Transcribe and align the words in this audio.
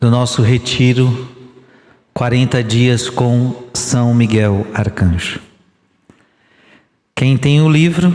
do 0.00 0.10
nosso 0.10 0.42
retiro, 0.42 1.28
40 2.14 2.62
dias 2.62 3.10
com 3.10 3.64
São 3.74 4.14
Miguel 4.14 4.66
Arcanjo. 4.72 5.40
Quem 7.14 7.36
tem 7.36 7.60
o 7.60 7.68
livro, 7.68 8.14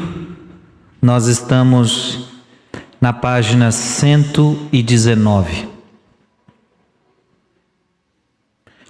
nós 1.01 1.27
estamos 1.27 2.29
na 3.01 3.11
página 3.11 3.69
119. 3.69 5.67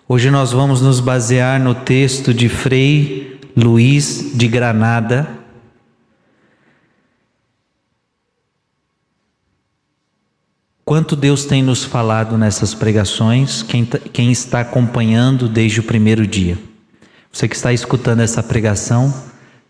Hoje 0.08 0.30
nós 0.30 0.52
vamos 0.52 0.80
nos 0.82 1.00
basear 1.00 1.60
no 1.60 1.74
texto 1.74 2.32
de 2.32 2.48
Frei 2.48 3.40
Luiz 3.56 4.32
de 4.36 4.48
Granada 4.48 5.43
Quanto 10.86 11.16
Deus 11.16 11.46
tem 11.46 11.64
nos 11.64 11.86
falado 11.86 12.38
nessas 12.38 12.74
pregações, 12.74 13.64
quem, 13.64 13.86
tá, 13.86 13.98
quem 14.00 14.32
está 14.32 14.60
acompanhando 14.60 15.48
desde 15.48 15.80
o 15.80 15.84
primeiro 15.84 16.28
dia. 16.28 16.58
Você 17.32 17.48
que 17.48 17.56
está 17.56 17.72
escutando 17.72 18.20
essa 18.20 18.44
pregação, 18.44 19.14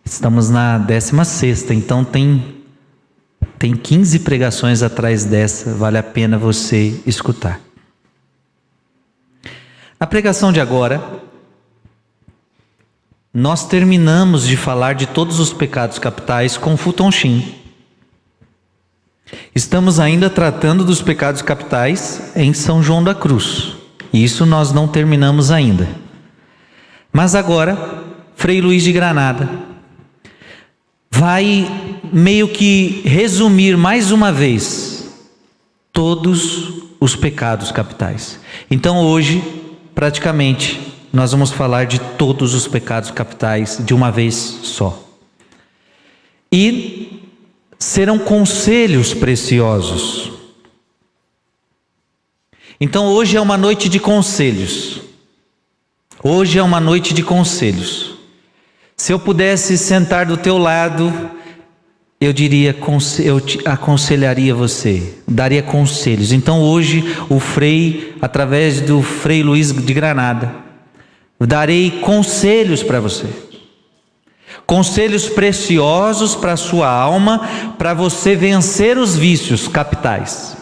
estamos 0.03 0.49
na 0.49 0.79
16, 0.79 1.69
então 1.69 2.03
tem, 2.03 2.63
tem 3.59 3.75
15 3.75 4.19
pregações 4.19 4.81
atrás 4.81 5.23
dessa, 5.23 5.73
vale 5.75 5.99
a 5.99 6.03
pena 6.03 6.37
você 6.37 6.99
escutar. 7.05 7.61
Na 9.99 10.07
pregação 10.07 10.51
de 10.51 10.59
agora, 10.59 11.21
nós 13.31 13.67
terminamos 13.67 14.47
de 14.47 14.57
falar 14.57 14.93
de 14.93 15.05
todos 15.05 15.39
os 15.39 15.53
pecados 15.53 15.99
capitais 15.99 16.57
com 16.57 16.75
Futon 16.75 17.11
Shin. 17.11 17.62
Estamos 19.55 19.99
ainda 19.99 20.29
tratando 20.29 20.83
dos 20.83 21.01
pecados 21.01 21.41
capitais 21.41 22.31
em 22.35 22.53
São 22.53 22.81
João 22.81 23.03
da 23.03 23.13
Cruz. 23.15 23.73
Isso 24.13 24.45
nós 24.45 24.71
não 24.71 24.87
terminamos 24.87 25.51
ainda. 25.51 25.87
Mas 27.11 27.35
agora, 27.35 28.03
Frei 28.35 28.61
Luiz 28.61 28.83
de 28.83 28.91
Granada 28.91 29.49
vai 31.11 31.67
meio 32.11 32.47
que 32.47 33.01
resumir 33.05 33.77
mais 33.77 34.11
uma 34.11 34.31
vez 34.31 35.07
todos 35.91 36.83
os 36.99 37.15
pecados 37.15 37.71
capitais. 37.71 38.39
Então 38.69 38.97
hoje, 38.97 39.43
praticamente, 39.93 40.79
nós 41.13 41.31
vamos 41.31 41.51
falar 41.51 41.85
de 41.85 41.99
todos 41.99 42.55
os 42.55 42.67
pecados 42.67 43.11
capitais 43.11 43.79
de 43.79 43.93
uma 43.93 44.11
vez 44.11 44.35
só. 44.35 45.07
E 46.51 47.12
serão 47.83 48.17
conselhos 48.17 49.13
preciosos. 49.13 50.31
Então 52.79 53.07
hoje 53.07 53.35
é 53.35 53.41
uma 53.41 53.57
noite 53.57 53.89
de 53.89 53.99
conselhos. 53.99 55.01
Hoje 56.23 56.57
é 56.57 56.63
uma 56.63 56.79
noite 56.79 57.13
de 57.13 57.21
conselhos. 57.21 58.13
Se 58.95 59.11
eu 59.11 59.19
pudesse 59.19 59.77
sentar 59.77 60.25
do 60.25 60.37
teu 60.37 60.57
lado, 60.57 61.11
eu 62.21 62.31
diria, 62.31 62.73
eu 63.21 63.41
aconselharia 63.65 64.55
você, 64.55 65.15
daria 65.27 65.61
conselhos. 65.61 66.31
Então 66.31 66.61
hoje 66.61 67.03
o 67.29 67.37
Frei, 67.37 68.15
através 68.21 68.79
do 68.79 69.01
Frei 69.01 69.43
Luiz 69.43 69.73
de 69.73 69.93
Granada, 69.93 70.55
darei 71.37 71.91
conselhos 71.91 72.81
para 72.81 73.01
você 73.01 73.52
conselhos 74.73 75.29
preciosos 75.29 76.33
para 76.33 76.53
a 76.53 76.57
sua 76.57 76.89
alma, 76.89 77.47
para 77.77 77.93
você 77.93 78.35
vencer 78.35 78.97
os 78.97 79.15
vícios 79.15 79.67
capitais. 79.67 80.57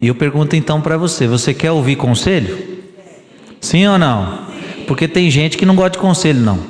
E 0.00 0.08
eu 0.08 0.14
pergunto 0.16 0.56
então 0.56 0.80
para 0.80 0.96
você: 0.96 1.28
você 1.28 1.54
quer 1.54 1.70
ouvir 1.70 1.94
conselho? 1.94 2.82
Sim 3.60 3.86
ou 3.86 3.96
não? 3.96 4.44
Porque 4.88 5.06
tem 5.06 5.30
gente 5.30 5.56
que 5.56 5.64
não 5.64 5.76
gosta 5.76 5.90
de 5.90 5.98
conselho, 5.98 6.40
não. 6.40 6.66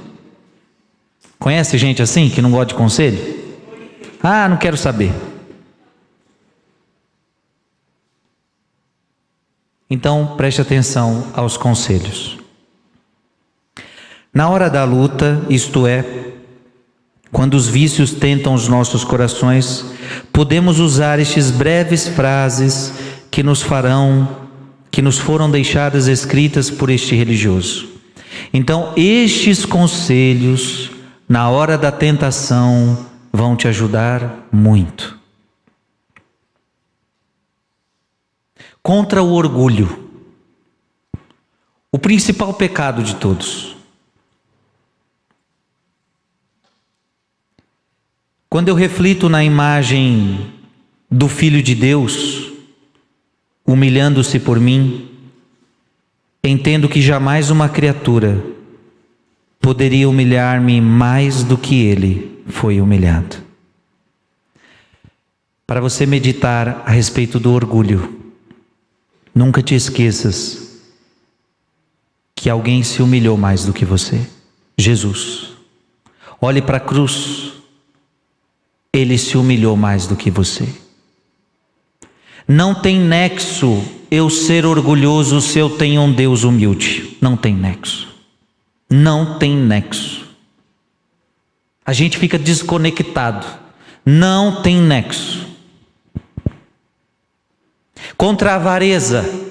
Conhece 1.38 1.78
gente 1.78 2.02
assim 2.02 2.28
que 2.28 2.42
não 2.42 2.50
gosta 2.50 2.66
de 2.66 2.74
conselho? 2.74 3.18
Ah, 4.22 4.50
não 4.50 4.58
quero 4.58 4.76
saber. 4.76 5.10
Então 9.88 10.34
preste 10.36 10.60
atenção 10.60 11.28
aos 11.34 11.56
conselhos. 11.56 12.36
Na 14.36 14.50
hora 14.50 14.68
da 14.68 14.84
luta, 14.84 15.42
isto 15.48 15.86
é, 15.86 16.04
quando 17.32 17.54
os 17.54 17.68
vícios 17.68 18.10
tentam 18.12 18.52
os 18.52 18.68
nossos 18.68 19.02
corações, 19.02 19.82
podemos 20.30 20.78
usar 20.78 21.18
estes 21.18 21.50
breves 21.50 22.06
frases 22.06 22.92
que 23.30 23.42
nos 23.42 23.62
farão, 23.62 24.28
que 24.90 25.00
nos 25.00 25.16
foram 25.16 25.50
deixadas 25.50 26.06
escritas 26.06 26.68
por 26.70 26.90
este 26.90 27.14
religioso. 27.16 27.88
Então, 28.52 28.92
estes 28.94 29.64
conselhos, 29.64 30.90
na 31.26 31.48
hora 31.48 31.78
da 31.78 31.90
tentação, 31.90 33.06
vão 33.32 33.56
te 33.56 33.66
ajudar 33.68 34.46
muito. 34.52 35.18
Contra 38.82 39.22
o 39.22 39.32
orgulho, 39.32 40.10
o 41.90 41.98
principal 41.98 42.52
pecado 42.52 43.02
de 43.02 43.14
todos. 43.14 43.75
Quando 48.56 48.68
eu 48.68 48.74
reflito 48.74 49.28
na 49.28 49.44
imagem 49.44 50.50
do 51.10 51.28
Filho 51.28 51.62
de 51.62 51.74
Deus, 51.74 52.52
humilhando-se 53.66 54.40
por 54.40 54.58
mim, 54.58 55.10
entendo 56.42 56.88
que 56.88 57.02
jamais 57.02 57.50
uma 57.50 57.68
criatura 57.68 58.42
poderia 59.60 60.08
humilhar-me 60.08 60.80
mais 60.80 61.42
do 61.42 61.58
que 61.58 61.82
ele 61.82 62.42
foi 62.46 62.80
humilhado. 62.80 63.36
Para 65.66 65.82
você 65.82 66.06
meditar 66.06 66.82
a 66.86 66.90
respeito 66.90 67.38
do 67.38 67.52
orgulho, 67.52 68.22
nunca 69.34 69.62
te 69.62 69.74
esqueças 69.74 70.80
que 72.34 72.48
alguém 72.48 72.82
se 72.82 73.02
humilhou 73.02 73.36
mais 73.36 73.66
do 73.66 73.74
que 73.74 73.84
você 73.84 74.26
Jesus. 74.78 75.50
Olhe 76.40 76.62
para 76.62 76.78
a 76.78 76.80
cruz 76.80 77.55
ele 78.96 79.18
se 79.18 79.36
humilhou 79.36 79.76
mais 79.76 80.06
do 80.06 80.16
que 80.16 80.30
você. 80.30 80.68
Não 82.48 82.74
tem 82.74 82.98
nexo 82.98 83.82
eu 84.10 84.30
ser 84.30 84.64
orgulhoso 84.64 85.40
se 85.40 85.58
eu 85.58 85.70
tenho 85.70 86.02
um 86.02 86.12
Deus 86.12 86.44
humilde. 86.44 87.16
Não 87.20 87.36
tem 87.36 87.54
nexo. 87.54 88.08
Não 88.88 89.38
tem 89.38 89.56
nexo. 89.56 90.26
A 91.84 91.92
gente 91.92 92.18
fica 92.18 92.38
desconectado. 92.38 93.46
Não 94.04 94.62
tem 94.62 94.76
nexo. 94.80 95.46
Contra 98.16 98.52
a 98.52 98.54
avareza, 98.56 99.45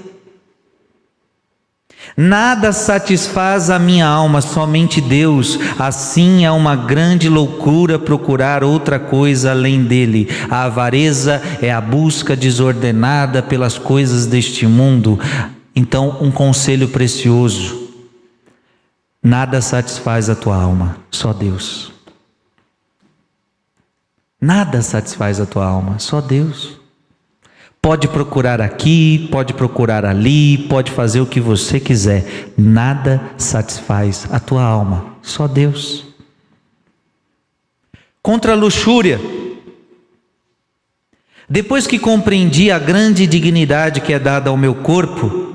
Nada 2.18 2.72
satisfaz 2.72 3.70
a 3.70 3.78
minha 3.78 4.08
alma, 4.08 4.40
somente 4.42 5.02
Deus. 5.02 5.60
Assim 5.78 6.46
é 6.46 6.52
uma 6.52 6.74
grande 6.74 7.28
loucura 7.28 8.00
procurar 8.00 8.64
outra 8.64 8.98
coisa 8.98 9.52
além 9.52 9.84
dele. 9.84 10.30
A 10.50 10.64
avareza 10.64 11.42
é 11.62 11.74
a 11.74 11.82
busca 11.82 12.34
desordenada 12.34 13.44
pelas 13.44 13.78
coisas 13.78 14.26
deste 14.26 14.66
mundo. 14.66 15.20
Então, 15.76 16.18
um 16.22 16.32
conselho 16.32 16.88
precioso: 16.88 17.90
nada 19.22 19.62
satisfaz 19.62 20.30
a 20.30 20.36
tua 20.36 20.56
alma, 20.56 20.98
só 21.12 21.34
Deus. 21.34 21.92
Nada 24.40 24.82
satisfaz 24.82 25.42
a 25.42 25.46
tua 25.46 25.66
alma, 25.66 26.00
só 26.00 26.22
Deus. 26.22 26.75
Pode 27.86 28.08
procurar 28.08 28.62
aqui, 28.62 29.30
pode 29.32 29.54
procurar 29.54 30.06
ali, 30.06 30.58
pode 30.58 30.90
fazer 30.90 31.22
o 31.22 31.26
que 31.28 31.40
você 31.40 31.80
quiser, 31.80 32.52
nada 32.58 33.22
satisfaz 33.38 34.28
a 34.32 34.40
tua 34.40 34.64
alma, 34.64 35.14
só 35.22 35.48
Deus. 35.48 36.04
Contra 38.24 38.54
a 38.54 38.56
luxúria, 38.56 39.20
Depois 41.48 41.86
que 41.86 42.00
compreendi 42.00 42.72
a 42.72 42.80
grande 42.80 43.28
dignidade 43.28 44.02
que 44.02 44.12
é 44.12 44.18
dada 44.18 44.50
ao 44.50 44.58
meu 44.58 44.74
corpo, 44.74 45.46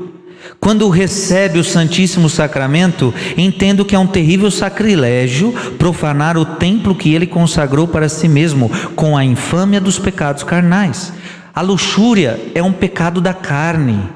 quando 0.61 0.89
recebe 0.89 1.59
o 1.59 1.65
Santíssimo 1.65 2.29
Sacramento, 2.29 3.13
entendo 3.37 3.85
que 3.85 3.97
é 3.97 3.99
um 3.99 4.07
terrível 4.07 4.53
sacrilégio 4.53 5.53
profanar 5.79 6.39
o 6.39 6.45
templo 6.45 6.95
que 6.95 7.13
ele 7.13 7.27
consagrou 7.27 7.89
para 7.89 8.09
si 8.09 8.29
mesmo 8.29 8.71
com 8.95 9.17
a 9.17 9.25
infâmia 9.25 9.81
dos 9.81 9.99
pecados 9.99 10.45
carnais. 10.45 11.13
A 11.61 11.63
luxúria 11.63 12.41
é 12.55 12.63
um 12.63 12.73
pecado 12.73 13.21
da 13.21 13.35
carne. 13.35 14.11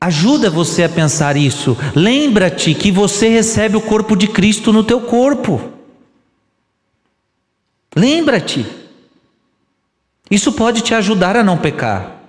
Ajuda 0.00 0.48
você 0.48 0.82
a 0.84 0.88
pensar 0.88 1.36
isso. 1.36 1.76
Lembra-te 1.94 2.74
que 2.74 2.90
você 2.90 3.28
recebe 3.28 3.76
o 3.76 3.82
corpo 3.82 4.16
de 4.16 4.26
Cristo 4.26 4.72
no 4.72 4.82
teu 4.82 5.02
corpo. 5.02 5.70
Lembra-te. 7.94 8.64
Isso 10.30 10.52
pode 10.52 10.80
te 10.80 10.94
ajudar 10.94 11.36
a 11.36 11.44
não 11.44 11.58
pecar. 11.58 12.23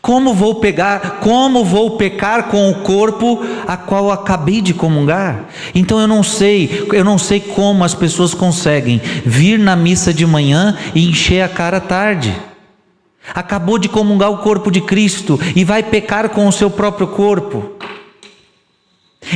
Como 0.00 0.34
vou 0.34 0.56
pegar, 0.56 1.20
como 1.20 1.64
vou 1.64 1.96
pecar 1.96 2.48
com 2.48 2.70
o 2.70 2.76
corpo 2.76 3.44
a 3.66 3.76
qual 3.76 4.10
acabei 4.10 4.60
de 4.60 4.74
comungar? 4.74 5.46
Então 5.74 5.98
eu 5.98 6.06
não 6.06 6.22
sei, 6.22 6.86
eu 6.92 7.04
não 7.04 7.18
sei 7.18 7.40
como 7.40 7.82
as 7.82 7.94
pessoas 7.94 8.34
conseguem 8.34 9.00
vir 9.24 9.58
na 9.58 9.74
missa 9.74 10.12
de 10.12 10.26
manhã 10.26 10.76
e 10.94 11.08
encher 11.08 11.42
a 11.42 11.48
cara 11.48 11.78
à 11.78 11.80
tarde. 11.80 12.34
Acabou 13.34 13.78
de 13.78 13.88
comungar 13.88 14.30
o 14.30 14.38
corpo 14.38 14.70
de 14.70 14.80
Cristo 14.80 15.38
e 15.54 15.64
vai 15.64 15.82
pecar 15.82 16.28
com 16.30 16.46
o 16.46 16.52
seu 16.52 16.70
próprio 16.70 17.08
corpo. 17.08 17.72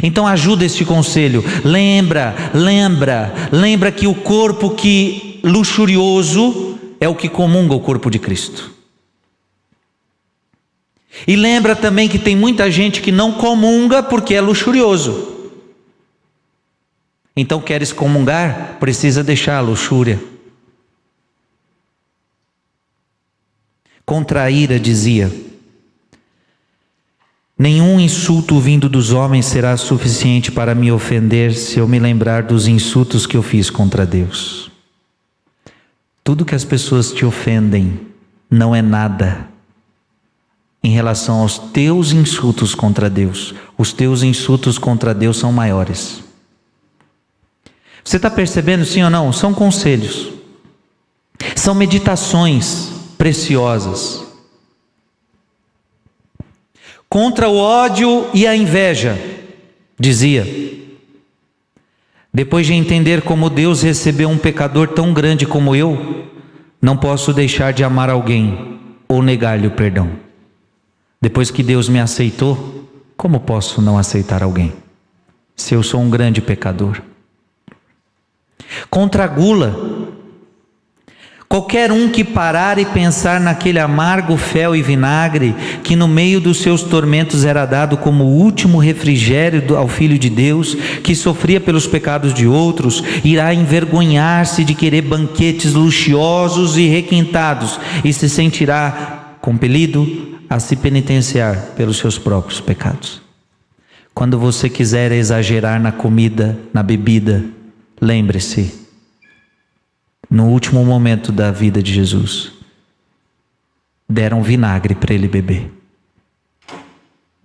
Então 0.02 0.26
ajuda 0.26 0.64
este 0.64 0.85
conselho. 0.85 1.44
Lembra, 1.64 2.35
lembra, 2.52 3.35
lembra 3.52 3.93
que 3.93 4.06
o 4.06 4.14
corpo 4.14 4.70
que 4.70 5.41
luxurioso 5.44 6.79
é 7.00 7.08
o 7.08 7.14
que 7.14 7.29
comunga 7.29 7.75
o 7.75 7.81
corpo 7.81 8.11
de 8.11 8.19
Cristo. 8.19 8.75
E 11.26 11.37
lembra 11.37 11.76
também 11.76 12.08
que 12.08 12.19
tem 12.19 12.34
muita 12.34 12.70
gente 12.70 13.00
que 13.00 13.12
não 13.12 13.32
comunga 13.32 14.02
porque 14.02 14.34
é 14.34 14.40
luxurioso. 14.40 15.32
Então 17.37 17.61
queres 17.61 17.93
comungar, 17.93 18.78
precisa 18.78 19.22
deixar 19.22 19.56
a 19.56 19.61
luxúria. 19.61 20.20
Contra 24.05 24.43
a 24.43 24.50
ira 24.50 24.78
dizia: 24.78 25.32
Nenhum 27.56 27.99
insulto 27.99 28.58
vindo 28.60 28.88
dos 28.88 29.12
homens 29.12 29.46
será 29.46 29.76
suficiente 29.76 30.52
para 30.52 30.75
me 30.75 30.93
ofender 30.93 31.55
se 31.55 31.78
eu 31.78 31.88
me 31.88 31.99
lembrar 31.99 32.43
dos 32.43 32.67
insultos 32.67 33.26
que 33.26 33.37
eu 33.37 33.43
fiz 33.43 33.70
contra 33.70 34.05
Deus. 34.05 34.70
Tudo 36.22 36.44
que 36.44 36.55
as 36.55 36.64
pessoas 36.64 37.12
te 37.12 37.25
ofendem 37.25 38.00
não 38.50 38.75
é 38.75 38.82
nada 38.82 39.54
em 40.84 40.90
relação 40.90 41.40
aos 41.40 41.58
teus 41.58 42.12
insultos 42.12 42.75
contra 42.75 43.08
Deus. 43.08 43.54
Os 43.78 43.90
teus 43.90 44.22
insultos 44.22 44.76
contra 44.76 45.14
Deus 45.14 45.38
são 45.38 45.50
maiores. 45.50 46.22
Você 48.04 48.16
está 48.16 48.31
percebendo, 48.31 48.84
sim 48.84 49.02
ou 49.02 49.08
não? 49.08 49.32
São 49.32 49.54
conselhos, 49.54 50.28
são 51.56 51.75
meditações 51.75 52.90
preciosas 53.16 54.22
contra 57.08 57.48
o 57.48 57.56
ódio 57.56 58.28
e 58.34 58.46
a 58.46 58.54
inveja, 58.54 59.16
dizia. 59.98 60.44
Depois 62.32 62.66
de 62.66 62.75
entender 62.75 63.22
como 63.22 63.48
Deus 63.48 63.81
recebeu 63.81 64.28
um 64.28 64.36
pecador 64.36 64.88
tão 64.88 65.14
grande 65.14 65.46
como 65.46 65.75
eu, 65.75 66.26
não 66.82 66.96
posso 66.96 67.32
deixar 67.32 67.72
de 67.72 67.84
amar 67.84 68.10
alguém 68.10 68.81
ou 69.08 69.22
negar-lhe 69.22 69.69
o 69.69 69.70
perdão. 69.70 70.24
Depois 71.25 71.50
que 71.50 71.62
Deus 71.62 71.88
me 71.88 71.99
aceitou, 71.99 72.87
como 73.17 73.41
posso 73.41 73.81
não 73.81 73.97
aceitar 73.97 74.43
alguém? 74.43 74.75
Se 75.56 75.73
eu 75.73 75.82
sou 75.82 76.03
um 76.03 76.11
grande 76.11 76.43
pecador. 76.43 77.00
Contra 78.91 79.25
a 79.25 79.26
gula, 79.26 80.12
Qualquer 81.49 81.93
um 81.93 82.09
que 82.09 82.25
parar 82.25 82.79
e 82.79 82.85
pensar 82.85 83.41
naquele 83.41 83.79
amargo 83.79 84.37
fel 84.37 84.75
e 84.75 84.82
vinagre, 84.82 85.55
que 85.85 85.94
no 85.94 86.09
meio 86.09 86.41
dos 86.41 86.59
seus 86.59 86.82
tormentos 86.82 87.44
era 87.44 87.65
dado 87.65 87.97
como 87.97 88.25
último 88.25 88.79
refrigério 88.79 89.77
ao 89.77 89.87
Filho 89.87 90.19
de 90.19 90.29
Deus, 90.29 90.75
que 91.03 91.15
sofria 91.15 91.61
pelos 91.61 91.87
pecados 91.87 92.35
de 92.35 92.47
outros, 92.47 93.05
irá 93.23 93.55
envergonhar-se 93.55 94.65
de 94.65 94.75
querer 94.75 95.03
banquetes 95.03 95.75
luxuosos 95.75 96.77
e 96.77 96.88
requintados 96.88 97.79
e 98.05 98.12
se 98.12 98.29
sentirá 98.29 99.37
compelido 99.41 100.24
a 100.49 100.61
se 100.61 100.76
penitenciar 100.76 101.73
pelos 101.76 101.99
seus 101.99 102.19
próprios 102.19 102.61
pecados. 102.61 103.23
Quando 104.14 104.38
você 104.38 104.69
quiser 104.69 105.11
exagerar 105.12 105.81
na 105.81 105.91
comida, 105.91 106.56
na 106.73 106.82
bebida, 106.82 107.44
lembre-se 108.00 108.85
no 110.31 110.49
último 110.49 110.85
momento 110.85 111.31
da 111.31 111.50
vida 111.50 111.82
de 111.82 111.93
Jesus, 111.93 112.52
deram 114.08 114.43
vinagre 114.43 114.94
para 114.94 115.14
ele 115.14 115.29
beber. 115.29 115.70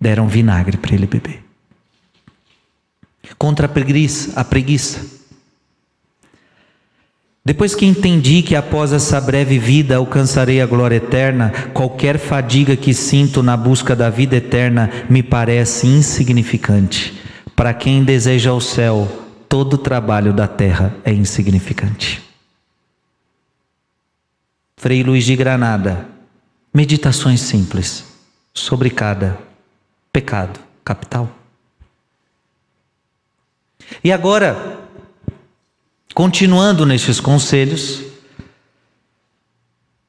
Deram 0.00 0.26
vinagre 0.26 0.76
para 0.76 0.94
ele 0.94 1.06
beber. 1.06 1.44
Contra 3.38 3.66
a 3.66 3.68
preguiça, 3.68 4.38
a 4.38 4.44
preguiça. 4.44 5.19
Depois 7.44 7.74
que 7.74 7.86
entendi 7.86 8.42
que 8.42 8.54
após 8.54 8.92
essa 8.92 9.20
breve 9.20 9.58
vida 9.58 9.96
alcançarei 9.96 10.60
a 10.60 10.66
glória 10.66 10.96
eterna, 10.96 11.50
qualquer 11.72 12.18
fadiga 12.18 12.76
que 12.76 12.92
sinto 12.92 13.42
na 13.42 13.56
busca 13.56 13.96
da 13.96 14.10
vida 14.10 14.36
eterna 14.36 14.90
me 15.08 15.22
parece 15.22 15.86
insignificante. 15.86 17.18
Para 17.56 17.72
quem 17.72 18.04
deseja 18.04 18.52
o 18.52 18.60
céu, 18.60 19.08
todo 19.48 19.78
trabalho 19.78 20.32
da 20.32 20.46
terra 20.46 20.94
é 21.02 21.12
insignificante. 21.12 22.22
Frei 24.76 25.02
Luiz 25.02 25.24
de 25.24 25.34
Granada. 25.34 26.06
Meditações 26.72 27.40
simples 27.40 28.04
sobre 28.54 28.90
cada 28.90 29.36
pecado 30.12 30.60
capital. 30.84 31.28
E 34.04 34.12
agora, 34.12 34.79
continuando 36.20 36.84
nestes 36.84 37.18
conselhos, 37.18 38.02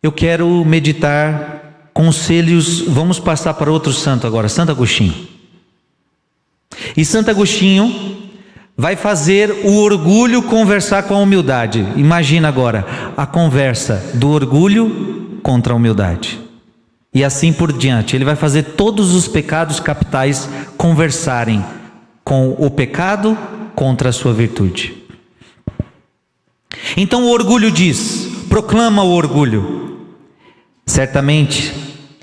eu 0.04 0.12
quero 0.12 0.46
meditar 0.66 1.90
conselhos. 1.94 2.82
Vamos 2.82 3.18
passar 3.18 3.54
para 3.54 3.72
outro 3.72 3.94
santo 3.94 4.28
agora, 4.28 4.50
Santo 4.50 4.74
Agostinho. 4.74 5.14
E 6.98 7.06
Santo 7.06 7.32
Agostinho 7.32 8.30
vai 8.76 8.98
fazer 8.98 9.62
o 9.64 9.78
orgulho 9.78 10.42
conversar 10.42 11.04
com 11.04 11.16
a 11.16 11.20
humildade. 11.20 11.80
Imagina 11.96 12.50
agora 12.50 12.86
a 13.16 13.26
conversa 13.26 14.12
do 14.14 14.32
orgulho 14.32 15.40
contra 15.42 15.72
a 15.72 15.78
humildade. 15.78 16.42
E 17.14 17.24
assim 17.24 17.54
por 17.54 17.72
diante. 17.72 18.18
Ele 18.18 18.26
vai 18.26 18.36
fazer 18.36 18.64
todos 18.64 19.14
os 19.14 19.30
pecados 19.30 19.80
capitais 19.80 20.50
conversarem 20.76 21.64
com 22.22 22.50
o 22.60 22.70
pecado 22.70 23.38
contra 23.74 24.10
a 24.10 24.14
sua 24.14 24.34
virtude. 24.34 25.01
Então 26.96 27.24
o 27.24 27.32
orgulho 27.32 27.72
diz: 27.72 28.28
proclama 28.50 29.04
o 29.04 29.12
orgulho. 29.12 30.00
Certamente 30.86 31.74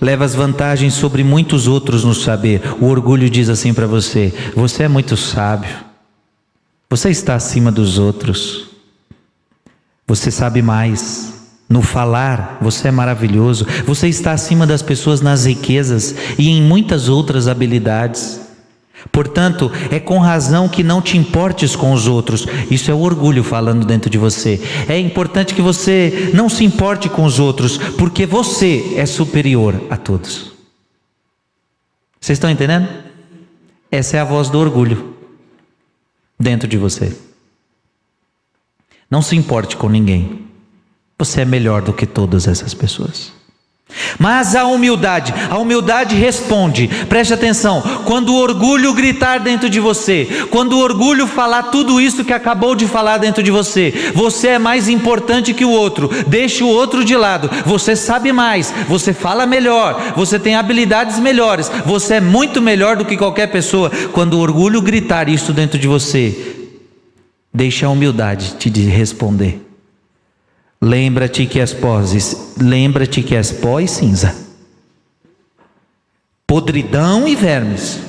levas 0.01 0.35
vantagens 0.35 0.95
sobre 0.95 1.25
muitos 1.25 1.67
outros 1.67 2.05
no 2.05 2.15
saber. 2.15 2.63
O 2.81 2.87
orgulho 2.87 3.29
diz 3.29 3.49
assim 3.49 3.75
para 3.75 3.87
você: 3.87 4.33
você 4.55 4.85
é 4.85 4.89
muito 4.89 5.17
sábio. 5.17 5.75
Você 6.91 7.11
está 7.11 7.35
acima 7.35 7.71
dos 7.71 7.99
outros. 7.99 8.69
Você 10.07 10.31
sabe 10.31 10.63
mais. 10.63 11.37
No 11.69 11.83
falar, 11.83 12.57
você 12.63 12.89
é 12.89 12.91
maravilhoso. 12.91 13.67
Você 13.85 14.09
está 14.09 14.33
acima 14.33 14.67
das 14.67 14.81
pessoas 14.81 15.21
nas 15.21 15.45
riquezas 15.45 16.15
e 16.39 16.49
em 16.49 16.63
muitas 16.63 17.11
outras 17.11 17.47
habilidades. 17.47 18.48
Portanto, 19.11 19.71
é 19.91 19.99
com 19.99 20.19
razão 20.19 20.69
que 20.69 20.83
não 20.83 21.03
te 21.03 21.17
importes 21.17 21.75
com 21.75 21.93
os 21.93 22.07
outros. 22.07 22.47
Isso 22.71 22.91
é 22.91 22.95
o 22.95 23.01
orgulho 23.01 23.43
falando 23.43 23.87
dentro 23.87 24.11
de 24.11 24.19
você. 24.19 24.61
É 24.89 24.99
importante 24.99 25.55
que 25.55 25.63
você 25.63 26.31
não 26.35 26.49
se 26.49 26.65
importe 26.65 27.09
com 27.09 27.25
os 27.25 27.39
outros, 27.39 27.79
porque 27.79 28.27
você 28.27 28.95
é 28.97 29.07
superior 29.07 29.75
a 29.91 29.97
todos. 29.97 30.53
Vocês 32.21 32.37
estão 32.37 32.51
entendendo? 32.51 32.89
Essa 33.91 34.17
é 34.19 34.21
a 34.21 34.25
voz 34.25 34.51
do 34.51 34.59
orgulho 34.59 35.17
dentro 36.39 36.69
de 36.69 36.77
você. 36.77 37.17
Não 39.11 39.23
se 39.23 39.35
importe 39.37 39.77
com 39.77 39.89
ninguém. 39.89 40.47
Você 41.19 41.41
é 41.41 41.45
melhor 41.45 41.83
do 41.83 41.93
que 41.93 42.07
todas 42.07 42.47
essas 42.47 42.75
pessoas. 42.75 43.38
Mas 44.19 44.55
a 44.55 44.65
humildade, 44.65 45.33
a 45.49 45.59
humildade 45.59 46.15
responde, 46.15 46.89
preste 47.09 47.33
atenção, 47.33 47.83
quando 48.05 48.35
o 48.35 48.39
orgulho 48.39 48.93
gritar 48.93 49.39
dentro 49.39 49.71
de 49.71 49.81
você, 49.81 50.47
quando 50.51 50.73
o 50.75 50.81
orgulho 50.81 51.27
falar 51.27 51.65
tudo 51.65 52.01
isso 52.01 52.25
que 52.25 52.33
acabou 52.33 52.75
de 52.75 52.87
falar 52.87 53.19
dentro 53.19 53.43
de 53.43 53.51
você, 53.51 54.13
você 54.15 54.49
é 54.49 54.59
mais 54.59 54.89
importante 54.89 55.55
que 55.55 55.65
o 55.65 55.71
outro, 55.71 56.11
deixe 56.27 56.63
o 56.63 56.69
outro 56.69 57.05
de 57.05 57.17
lado, 57.17 57.51
você 57.65 57.97
sabe 57.97 58.33
mais, 58.33 58.73
você 58.89 59.13
fala 59.13 59.47
melhor, 59.47 60.13
você 60.15 60.39
tem 60.39 60.55
habilidades 60.55 61.19
melhores, 61.19 61.71
você 61.87 62.15
é 62.15 62.21
muito 62.21 62.61
melhor 62.61 62.97
do 62.97 63.05
que 63.05 63.17
qualquer 63.17 63.47
pessoa. 63.49 63.91
Quando 64.13 64.35
o 64.35 64.41
orgulho 64.41 64.83
gritar 64.83 65.29
isso 65.29 65.53
dentro 65.53 65.79
de 65.79 65.89
você, 65.89 66.37
deixe 67.53 67.85
a 67.85 67.91
humildade 67.91 68.55
te 68.59 68.69
responder. 68.69 69.68
Lembra-te 70.81 71.45
que 71.47 71.59
és 71.61 71.73
pó, 71.73 72.01
lembra-te 72.61 73.23
que 73.23 73.35
és 73.35 73.51
pó 73.51 73.81
e 73.81 73.89
cinza, 73.89 74.35
podridão 76.47 77.27
e 77.27 77.35
vermes. 77.35 78.01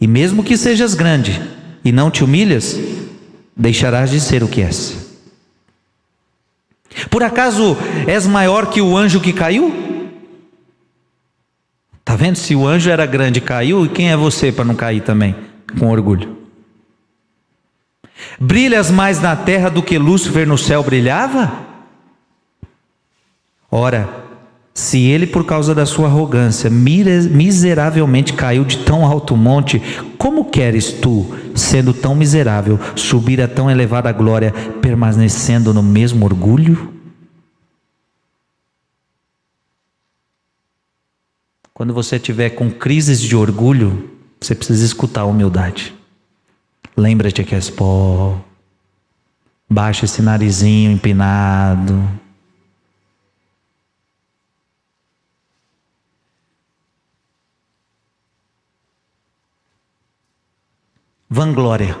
E 0.00 0.06
mesmo 0.06 0.44
que 0.44 0.56
sejas 0.56 0.94
grande 0.94 1.40
e 1.84 1.90
não 1.90 2.10
te 2.10 2.22
humilhas, 2.22 2.78
deixarás 3.56 4.10
de 4.10 4.20
ser 4.20 4.42
o 4.44 4.48
que 4.48 4.62
és. 4.62 4.96
Por 7.10 7.22
acaso 7.22 7.76
és 8.06 8.26
maior 8.26 8.70
que 8.70 8.80
o 8.80 8.96
anjo 8.96 9.20
que 9.20 9.32
caiu? 9.32 9.74
Tá 12.04 12.16
vendo? 12.16 12.36
Se 12.36 12.54
o 12.54 12.66
anjo 12.66 12.90
era 12.90 13.06
grande 13.06 13.38
e 13.38 13.42
caiu, 13.42 13.88
quem 13.88 14.10
é 14.10 14.16
você 14.16 14.50
para 14.50 14.64
não 14.64 14.74
cair 14.74 15.02
também 15.02 15.34
com 15.78 15.90
orgulho? 15.90 16.39
Brilhas 18.38 18.90
mais 18.90 19.20
na 19.20 19.36
terra 19.36 19.68
do 19.68 19.82
que 19.82 19.98
Lúcifer 19.98 20.46
no 20.46 20.58
céu 20.58 20.82
brilhava? 20.82 21.52
Ora, 23.70 24.08
se 24.74 24.98
ele, 24.98 25.26
por 25.26 25.44
causa 25.44 25.74
da 25.74 25.84
sua 25.84 26.06
arrogância, 26.06 26.70
miseravelmente 26.70 28.32
caiu 28.32 28.64
de 28.64 28.78
tão 28.78 29.04
alto 29.04 29.36
monte, 29.36 29.80
como 30.16 30.46
queres 30.46 30.92
tu, 30.92 31.36
sendo 31.54 31.92
tão 31.92 32.14
miserável, 32.14 32.78
subir 32.96 33.40
a 33.40 33.48
tão 33.48 33.70
elevada 33.70 34.10
glória, 34.12 34.52
permanecendo 34.80 35.74
no 35.74 35.82
mesmo 35.82 36.24
orgulho? 36.24 36.94
Quando 41.74 41.94
você 41.94 42.18
tiver 42.18 42.50
com 42.50 42.70
crises 42.70 43.20
de 43.20 43.34
orgulho, 43.34 44.10
você 44.40 44.54
precisa 44.54 44.84
escutar 44.84 45.22
a 45.22 45.26
humildade. 45.26 45.94
Lembra-te 47.00 47.44
que 47.44 47.54
és 47.54 47.70
pó. 47.70 48.38
Baixa 49.66 50.04
esse 50.04 50.20
narizinho 50.20 50.90
empinado. 50.90 51.96
Vanglória. 61.26 61.98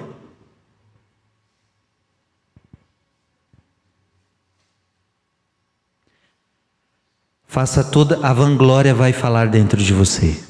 Faça 7.46 7.82
toda 7.82 8.20
a 8.26 8.34
vanglória 8.34 8.94
vai 8.94 9.14
falar 9.14 9.48
dentro 9.48 9.82
de 9.82 9.94
você. 9.94 10.49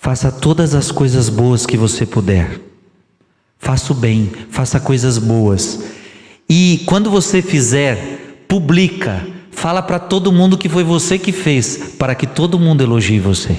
Faça 0.00 0.30
todas 0.30 0.74
as 0.74 0.92
coisas 0.92 1.28
boas 1.28 1.66
que 1.66 1.76
você 1.76 2.06
puder. 2.06 2.60
Faça 3.58 3.92
o 3.92 3.96
bem, 3.96 4.30
faça 4.48 4.78
coisas 4.78 5.18
boas. 5.18 5.80
E 6.48 6.82
quando 6.86 7.10
você 7.10 7.42
fizer, 7.42 8.44
publica, 8.48 9.26
fala 9.50 9.82
para 9.82 9.98
todo 9.98 10.32
mundo 10.32 10.56
que 10.56 10.68
foi 10.68 10.84
você 10.84 11.18
que 11.18 11.32
fez, 11.32 11.94
para 11.98 12.14
que 12.14 12.26
todo 12.26 12.60
mundo 12.60 12.82
elogie 12.82 13.18
você. 13.18 13.58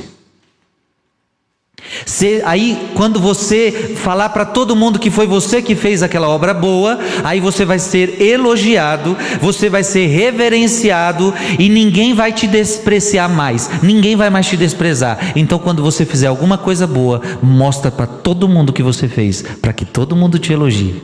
Se, 2.06 2.42
aí, 2.46 2.90
quando 2.96 3.20
você 3.20 3.72
falar 3.96 4.30
para 4.30 4.46
todo 4.46 4.76
mundo 4.76 5.00
que 5.00 5.10
foi 5.10 5.26
você 5.26 5.62
que 5.62 5.76
fez 5.76 6.04
aquela 6.04 6.30
obra 6.30 6.54
boa, 6.54 7.00
aí 7.24 7.40
você 7.40 7.66
vai 7.66 7.80
ser 7.80 8.22
elogiado, 8.22 9.18
você 9.42 9.70
vai 9.70 9.84
ser 9.84 10.08
reverenciado 10.08 11.34
e 11.58 11.70
ninguém 11.70 12.14
vai 12.14 12.32
te 12.32 12.48
despreciar 12.48 13.30
mais, 13.30 13.70
ninguém 13.82 14.16
vai 14.16 14.30
mais 14.30 14.48
te 14.48 14.58
desprezar. 14.58 15.34
Então, 15.36 15.60
quando 15.60 15.84
você 15.84 16.06
fizer 16.06 16.28
alguma 16.28 16.58
coisa 16.58 16.86
boa, 16.86 17.22
mostra 17.42 17.92
para 17.92 18.08
todo 18.08 18.48
mundo 18.48 18.74
que 18.74 18.84
você 18.84 19.08
fez, 19.08 19.42
para 19.42 19.74
que 19.74 19.86
todo 19.86 20.16
mundo 20.16 20.40
te 20.40 20.54
elogie. 20.54 21.02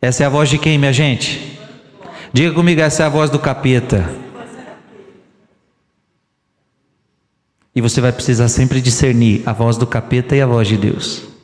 Essa 0.00 0.24
é 0.24 0.26
a 0.26 0.30
voz 0.30 0.48
de 0.48 0.58
quem, 0.58 0.78
minha 0.78 0.92
gente? 0.92 1.58
Diga 2.32 2.52
comigo, 2.52 2.80
essa 2.80 3.02
é 3.02 3.06
a 3.06 3.08
voz 3.08 3.30
do 3.30 3.38
capeta. 3.38 4.25
E 7.76 7.80
você 7.82 8.00
vai 8.00 8.10
precisar 8.10 8.48
sempre 8.48 8.80
discernir 8.80 9.42
a 9.44 9.52
voz 9.52 9.76
do 9.76 9.86
capeta 9.86 10.34
e 10.34 10.40
a 10.40 10.46
voz 10.46 10.66
de 10.66 10.78
Deus. 10.78 11.36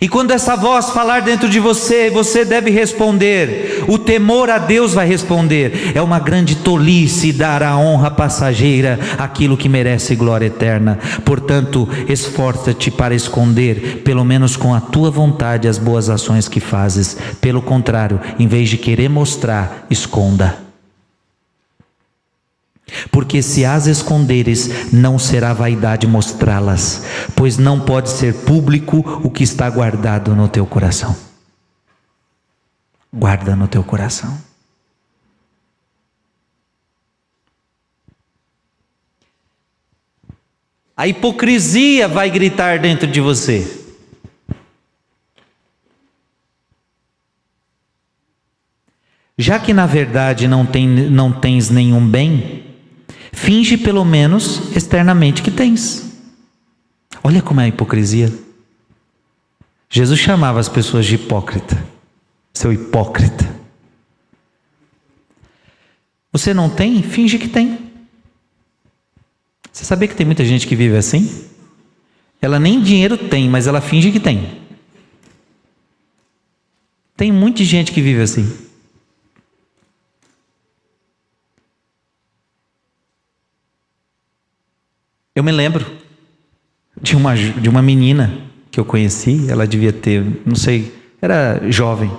E 0.00 0.08
quando 0.08 0.32
essa 0.32 0.56
voz 0.56 0.90
falar 0.90 1.20
dentro 1.20 1.48
de 1.48 1.60
você, 1.60 2.10
você 2.10 2.44
deve 2.44 2.70
responder. 2.70 3.84
O 3.86 3.96
temor 3.96 4.50
a 4.50 4.58
Deus 4.58 4.92
vai 4.94 5.06
responder. 5.06 5.92
É 5.94 6.02
uma 6.02 6.18
grande 6.18 6.56
tolice 6.56 7.32
dar 7.32 7.62
a 7.62 7.76
honra 7.78 8.10
passageira 8.10 8.98
aquilo 9.18 9.56
que 9.56 9.68
merece 9.68 10.16
glória 10.16 10.46
eterna. 10.46 10.98
Portanto, 11.24 11.88
esforça-te 12.08 12.90
para 12.90 13.14
esconder, 13.14 14.02
pelo 14.02 14.24
menos 14.24 14.56
com 14.56 14.74
a 14.74 14.80
tua 14.80 15.10
vontade, 15.10 15.68
as 15.68 15.78
boas 15.78 16.08
ações 16.08 16.48
que 16.48 16.58
fazes. 16.58 17.16
Pelo 17.40 17.62
contrário, 17.62 18.20
em 18.36 18.48
vez 18.48 18.68
de 18.68 18.78
querer 18.78 19.08
mostrar, 19.08 19.86
esconda. 19.88 20.71
Porque 23.10 23.42
se 23.42 23.64
as 23.64 23.86
esconderes, 23.86 24.92
não 24.92 25.18
será 25.18 25.52
vaidade 25.52 26.06
mostrá-las, 26.06 27.02
pois 27.34 27.58
não 27.58 27.80
pode 27.80 28.10
ser 28.10 28.34
público 28.34 29.20
o 29.22 29.30
que 29.30 29.42
está 29.42 29.68
guardado 29.68 30.34
no 30.34 30.48
teu 30.48 30.66
coração. 30.66 31.16
Guarda 33.12 33.54
no 33.54 33.68
teu 33.68 33.84
coração. 33.84 34.38
A 40.96 41.08
hipocrisia 41.08 42.06
vai 42.06 42.30
gritar 42.30 42.78
dentro 42.78 43.06
de 43.06 43.20
você. 43.20 43.80
Já 49.36 49.58
que 49.58 49.72
na 49.72 49.86
verdade 49.86 50.46
não, 50.46 50.64
tem, 50.64 50.86
não 50.86 51.32
tens 51.32 51.70
nenhum 51.70 52.06
bem, 52.06 52.71
Finge 53.42 53.76
pelo 53.76 54.04
menos 54.04 54.72
externamente 54.76 55.42
que 55.42 55.50
tens. 55.50 56.12
Olha 57.24 57.42
como 57.42 57.60
é 57.60 57.64
a 57.64 57.68
hipocrisia. 57.68 58.32
Jesus 59.90 60.20
chamava 60.20 60.60
as 60.60 60.68
pessoas 60.68 61.04
de 61.04 61.16
hipócrita. 61.16 61.76
Seu 62.54 62.72
hipócrita. 62.72 63.52
Você 66.30 66.54
não 66.54 66.70
tem? 66.70 67.02
Finge 67.02 67.36
que 67.36 67.48
tem. 67.48 67.90
Você 69.72 69.84
sabia 69.84 70.06
que 70.06 70.14
tem 70.14 70.24
muita 70.24 70.44
gente 70.44 70.64
que 70.64 70.76
vive 70.76 70.96
assim? 70.96 71.44
Ela 72.40 72.60
nem 72.60 72.80
dinheiro 72.80 73.18
tem, 73.18 73.48
mas 73.48 73.66
ela 73.66 73.80
finge 73.80 74.12
que 74.12 74.20
tem. 74.20 74.62
Tem 77.16 77.32
muita 77.32 77.64
gente 77.64 77.90
que 77.90 78.00
vive 78.00 78.22
assim. 78.22 78.61
Eu 85.34 85.42
me 85.42 85.50
lembro 85.50 85.86
de 87.00 87.16
uma, 87.16 87.34
de 87.34 87.68
uma 87.68 87.80
menina 87.80 88.38
que 88.70 88.78
eu 88.78 88.84
conheci, 88.84 89.50
ela 89.50 89.66
devia 89.66 89.92
ter, 89.92 90.22
não 90.44 90.54
sei, 90.54 90.92
era 91.20 91.60
jovem. 91.70 92.10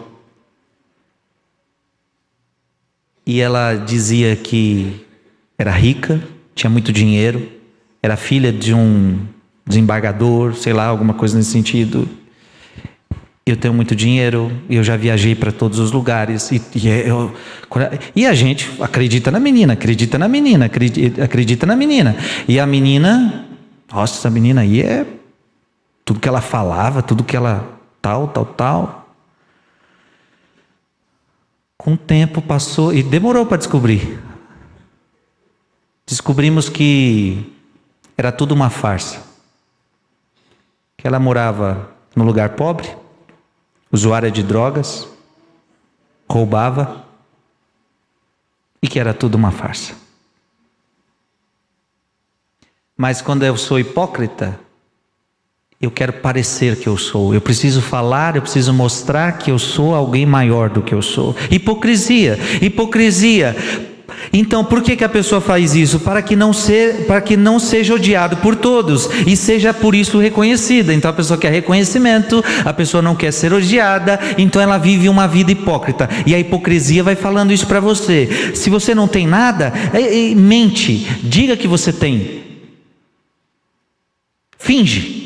E 3.26 3.40
ela 3.40 3.76
dizia 3.76 4.36
que 4.36 5.06
era 5.58 5.72
rica, 5.72 6.22
tinha 6.56 6.70
muito 6.70 6.92
dinheiro, 6.92 7.50
era 8.02 8.18
filha 8.18 8.52
de 8.52 8.74
um 8.74 9.20
desembargador, 9.66 10.56
sei 10.56 10.74
lá, 10.74 10.86
alguma 10.86 11.14
coisa 11.14 11.38
nesse 11.38 11.52
sentido. 11.52 12.10
Eu 13.46 13.58
tenho 13.58 13.74
muito 13.74 13.94
dinheiro, 13.94 14.50
eu 14.70 14.82
já 14.84 14.96
viajei 14.96 15.36
para 15.36 15.52
todos 15.52 15.78
os 15.78 15.92
lugares. 15.92 16.50
E, 16.50 16.62
e, 16.76 16.90
é, 16.90 17.10
eu, 17.10 17.36
e, 18.16 18.26
a 18.26 18.34
gente 18.34 18.72
acredita 18.82 19.30
na 19.30 19.40
menina, 19.40 19.74
acredita 19.74 20.18
na 20.18 20.30
menina, 20.30 20.66
acredita, 20.66 21.26
acredita 21.26 21.66
na 21.66 21.76
menina. 21.76 22.16
E 22.48 22.58
a 22.58 22.66
menina, 22.66 23.46
nossa, 23.92 24.18
essa 24.18 24.30
menina 24.30 24.62
aí 24.62 24.82
é 24.82 25.06
tudo 26.06 26.22
que 26.22 26.28
ela 26.28 26.40
falava, 26.40 27.02
tudo 27.02 27.24
que 27.24 27.36
ela 27.36 27.68
tal, 28.02 28.30
tal, 28.30 28.46
tal. 28.46 29.10
Com 31.78 31.96
o 31.96 31.98
tempo 31.98 32.42
passou 32.42 32.94
e 32.94 33.04
demorou 33.04 33.46
para 33.46 33.58
descobrir. 33.58 34.24
Descobrimos 36.08 36.70
que 36.70 37.54
era 38.18 38.32
tudo 38.32 38.54
uma 38.54 38.70
farsa. 38.70 39.22
Que 40.96 41.06
ela 41.06 41.20
morava 41.20 41.92
no 42.16 42.24
lugar 42.24 42.52
pobre 42.52 43.03
usuária 43.94 44.32
de 44.32 44.42
drogas, 44.42 45.08
roubava, 46.28 47.06
e 48.82 48.88
que 48.88 49.00
era 49.00 49.14
tudo 49.14 49.36
uma 49.36 49.52
farsa. 49.52 49.94
Mas 52.98 53.22
quando 53.22 53.44
eu 53.44 53.56
sou 53.56 53.80
hipócrita, 53.80 54.60
eu 55.80 55.92
quero 55.92 56.14
parecer 56.14 56.80
que 56.80 56.88
eu 56.88 56.98
sou, 56.98 57.36
eu 57.36 57.42
preciso 57.42 57.82
falar, 57.82 58.36
eu 58.36 58.42
preciso 58.42 58.74
mostrar 58.74 59.38
que 59.38 59.52
eu 59.52 59.60
sou 59.60 59.94
alguém 59.94 60.26
maior 60.26 60.70
do 60.70 60.82
que 60.82 60.94
eu 60.94 61.02
sou. 61.02 61.36
Hipocrisia, 61.52 62.40
hipocrisia. 62.62 63.56
Então, 64.36 64.66
por 64.66 64.82
que, 64.82 64.96
que 64.96 65.04
a 65.04 65.10
pessoa 65.10 65.40
faz 65.40 65.76
isso? 65.76 66.00
Para 66.00 66.20
que, 66.24 66.36
não 66.36 66.52
ser, 66.52 67.06
para 67.06 67.22
que 67.22 67.38
não 67.38 67.60
seja 67.60 67.94
odiado 67.94 68.38
por 68.38 68.56
todos 68.56 69.08
e 69.28 69.38
seja 69.38 69.72
por 69.72 69.94
isso 69.94 70.18
reconhecida. 70.18 70.92
Então, 70.92 71.12
a 71.12 71.14
pessoa 71.14 71.38
quer 71.38 71.52
reconhecimento, 71.52 72.44
a 72.66 72.74
pessoa 72.74 73.00
não 73.00 73.16
quer 73.16 73.32
ser 73.32 73.54
odiada, 73.54 74.20
então 74.36 74.60
ela 74.60 74.80
vive 74.80 75.08
uma 75.08 75.28
vida 75.28 75.52
hipócrita. 75.52 76.10
E 76.26 76.34
a 76.34 76.40
hipocrisia 76.40 77.04
vai 77.04 77.16
falando 77.16 77.54
isso 77.54 77.68
para 77.68 77.80
você. 77.80 78.52
Se 78.56 78.72
você 78.72 78.96
não 78.96 79.08
tem 79.08 79.28
nada, 79.28 79.72
é, 79.94 80.32
é, 80.32 80.34
mente, 80.34 81.06
diga 81.22 81.56
que 81.56 81.68
você 81.68 81.94
tem. 81.94 82.42
Finge. 84.58 85.22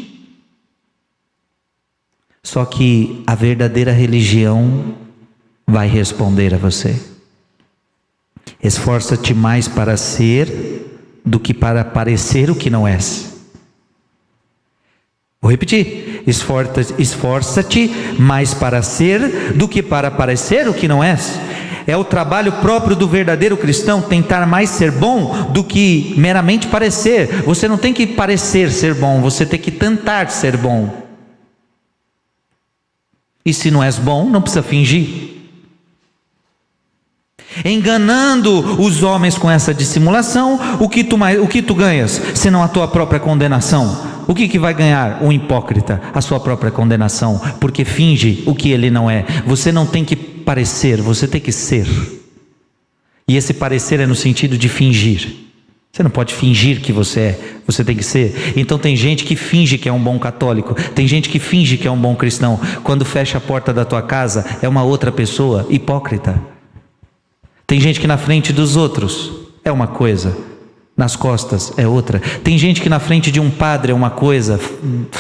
Só 2.44 2.66
que 2.66 3.24
a 3.26 3.36
verdadeira 3.36 3.94
religião 3.94 4.96
vai 5.66 5.88
responder 5.88 6.54
a 6.54 6.58
você. 6.58 7.17
Esforça-te 8.62 9.34
mais 9.34 9.68
para 9.68 9.98
ser 9.98 10.86
do 11.26 11.40
que 11.40 11.54
para 11.54 11.84
parecer 11.84 12.50
o 12.50 12.56
que 12.56 12.70
não 12.70 12.88
és. 12.88 13.38
Vou 15.42 15.52
repetir: 15.52 16.24
esforça-te 16.28 18.16
mais 18.20 18.54
para 18.54 18.82
ser 18.82 19.54
do 19.54 19.68
que 19.68 19.84
para 19.84 20.10
parecer 20.10 20.68
o 20.68 20.74
que 20.74 20.88
não 20.88 21.04
és. 21.04 21.40
É 21.86 21.96
o 21.96 22.04
trabalho 22.04 22.52
próprio 22.54 22.98
do 22.98 23.08
verdadeiro 23.08 23.56
cristão 23.56 24.02
tentar 24.02 24.46
mais 24.46 24.70
ser 24.70 24.92
bom 24.92 25.52
do 25.54 25.64
que 25.64 26.14
meramente 26.18 26.68
parecer. 26.68 27.44
Você 27.44 27.66
não 27.66 27.78
tem 27.78 27.94
que 27.94 28.06
parecer 28.06 28.72
ser 28.72 28.94
bom, 28.94 29.22
você 29.22 29.46
tem 29.46 29.58
que 29.58 29.72
tentar 29.72 30.30
ser 30.30 30.58
bom. 30.58 31.08
E 33.46 33.54
se 33.54 33.72
não 33.72 33.82
és 33.82 33.98
bom, 33.98 34.30
não 34.30 34.42
precisa 34.42 34.62
fingir. 34.62 35.37
Enganando 37.66 38.82
os 38.82 39.04
homens 39.04 39.38
com 39.38 39.50
essa 39.50 39.74
dissimulação, 39.74 40.78
o 40.80 40.88
que 40.88 41.04
tu, 41.04 41.18
o 41.42 41.48
que 41.48 41.62
tu 41.62 41.74
ganhas, 41.76 42.22
senão 42.36 42.64
a 42.64 42.68
tua 42.68 42.88
própria 42.88 43.20
condenação? 43.20 44.18
O 44.28 44.36
que, 44.36 44.48
que 44.48 44.60
vai 44.60 44.74
ganhar 44.74 45.24
o 45.24 45.32
hipócrita? 45.32 46.02
A 46.14 46.20
sua 46.20 46.40
própria 46.40 46.70
condenação, 46.70 47.40
porque 47.62 47.86
finge 47.86 48.44
o 48.46 48.54
que 48.54 48.72
ele 48.72 48.92
não 48.92 49.10
é. 49.10 49.26
Você 49.46 49.72
não 49.72 49.86
tem 49.86 50.04
que 50.04 50.16
parecer, 50.16 51.02
você 51.02 51.28
tem 51.28 51.40
que 51.40 51.52
ser. 51.52 51.88
E 53.28 53.38
esse 53.38 53.54
parecer 53.54 54.00
é 54.00 54.06
no 54.06 54.16
sentido 54.16 54.58
de 54.58 54.68
fingir. 54.68 55.48
Você 55.92 56.04
não 56.04 56.12
pode 56.12 56.34
fingir 56.34 56.82
que 56.82 56.92
você 56.92 57.20
é, 57.20 57.40
você 57.66 57.84
tem 57.84 57.96
que 57.96 58.04
ser. 58.04 58.54
Então 58.56 58.78
tem 58.78 58.96
gente 58.96 59.24
que 59.24 59.36
finge 59.36 59.78
que 59.78 59.90
é 59.90 59.92
um 59.92 60.00
bom 60.00 60.20
católico, 60.20 60.76
tem 60.94 61.08
gente 61.08 61.28
que 61.28 61.40
finge 61.40 61.78
que 61.78 61.88
é 61.88 61.92
um 61.92 62.00
bom 62.00 62.16
cristão. 62.16 62.60
Quando 62.84 63.04
fecha 63.04 63.38
a 63.38 63.42
porta 63.42 63.74
da 63.74 63.84
tua 63.84 64.02
casa, 64.02 64.46
é 64.62 64.68
uma 64.68 64.84
outra 64.84 65.12
pessoa 65.12 65.66
hipócrita. 65.70 66.40
Tem 67.68 67.82
gente 67.82 68.00
que 68.00 68.08
na 68.08 68.18
frente 68.18 68.54
dos 68.54 68.78
outros 68.78 69.30
é 69.62 69.70
uma 69.70 69.88
coisa, 69.88 70.38
nas 70.96 71.18
costas 71.18 71.78
é 71.78 71.86
outra. 71.86 72.22
Tem 72.42 72.58
gente 72.58 72.82
que 72.82 72.88
na 72.88 72.98
frente 72.98 73.30
de 73.30 73.42
um 73.42 73.52
padre 73.52 73.92
é 73.92 73.96
uma 73.96 74.10
coisa, 74.10 74.58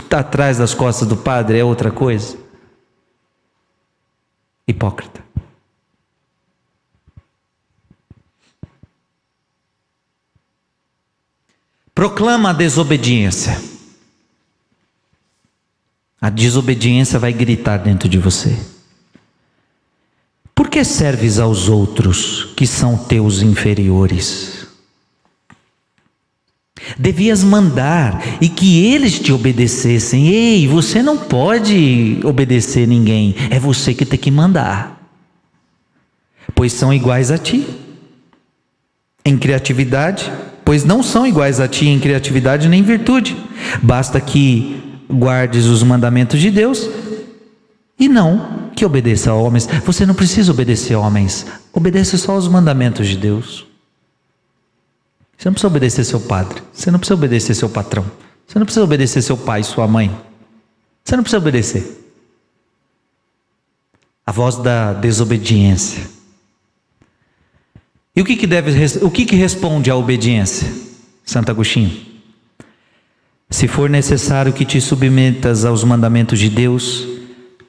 atrás 0.10 0.58
das 0.58 0.74
costas 0.74 1.06
do 1.06 1.18
padre 1.18 1.60
é 1.60 1.64
outra 1.64 1.92
coisa. 1.92 2.38
Hipócrita. 4.66 5.22
Proclama 11.94 12.52
a 12.52 12.54
desobediência. 12.54 13.60
A 16.22 16.30
desobediência 16.30 17.20
vai 17.20 17.34
gritar 17.34 17.78
dentro 17.78 18.08
de 18.08 18.18
você. 18.18 18.77
Que 20.78 20.86
serves 20.86 21.40
aos 21.40 21.70
outros 21.70 22.50
que 22.56 22.68
são 22.68 22.96
teus 22.96 23.42
inferiores? 23.42 24.68
Devias 27.00 27.44
mandar 27.44 28.24
e 28.40 28.48
que 28.48 28.86
eles 28.86 29.20
te 29.20 29.34
obedecessem. 29.34 30.28
Ei, 30.28 30.68
você 30.68 31.02
não 31.02 31.18
pode 31.18 32.20
obedecer 32.24 32.88
ninguém, 32.88 33.34
é 33.50 33.60
você 33.60 33.92
que 33.92 34.06
tem 34.06 34.20
que 34.20 34.30
mandar, 34.30 35.02
pois 36.54 36.74
são 36.74 36.94
iguais 36.94 37.32
a 37.32 37.40
ti. 37.40 37.66
Em 39.26 39.36
criatividade, 39.36 40.32
pois 40.64 40.86
não 40.86 41.02
são 41.02 41.26
iguais 41.26 41.60
a 41.60 41.68
ti 41.68 41.88
em 41.88 42.00
criatividade 42.00 42.70
nem 42.70 42.84
virtude. 42.84 43.36
Basta 43.82 44.22
que 44.22 44.80
guardes 45.12 45.66
os 45.66 45.82
mandamentos 45.82 46.40
de 46.40 46.52
Deus 46.52 46.88
e 48.00 48.08
não 48.08 48.70
que 48.76 48.86
obedeça 48.86 49.32
a 49.32 49.34
homens. 49.34 49.68
Você 49.86 50.06
não 50.06 50.14
precisa 50.14 50.52
obedecer 50.52 50.94
a 50.94 51.00
homens, 51.00 51.46
obedeça 51.74 52.18
só 52.18 52.38
os 52.38 52.48
mandamentos 52.48 53.08
de 53.08 53.18
Deus. 53.18 53.66
Você 55.38 55.50
não 55.50 55.54
precisa 55.54 55.68
obedecer 55.68 56.04
seu 56.04 56.20
padre, 56.20 56.62
você 56.74 56.90
não 56.90 57.00
precisa 57.00 57.16
obedecer 57.16 57.56
seu 57.56 57.70
patrão, 57.70 58.06
você 58.46 58.58
não 58.58 58.66
precisa 58.66 58.84
obedecer 58.84 59.22
seu 59.22 59.38
pai, 59.38 59.64
sua 59.64 59.88
mãe. 59.88 60.16
Você 61.04 61.16
não 61.16 61.24
precisa 61.24 61.38
obedecer. 61.38 62.04
A 64.26 64.32
voz 64.32 64.58
da 64.58 64.94
desobediência 64.94 66.18
e 68.18 68.22
o 68.22 68.26
que, 68.26 68.36
que 68.36 68.48
deve, 68.48 68.72
o 69.04 69.12
que, 69.12 69.26
que 69.26 69.36
responde 69.36 69.92
à 69.92 69.96
obediência? 69.96 70.68
Santo 71.24 71.52
Agostinho. 71.52 71.96
Se 73.48 73.68
for 73.68 73.88
necessário 73.88 74.52
que 74.52 74.66
te 74.66 74.82
submetas 74.82 75.64
aos 75.64 75.84
mandamentos 75.84 76.40
de 76.40 76.50
Deus, 76.50 77.08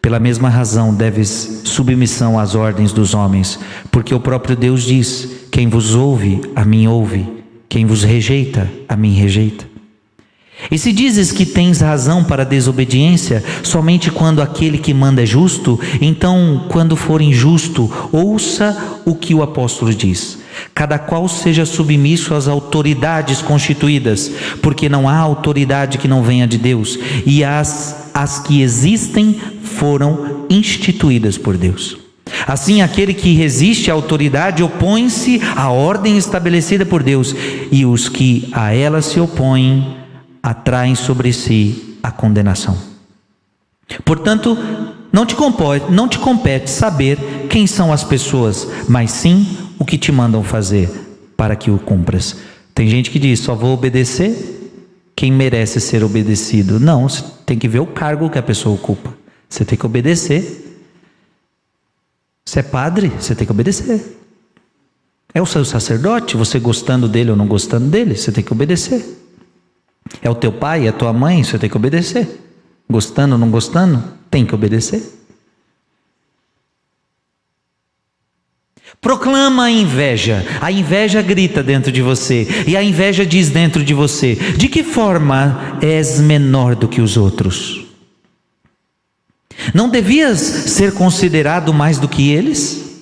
pela 0.08 0.18
mesma 0.18 0.48
razão 0.48 0.94
deves 0.94 1.60
submissão 1.64 2.38
às 2.38 2.54
ordens 2.54 2.94
dos 2.94 3.12
homens, 3.12 3.60
porque 3.90 4.14
o 4.14 4.18
próprio 4.18 4.56
Deus 4.56 4.84
diz: 4.84 5.28
quem 5.52 5.68
vos 5.68 5.94
ouve, 5.94 6.40
a 6.56 6.64
mim 6.64 6.86
ouve, 6.86 7.28
quem 7.68 7.84
vos 7.84 8.04
rejeita, 8.04 8.66
a 8.88 8.96
mim 8.96 9.12
rejeita. 9.12 9.66
E 10.70 10.78
se 10.78 10.94
dizes 10.94 11.30
que 11.30 11.44
tens 11.44 11.82
razão 11.82 12.24
para 12.24 12.42
a 12.42 12.46
desobediência, 12.46 13.44
somente 13.62 14.10
quando 14.10 14.40
aquele 14.40 14.78
que 14.78 14.94
manda 14.94 15.22
é 15.22 15.26
justo, 15.26 15.78
então, 16.00 16.64
quando 16.70 16.96
for 16.96 17.20
injusto, 17.20 17.92
ouça 18.10 19.00
o 19.04 19.14
que 19.14 19.34
o 19.34 19.42
apóstolo 19.42 19.94
diz. 19.94 20.38
Cada 20.74 20.98
qual 20.98 21.28
seja 21.28 21.64
submisso 21.64 22.34
às 22.34 22.48
autoridades 22.48 23.42
constituídas, 23.42 24.30
porque 24.62 24.88
não 24.88 25.08
há 25.08 25.16
autoridade 25.16 25.98
que 25.98 26.08
não 26.08 26.22
venha 26.22 26.46
de 26.46 26.58
Deus, 26.58 26.98
e 27.26 27.44
as, 27.44 28.10
as 28.14 28.38
que 28.38 28.62
existem 28.62 29.38
foram 29.62 30.46
instituídas 30.50 31.36
por 31.36 31.56
Deus. 31.56 31.96
Assim, 32.46 32.82
aquele 32.82 33.14
que 33.14 33.34
resiste 33.34 33.90
à 33.90 33.94
autoridade 33.94 34.62
opõe-se 34.62 35.40
à 35.56 35.70
ordem 35.70 36.16
estabelecida 36.16 36.84
por 36.84 37.02
Deus, 37.02 37.34
e 37.70 37.84
os 37.84 38.08
que 38.08 38.48
a 38.52 38.72
ela 38.72 39.02
se 39.02 39.18
opõem 39.18 39.96
atraem 40.42 40.94
sobre 40.94 41.32
si 41.32 41.96
a 42.02 42.10
condenação. 42.10 42.76
Portanto, 44.04 44.56
não 45.12 45.24
te, 45.24 45.34
compete, 45.34 45.90
não 45.90 46.06
te 46.06 46.18
compete 46.18 46.70
saber 46.70 47.46
quem 47.48 47.66
são 47.66 47.92
as 47.92 48.04
pessoas, 48.04 48.68
mas 48.88 49.10
sim 49.10 49.46
o 49.78 49.84
que 49.84 49.96
te 49.96 50.10
mandam 50.10 50.42
fazer 50.42 50.90
para 51.36 51.54
que 51.54 51.70
o 51.70 51.78
cumpras. 51.78 52.36
Tem 52.74 52.88
gente 52.88 53.10
que 53.10 53.18
diz: 53.18 53.40
só 53.40 53.54
vou 53.54 53.72
obedecer 53.74 54.56
quem 55.14 55.32
merece 55.32 55.80
ser 55.80 56.04
obedecido. 56.04 56.78
Não, 56.78 57.08
você 57.08 57.24
tem 57.44 57.58
que 57.58 57.68
ver 57.68 57.80
o 57.80 57.86
cargo 57.86 58.30
que 58.30 58.38
a 58.38 58.42
pessoa 58.42 58.74
ocupa. 58.74 59.12
Você 59.48 59.64
tem 59.64 59.78
que 59.78 59.86
obedecer. 59.86 60.64
Você 62.44 62.60
é 62.60 62.62
padre, 62.62 63.12
você 63.18 63.34
tem 63.34 63.46
que 63.46 63.52
obedecer. 63.52 64.16
É 65.34 65.42
o 65.42 65.46
seu 65.46 65.64
sacerdote, 65.64 66.36
você 66.36 66.58
gostando 66.58 67.06
dele 67.06 67.30
ou 67.30 67.36
não 67.36 67.46
gostando 67.46 67.86
dele, 67.88 68.16
você 68.16 68.32
tem 68.32 68.42
que 68.42 68.52
obedecer. 68.52 69.04
É 70.22 70.30
o 70.30 70.34
teu 70.34 70.50
pai, 70.50 70.86
é 70.86 70.88
a 70.88 70.92
tua 70.92 71.12
mãe, 71.12 71.44
você 71.44 71.58
tem 71.58 71.68
que 71.68 71.76
obedecer. 71.76 72.26
Gostando 72.88 73.34
ou 73.34 73.38
não 73.38 73.50
gostando, 73.50 74.02
tem 74.30 74.46
que 74.46 74.54
obedecer. 74.54 75.02
Proclama 79.00 79.64
a 79.64 79.70
inveja. 79.70 80.44
A 80.60 80.72
inveja 80.72 81.22
grita 81.22 81.62
dentro 81.62 81.92
de 81.92 82.02
você. 82.02 82.64
E 82.66 82.76
a 82.76 82.82
inveja 82.82 83.24
diz 83.24 83.50
dentro 83.50 83.84
de 83.84 83.94
você: 83.94 84.34
De 84.56 84.68
que 84.68 84.82
forma 84.82 85.78
és 85.80 86.20
menor 86.20 86.74
do 86.74 86.88
que 86.88 87.00
os 87.00 87.16
outros? 87.16 87.86
Não 89.74 89.88
devias 89.88 90.38
ser 90.38 90.92
considerado 90.92 91.72
mais 91.72 91.98
do 91.98 92.08
que 92.08 92.30
eles? 92.30 93.00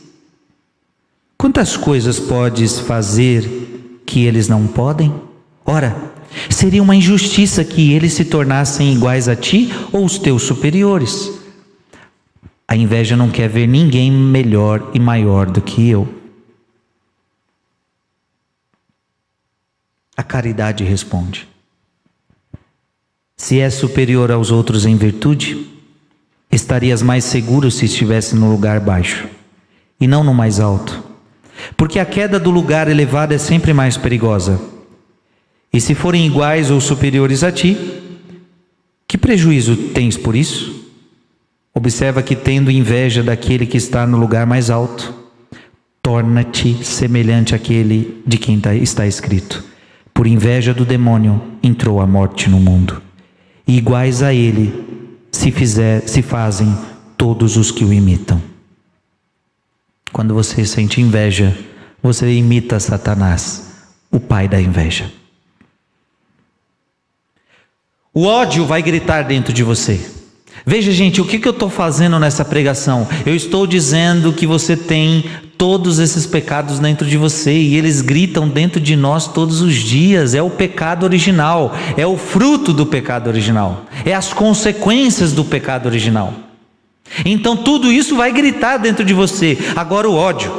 Quantas 1.39 1.77
coisas 1.77 2.19
podes 2.19 2.79
fazer 2.81 4.03
que 4.05 4.25
eles 4.25 4.49
não 4.49 4.67
podem? 4.67 5.13
Ora, 5.65 6.15
Seria 6.51 6.83
uma 6.83 6.97
injustiça 6.97 7.65
que 7.65 7.93
eles 7.93 8.13
se 8.13 8.25
tornassem 8.25 8.93
iguais 8.93 9.29
a 9.29 9.37
ti 9.37 9.73
ou 9.93 10.05
os 10.05 10.19
teus 10.19 10.43
superiores. 10.43 11.33
A 12.69 12.75
inveja 12.75 13.17
não 13.17 13.31
quer 13.31 13.49
ver 13.49 13.67
ninguém 13.67 14.11
melhor 14.11 14.91
e 14.93 14.99
maior 14.99 15.47
do 15.47 15.61
que 15.61 15.89
eu. 15.89 16.13
A 20.17 20.23
caridade 20.23 20.83
responde. 20.83 21.47
Se 23.37 23.61
és 23.61 23.75
superior 23.75 24.33
aos 24.33 24.51
outros 24.51 24.87
em 24.87 24.97
virtude, 24.97 25.67
estarias 26.51 27.03
mais 27.03 27.25
seguro 27.25 27.71
se 27.71 27.85
estivesse 27.85 28.35
no 28.35 28.51
lugar 28.51 28.81
baixo 28.81 29.29
e 30.01 30.07
não 30.07 30.25
no 30.25 30.35
mais 30.35 30.59
alto, 30.59 31.05
porque 31.77 31.99
a 31.99 32.07
queda 32.07 32.41
do 32.41 32.51
lugar 32.51 32.89
elevado 32.89 33.35
é 33.35 33.39
sempre 33.39 33.73
mais 33.73 33.97
perigosa. 33.97 34.61
E 35.73 35.81
se 35.81 35.95
forem 35.95 36.27
iguais 36.27 36.71
ou 36.71 36.81
superiores 36.81 37.45
a 37.45 37.53
ti, 37.53 37.77
que 39.07 39.19
prejuízo 39.19 39.77
tens 39.93 40.17
por 40.17 40.35
isso? 40.35 40.76
Observa 41.77 42.23
que, 42.23 42.35
tendo 42.35 42.71
inveja 42.71 43.23
daquele 43.23 43.67
que 43.67 43.77
está 43.77 44.07
no 44.07 44.17
lugar 44.17 44.47
mais 44.47 44.71
alto, 44.71 45.15
torna-te 46.01 46.83
semelhante 46.83 47.55
àquele 47.55 48.23
de 48.27 48.39
quem 48.39 48.59
tá, 48.59 48.75
está 48.75 49.07
escrito: 49.07 49.63
Por 50.15 50.27
inveja 50.27 50.73
do 50.73 50.87
demônio 50.87 51.39
entrou 51.63 52.01
a 52.01 52.07
morte 52.07 52.49
no 52.49 52.59
mundo 52.59 53.03
e 53.69 53.77
iguais 53.77 54.23
a 54.23 54.33
ele 54.33 54.73
se, 55.31 55.53
fizer, 55.53 56.01
se 56.09 56.23
fazem 56.23 56.75
todos 57.15 57.59
os 57.59 57.71
que 57.71 57.85
o 57.85 57.93
imitam. 57.93 58.41
Quando 60.15 60.33
você 60.33 60.65
sente 60.65 61.03
inveja, 61.03 61.55
você 62.03 62.33
imita 62.33 62.81
Satanás, 62.81 63.91
o 64.11 64.19
pai 64.19 64.49
da 64.49 64.59
inveja. 64.59 65.13
O 68.15 68.25
ódio 68.25 68.65
vai 68.65 68.81
gritar 68.81 69.25
dentro 69.25 69.53
de 69.53 69.63
você. 69.63 70.17
Veja, 70.69 70.91
gente, 70.91 71.21
o 71.21 71.25
que, 71.25 71.39
que 71.39 71.47
eu 71.47 71.53
estou 71.53 71.71
fazendo 71.71 72.19
nessa 72.19 72.45
pregação? 72.45 73.07
Eu 73.25 73.37
estou 73.37 73.69
dizendo 73.69 74.33
que 74.33 74.49
você 74.49 74.77
tem 74.77 75.25
todos 75.57 76.01
esses 76.01 76.27
pecados 76.27 76.81
dentro 76.81 77.07
de 77.07 77.17
você 77.17 77.53
e 77.57 77.77
eles 77.77 78.01
gritam 78.01 78.49
dentro 78.49 78.81
de 78.81 78.97
nós 78.97 79.29
todos 79.29 79.61
os 79.61 79.77
dias. 79.77 80.35
É 80.35 80.43
o 80.43 80.51
pecado 80.51 81.05
original, 81.05 81.73
é 81.97 82.05
o 82.05 82.17
fruto 82.17 82.73
do 82.73 82.85
pecado 82.85 83.29
original, 83.29 83.87
é 84.05 84.13
as 84.13 84.33
consequências 84.33 85.31
do 85.31 85.45
pecado 85.45 85.87
original. 85.87 86.35
Então 87.25 87.57
tudo 87.57 87.93
isso 87.93 88.17
vai 88.17 88.33
gritar 88.33 88.79
dentro 88.79 89.05
de 89.05 89.15
você. 89.15 89.57
Agora 89.77 90.11
o 90.11 90.17
ódio. 90.17 90.53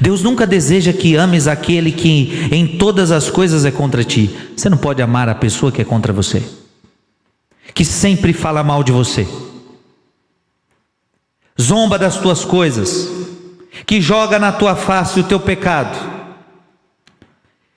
Deus 0.00 0.22
nunca 0.22 0.46
deseja 0.46 0.94
que 0.94 1.14
ames 1.14 1.46
aquele 1.46 1.92
que 1.92 2.48
em 2.50 2.66
todas 2.66 3.10
as 3.10 3.28
coisas 3.28 3.66
é 3.66 3.70
contra 3.70 4.02
ti. 4.02 4.30
Você 4.56 4.70
não 4.70 4.78
pode 4.78 5.02
amar 5.02 5.28
a 5.28 5.34
pessoa 5.34 5.70
que 5.70 5.82
é 5.82 5.84
contra 5.84 6.10
você 6.10 6.42
que 7.74 7.84
sempre 7.84 8.32
fala 8.32 8.62
mal 8.62 8.82
de 8.82 8.92
você, 8.92 9.26
zomba 11.60 11.98
das 11.98 12.16
tuas 12.16 12.44
coisas, 12.44 13.08
que 13.86 14.00
joga 14.00 14.38
na 14.38 14.52
tua 14.52 14.74
face 14.74 15.20
o 15.20 15.24
teu 15.24 15.38
pecado, 15.38 16.18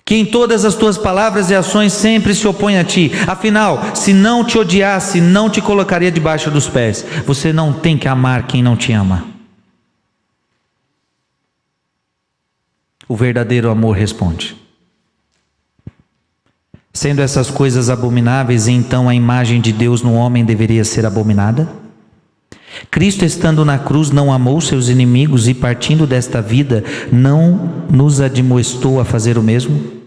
que 0.04 0.16
em 0.16 0.26
todas 0.26 0.66
as 0.66 0.76
tuas 0.76 0.98
palavras 0.98 1.50
e 1.50 1.56
ações 1.56 1.94
sempre 1.94 2.36
se 2.36 2.46
opõe 2.46 2.78
a 2.78 2.84
ti. 2.84 3.12
Afinal, 3.28 3.96
se 3.96 4.14
não 4.14 4.44
te 4.44 4.58
odiasse, 4.58 5.22
não 5.22 5.50
te 5.50 5.62
colocaria 5.62 6.12
debaixo 6.12 6.52
dos 6.52 6.68
pés. 6.68 7.06
Você 7.26 7.54
não 7.54 7.72
tem 7.72 7.98
que 7.98 8.10
amar 8.10 8.46
quem 8.46 8.62
não 8.62 8.76
te 8.76 8.92
ama. 8.92 9.26
O 13.08 13.16
verdadeiro 13.16 13.70
amor 13.70 13.96
responde. 13.96 14.58
Sendo 16.94 17.22
essas 17.22 17.50
coisas 17.50 17.90
abomináveis, 17.90 18.68
então 18.68 19.08
a 19.08 19.16
imagem 19.16 19.62
de 19.62 19.72
Deus 19.72 20.02
no 20.02 20.14
homem 20.14 20.44
deveria 20.44 20.84
ser 20.84 21.06
abominada? 21.06 21.70
Cristo, 22.90 23.24
estando 23.24 23.64
na 23.64 23.80
cruz, 23.80 24.12
não 24.12 24.32
amou 24.32 24.60
seus 24.60 24.90
inimigos 24.90 25.48
e, 25.48 25.54
partindo 25.54 26.06
desta 26.06 26.42
vida, 26.42 26.84
não 27.12 27.86
nos 27.90 28.20
admoestou 28.20 29.00
a 29.00 29.06
fazer 29.06 29.38
o 29.38 29.44
mesmo? 29.44 30.01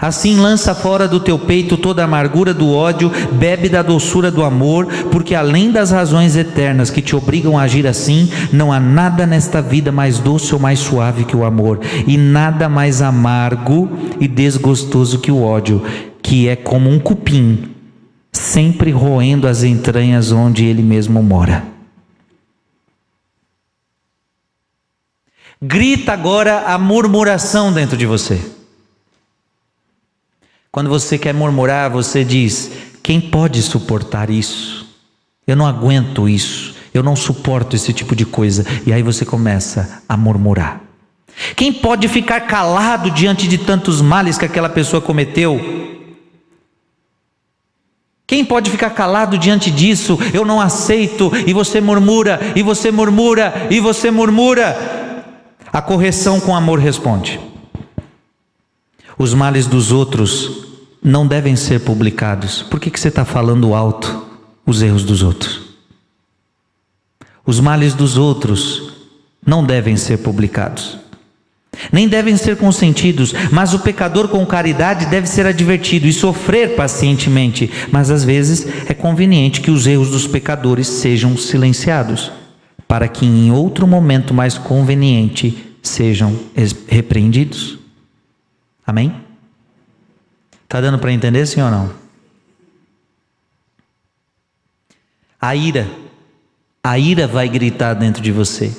Assim 0.00 0.36
lança 0.36 0.74
fora 0.74 1.08
do 1.08 1.20
teu 1.20 1.38
peito 1.38 1.76
toda 1.76 2.02
a 2.02 2.04
amargura 2.04 2.54
do 2.54 2.72
ódio, 2.72 3.10
bebe 3.32 3.68
da 3.68 3.82
doçura 3.82 4.30
do 4.30 4.42
amor, 4.42 4.86
porque 5.10 5.34
além 5.34 5.70
das 5.70 5.90
razões 5.90 6.36
eternas 6.36 6.88
que 6.88 7.02
te 7.02 7.14
obrigam 7.16 7.58
a 7.58 7.62
agir 7.62 7.86
assim, 7.86 8.30
não 8.52 8.72
há 8.72 8.78
nada 8.78 9.26
nesta 9.26 9.60
vida 9.60 9.90
mais 9.90 10.18
doce 10.18 10.54
ou 10.54 10.60
mais 10.60 10.78
suave 10.78 11.24
que 11.24 11.36
o 11.36 11.44
amor, 11.44 11.80
e 12.06 12.16
nada 12.16 12.68
mais 12.68 13.02
amargo 13.02 13.90
e 14.20 14.28
desgostoso 14.28 15.18
que 15.18 15.32
o 15.32 15.42
ódio, 15.42 15.82
que 16.22 16.48
é 16.48 16.56
como 16.56 16.88
um 16.88 16.98
cupim, 16.98 17.70
sempre 18.32 18.90
roendo 18.90 19.46
as 19.46 19.62
entranhas 19.62 20.32
onde 20.32 20.64
ele 20.64 20.82
mesmo 20.82 21.22
mora. 21.22 21.64
Grita 25.60 26.12
agora 26.12 26.64
a 26.66 26.78
murmuração 26.78 27.72
dentro 27.72 27.96
de 27.96 28.06
você. 28.06 28.61
Quando 30.72 30.88
você 30.88 31.18
quer 31.18 31.34
murmurar, 31.34 31.90
você 31.90 32.24
diz: 32.24 32.70
quem 33.02 33.20
pode 33.20 33.60
suportar 33.60 34.30
isso? 34.30 34.86
Eu 35.46 35.54
não 35.54 35.66
aguento 35.66 36.26
isso. 36.26 36.74
Eu 36.94 37.02
não 37.02 37.14
suporto 37.14 37.76
esse 37.76 37.92
tipo 37.92 38.16
de 38.16 38.24
coisa. 38.24 38.64
E 38.86 38.92
aí 38.92 39.02
você 39.02 39.26
começa 39.26 40.02
a 40.08 40.16
murmurar. 40.16 40.80
Quem 41.54 41.74
pode 41.74 42.08
ficar 42.08 42.40
calado 42.42 43.10
diante 43.10 43.46
de 43.46 43.58
tantos 43.58 44.00
males 44.00 44.38
que 44.38 44.46
aquela 44.46 44.70
pessoa 44.70 45.02
cometeu? 45.02 45.60
Quem 48.26 48.42
pode 48.42 48.70
ficar 48.70 48.90
calado 48.90 49.36
diante 49.36 49.70
disso? 49.70 50.18
Eu 50.32 50.42
não 50.42 50.58
aceito. 50.58 51.30
E 51.46 51.52
você 51.52 51.82
murmura, 51.82 52.40
e 52.56 52.62
você 52.62 52.90
murmura, 52.90 53.68
e 53.70 53.78
você 53.78 54.10
murmura. 54.10 55.24
A 55.70 55.82
correção 55.82 56.40
com 56.40 56.56
amor 56.56 56.78
responde. 56.78 57.51
Os 59.22 59.34
males 59.34 59.68
dos 59.68 59.92
outros 59.92 60.64
não 61.00 61.24
devem 61.24 61.54
ser 61.54 61.78
publicados. 61.78 62.64
Por 62.64 62.80
que, 62.80 62.90
que 62.90 62.98
você 62.98 63.06
está 63.06 63.24
falando 63.24 63.72
alto 63.72 64.26
os 64.66 64.82
erros 64.82 65.04
dos 65.04 65.22
outros? 65.22 65.60
Os 67.46 67.60
males 67.60 67.94
dos 67.94 68.16
outros 68.16 68.94
não 69.46 69.64
devem 69.64 69.96
ser 69.96 70.18
publicados. 70.18 70.98
Nem 71.92 72.08
devem 72.08 72.36
ser 72.36 72.56
consentidos, 72.56 73.32
mas 73.52 73.72
o 73.72 73.78
pecador 73.78 74.26
com 74.26 74.44
caridade 74.44 75.06
deve 75.06 75.28
ser 75.28 75.46
advertido 75.46 76.08
e 76.08 76.12
sofrer 76.12 76.74
pacientemente. 76.74 77.70
Mas 77.92 78.10
às 78.10 78.24
vezes 78.24 78.66
é 78.88 78.92
conveniente 78.92 79.60
que 79.60 79.70
os 79.70 79.86
erros 79.86 80.10
dos 80.10 80.26
pecadores 80.26 80.88
sejam 80.88 81.36
silenciados, 81.36 82.32
para 82.88 83.06
que 83.06 83.24
em 83.24 83.52
outro 83.52 83.86
momento 83.86 84.34
mais 84.34 84.58
conveniente 84.58 85.76
sejam 85.80 86.36
repreendidos. 86.88 87.81
Amém? 88.86 89.24
Está 90.64 90.80
dando 90.80 90.98
para 90.98 91.12
entender, 91.12 91.46
sim 91.46 91.60
ou 91.60 91.70
não? 91.70 91.92
A 95.40 95.54
ira, 95.54 95.90
a 96.82 96.98
ira 96.98 97.26
vai 97.26 97.48
gritar 97.48 97.94
dentro 97.94 98.22
de 98.22 98.32
você. 98.32 98.74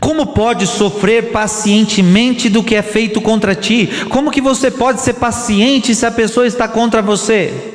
Como 0.00 0.28
pode 0.28 0.66
sofrer 0.66 1.32
pacientemente 1.32 2.48
do 2.48 2.62
que 2.62 2.74
é 2.74 2.82
feito 2.82 3.20
contra 3.20 3.54
ti? 3.54 3.88
Como 4.10 4.30
que 4.30 4.40
você 4.40 4.70
pode 4.70 5.00
ser 5.00 5.14
paciente 5.14 5.94
se 5.94 6.06
a 6.06 6.10
pessoa 6.10 6.46
está 6.46 6.66
contra 6.66 7.02
você? 7.02 7.74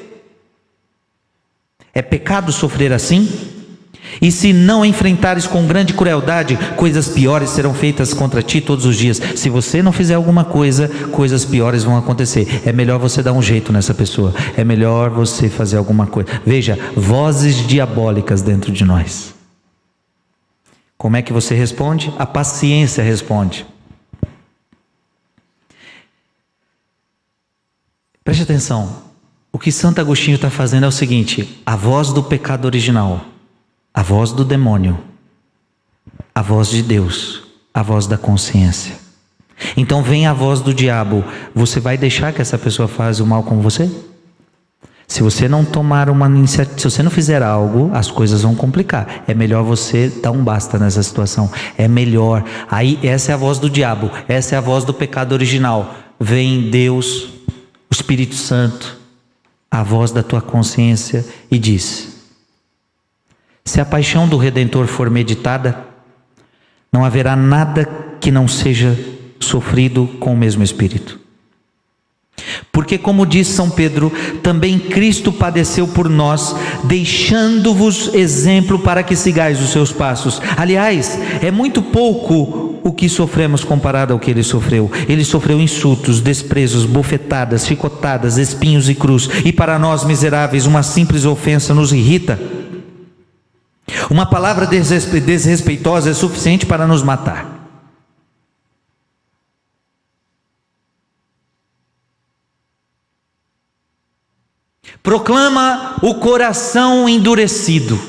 É 1.93 2.01
pecado 2.01 2.51
sofrer 2.51 2.91
assim? 2.91 3.60
E 4.19 4.31
se 4.31 4.51
não 4.51 4.83
enfrentares 4.83 5.45
com 5.45 5.67
grande 5.67 5.93
crueldade, 5.93 6.57
coisas 6.75 7.07
piores 7.07 7.51
serão 7.51 7.73
feitas 7.73 8.13
contra 8.13 8.41
ti 8.41 8.59
todos 8.59 8.85
os 8.85 8.97
dias. 8.97 9.21
Se 9.35 9.49
você 9.49 9.81
não 9.81 9.91
fizer 9.91 10.15
alguma 10.15 10.43
coisa, 10.43 10.87
coisas 11.11 11.45
piores 11.45 11.83
vão 11.83 11.97
acontecer. 11.97 12.63
É 12.65 12.73
melhor 12.73 12.99
você 12.99 13.21
dar 13.21 13.33
um 13.33 13.41
jeito 13.41 13.71
nessa 13.71 13.93
pessoa. 13.93 14.33
É 14.57 14.63
melhor 14.63 15.09
você 15.09 15.49
fazer 15.49 15.77
alguma 15.77 16.07
coisa. 16.07 16.29
Veja, 16.45 16.77
vozes 16.95 17.67
diabólicas 17.67 18.41
dentro 18.41 18.71
de 18.71 18.83
nós. 18.83 19.33
Como 20.97 21.17
é 21.17 21.21
que 21.21 21.33
você 21.33 21.55
responde? 21.55 22.13
A 22.17 22.25
paciência 22.25 23.03
responde. 23.03 23.65
Preste 28.23 28.43
atenção. 28.43 29.01
O 29.51 29.57
que 29.57 29.71
Santo 29.71 29.99
Agostinho 29.99 30.35
está 30.35 30.49
fazendo 30.49 30.85
é 30.85 30.87
o 30.87 30.91
seguinte: 30.91 31.59
a 31.65 31.75
voz 31.75 32.13
do 32.13 32.23
pecado 32.23 32.65
original 32.65 33.25
a 33.93 34.01
voz 34.01 34.31
do 34.31 34.45
demônio, 34.45 34.97
a 36.33 36.41
voz 36.41 36.69
de 36.69 36.81
Deus, 36.81 37.43
a 37.73 37.83
voz 37.83 38.07
da 38.07 38.17
consciência. 38.17 38.95
Então 39.75 40.01
vem 40.01 40.25
a 40.25 40.33
voz 40.33 40.61
do 40.61 40.73
diabo, 40.73 41.23
você 41.53 41.79
vai 41.79 41.97
deixar 41.97 42.33
que 42.33 42.41
essa 42.41 42.57
pessoa 42.57 42.87
faça 42.87 43.23
o 43.23 43.27
mal 43.27 43.43
com 43.43 43.61
você? 43.61 43.89
Se 45.11 45.21
você 45.21 45.49
não 45.49 45.65
tomar 45.65 46.09
uma 46.09 46.25
iniciativa, 46.27 46.79
se 46.79 46.89
você 46.89 47.03
não 47.03 47.11
fizer 47.11 47.43
algo, 47.43 47.91
as 47.93 48.09
coisas 48.09 48.43
vão 48.43 48.55
complicar. 48.55 49.25
É 49.27 49.33
melhor 49.33 49.61
você 49.61 50.07
dar 50.07 50.31
um 50.31 50.41
basta 50.41 50.79
nessa 50.79 51.03
situação. 51.03 51.51
É 51.77 51.85
melhor. 51.85 52.45
Aí 52.69 52.97
essa 53.03 53.33
é 53.33 53.35
a 53.35 53.37
voz 53.37 53.59
do 53.59 53.69
diabo, 53.69 54.09
essa 54.25 54.55
é 54.55 54.57
a 54.57 54.61
voz 54.61 54.85
do 54.85 54.93
pecado 54.93 55.33
original. 55.33 55.95
Vem 56.17 56.69
Deus, 56.69 57.23
o 57.89 57.91
Espírito 57.91 58.35
Santo, 58.35 58.97
a 59.69 59.83
voz 59.83 60.11
da 60.11 60.23
tua 60.23 60.41
consciência 60.41 61.25
e 61.51 61.59
diz: 61.59 62.10
se 63.71 63.79
a 63.79 63.85
paixão 63.85 64.27
do 64.27 64.35
Redentor 64.35 64.85
for 64.85 65.09
meditada, 65.09 65.77
não 66.91 67.05
haverá 67.05 67.37
nada 67.37 67.87
que 68.19 68.29
não 68.29 68.45
seja 68.45 68.99
sofrido 69.39 70.09
com 70.19 70.33
o 70.33 70.37
mesmo 70.37 70.61
Espírito. 70.61 71.17
Porque, 72.69 72.97
como 72.97 73.25
diz 73.25 73.47
São 73.47 73.69
Pedro, 73.69 74.11
também 74.43 74.77
Cristo 74.77 75.31
padeceu 75.31 75.87
por 75.87 76.09
nós, 76.09 76.53
deixando-vos 76.83 78.13
exemplo 78.13 78.77
para 78.77 79.03
que 79.03 79.15
sigais 79.15 79.61
os 79.61 79.69
seus 79.69 79.93
passos. 79.93 80.41
Aliás, 80.57 81.17
é 81.41 81.49
muito 81.49 81.81
pouco 81.81 82.77
o 82.83 82.91
que 82.91 83.07
sofremos 83.07 83.63
comparado 83.63 84.11
ao 84.11 84.19
que 84.19 84.31
ele 84.31 84.43
sofreu. 84.43 84.91
Ele 85.07 85.23
sofreu 85.23 85.61
insultos, 85.61 86.19
desprezos, 86.19 86.85
bofetadas, 86.85 87.65
chicotadas, 87.65 88.37
espinhos 88.37 88.89
e 88.89 88.95
cruz. 88.95 89.29
E 89.45 89.53
para 89.53 89.79
nós 89.79 90.03
miseráveis, 90.03 90.65
uma 90.65 90.83
simples 90.83 91.23
ofensa 91.23 91.73
nos 91.73 91.93
irrita. 91.93 92.59
Uma 94.09 94.25
palavra 94.25 94.65
desrespeitosa 94.65 96.09
é 96.09 96.13
suficiente 96.13 96.65
para 96.65 96.87
nos 96.87 97.03
matar. 97.03 97.61
Proclama 105.03 105.95
o 106.01 106.15
coração 106.15 107.09
endurecido. 107.09 107.99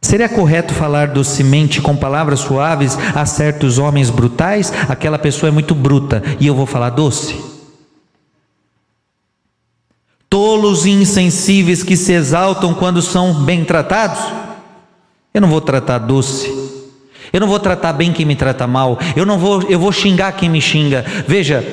Seria 0.00 0.28
correto 0.28 0.72
falar 0.72 1.08
do 1.08 1.22
semente 1.22 1.82
com 1.82 1.94
palavras 1.94 2.40
suaves 2.40 2.96
a 3.14 3.26
certos 3.26 3.78
homens 3.78 4.08
brutais? 4.08 4.72
Aquela 4.88 5.18
pessoa 5.18 5.48
é 5.48 5.52
muito 5.52 5.74
bruta 5.74 6.22
e 6.40 6.46
eu 6.46 6.54
vou 6.54 6.64
falar 6.64 6.90
doce? 6.90 7.47
Tolos 10.38 10.86
e 10.86 10.90
insensíveis 10.90 11.82
que 11.82 11.96
se 11.96 12.12
exaltam 12.12 12.72
quando 12.72 13.02
são 13.02 13.34
bem 13.42 13.64
tratados? 13.64 14.20
Eu 15.34 15.40
não 15.40 15.48
vou 15.48 15.60
tratar 15.60 15.98
doce. 15.98 16.48
Eu 17.32 17.40
não 17.40 17.48
vou 17.48 17.58
tratar 17.58 17.92
bem 17.92 18.12
quem 18.12 18.24
me 18.24 18.36
trata 18.36 18.64
mal. 18.64 19.00
Eu 19.16 19.26
não 19.26 19.36
vou, 19.36 19.62
eu 19.62 19.80
vou 19.80 19.90
xingar 19.90 20.30
quem 20.30 20.48
me 20.48 20.60
xinga. 20.60 21.04
Veja, 21.26 21.64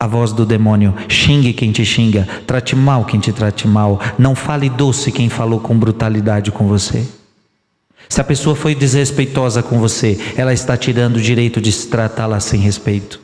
a 0.00 0.06
voz 0.08 0.32
do 0.32 0.44
demônio: 0.44 0.96
xingue 1.08 1.52
quem 1.52 1.70
te 1.70 1.84
xinga, 1.84 2.26
trate 2.44 2.74
mal 2.74 3.04
quem 3.04 3.20
te 3.20 3.32
trate 3.32 3.68
mal, 3.68 4.00
não 4.18 4.34
fale 4.34 4.68
doce 4.68 5.12
quem 5.12 5.28
falou 5.28 5.60
com 5.60 5.78
brutalidade 5.78 6.50
com 6.50 6.66
você. 6.66 7.06
Se 8.08 8.20
a 8.20 8.24
pessoa 8.24 8.56
foi 8.56 8.74
desrespeitosa 8.74 9.62
com 9.62 9.78
você, 9.78 10.18
ela 10.36 10.52
está 10.52 10.76
tirando 10.76 11.18
o 11.18 11.22
direito 11.22 11.60
de 11.60 11.70
se 11.70 11.86
tratá-la 11.86 12.40
sem 12.40 12.58
respeito. 12.58 13.20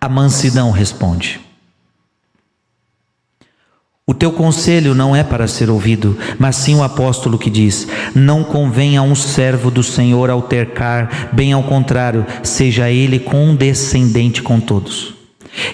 A 0.00 0.08
mansidão 0.08 0.70
responde. 0.70 1.47
O 4.08 4.14
teu 4.14 4.32
conselho 4.32 4.94
não 4.94 5.14
é 5.14 5.22
para 5.22 5.46
ser 5.46 5.68
ouvido, 5.68 6.16
mas 6.38 6.56
sim 6.56 6.74
o 6.74 6.82
apóstolo 6.82 7.38
que 7.38 7.50
diz: 7.50 7.86
Não 8.14 8.42
convém 8.42 8.96
a 8.96 9.02
um 9.02 9.14
servo 9.14 9.70
do 9.70 9.82
Senhor 9.82 10.30
altercar, 10.30 11.28
bem 11.30 11.52
ao 11.52 11.62
contrário, 11.62 12.24
seja 12.42 12.90
ele 12.90 13.18
condescendente 13.18 14.40
com 14.40 14.58
todos. 14.60 15.12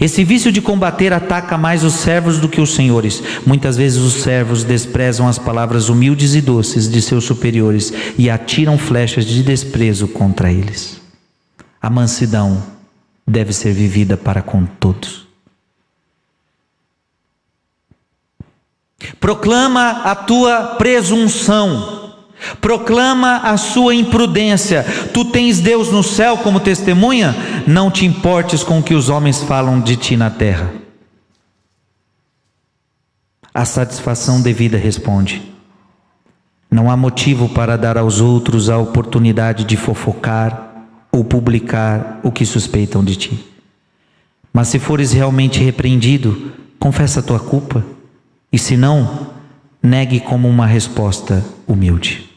Esse 0.01 0.25
vício 0.25 0.51
de 0.51 0.61
combater 0.61 1.13
ataca 1.13 1.57
mais 1.57 1.85
os 1.85 1.95
servos 1.95 2.41
do 2.41 2.49
que 2.49 2.61
os 2.61 2.75
senhores. 2.75 3.23
Muitas 3.47 3.77
vezes 3.77 4.01
os 4.01 4.15
servos 4.15 4.65
desprezam 4.65 5.29
as 5.29 5.39
palavras 5.39 5.89
humildes 5.89 6.35
e 6.35 6.41
doces 6.41 6.91
de 6.91 7.01
seus 7.01 7.23
superiores 7.23 7.93
e 8.19 8.29
atiram 8.29 8.77
flechas 8.77 9.25
de 9.27 9.45
desprezo 9.45 10.09
contra 10.09 10.51
eles. 10.51 11.01
A 11.81 11.89
mansidão 11.89 12.61
deve 13.25 13.53
ser 13.53 13.73
vivida 13.73 14.17
para 14.17 14.43
com 14.43 14.67
todos. 14.67 15.24
Proclama 19.21 20.03
a 20.05 20.15
tua 20.15 20.75
presunção. 20.77 22.03
Proclama 22.61 23.39
a 23.39 23.57
sua 23.57 23.95
imprudência. 23.95 24.85
Tu 25.13 25.25
tens 25.27 25.61
Deus 25.61 25.91
no 25.91 26.03
céu 26.03 26.39
como 26.39 26.61
testemunha? 26.61 27.35
Não 27.67 27.91
te 27.91 28.05
importes 28.05 28.63
com 28.63 28.79
o 28.79 28.83
que 28.83 28.95
os 28.95 29.09
homens 29.09 29.43
falam 29.43 29.81
de 29.81 29.97
ti 29.97 30.17
na 30.17 30.31
terra. 30.31 30.73
A 33.53 33.65
satisfação 33.65 34.43
devida 34.43 34.77
responde: 34.77 35.41
Não 36.71 36.91
há 36.91 36.97
motivo 36.97 37.49
para 37.49 37.79
dar 37.79 37.97
aos 37.97 38.21
outros 38.21 38.69
a 38.69 38.77
oportunidade 38.79 39.65
de 39.65 39.77
fofocar 39.77 40.73
ou 41.13 41.25
publicar 41.25 42.19
o 42.25 42.33
que 42.33 42.45
suspeitam 42.45 43.05
de 43.05 43.15
ti. 43.15 43.47
Mas 44.53 44.69
se 44.69 44.79
fores 44.79 45.13
realmente 45.13 45.63
repreendido, 45.63 46.53
confessa 46.79 47.21
a 47.21 47.23
tua 47.23 47.39
culpa, 47.39 47.85
e 48.55 48.59
se 48.59 48.77
não, 48.77 49.33
negue 49.83 50.21
como 50.21 50.49
uma 50.49 50.65
resposta 50.65 51.45
humilde. 51.67 52.31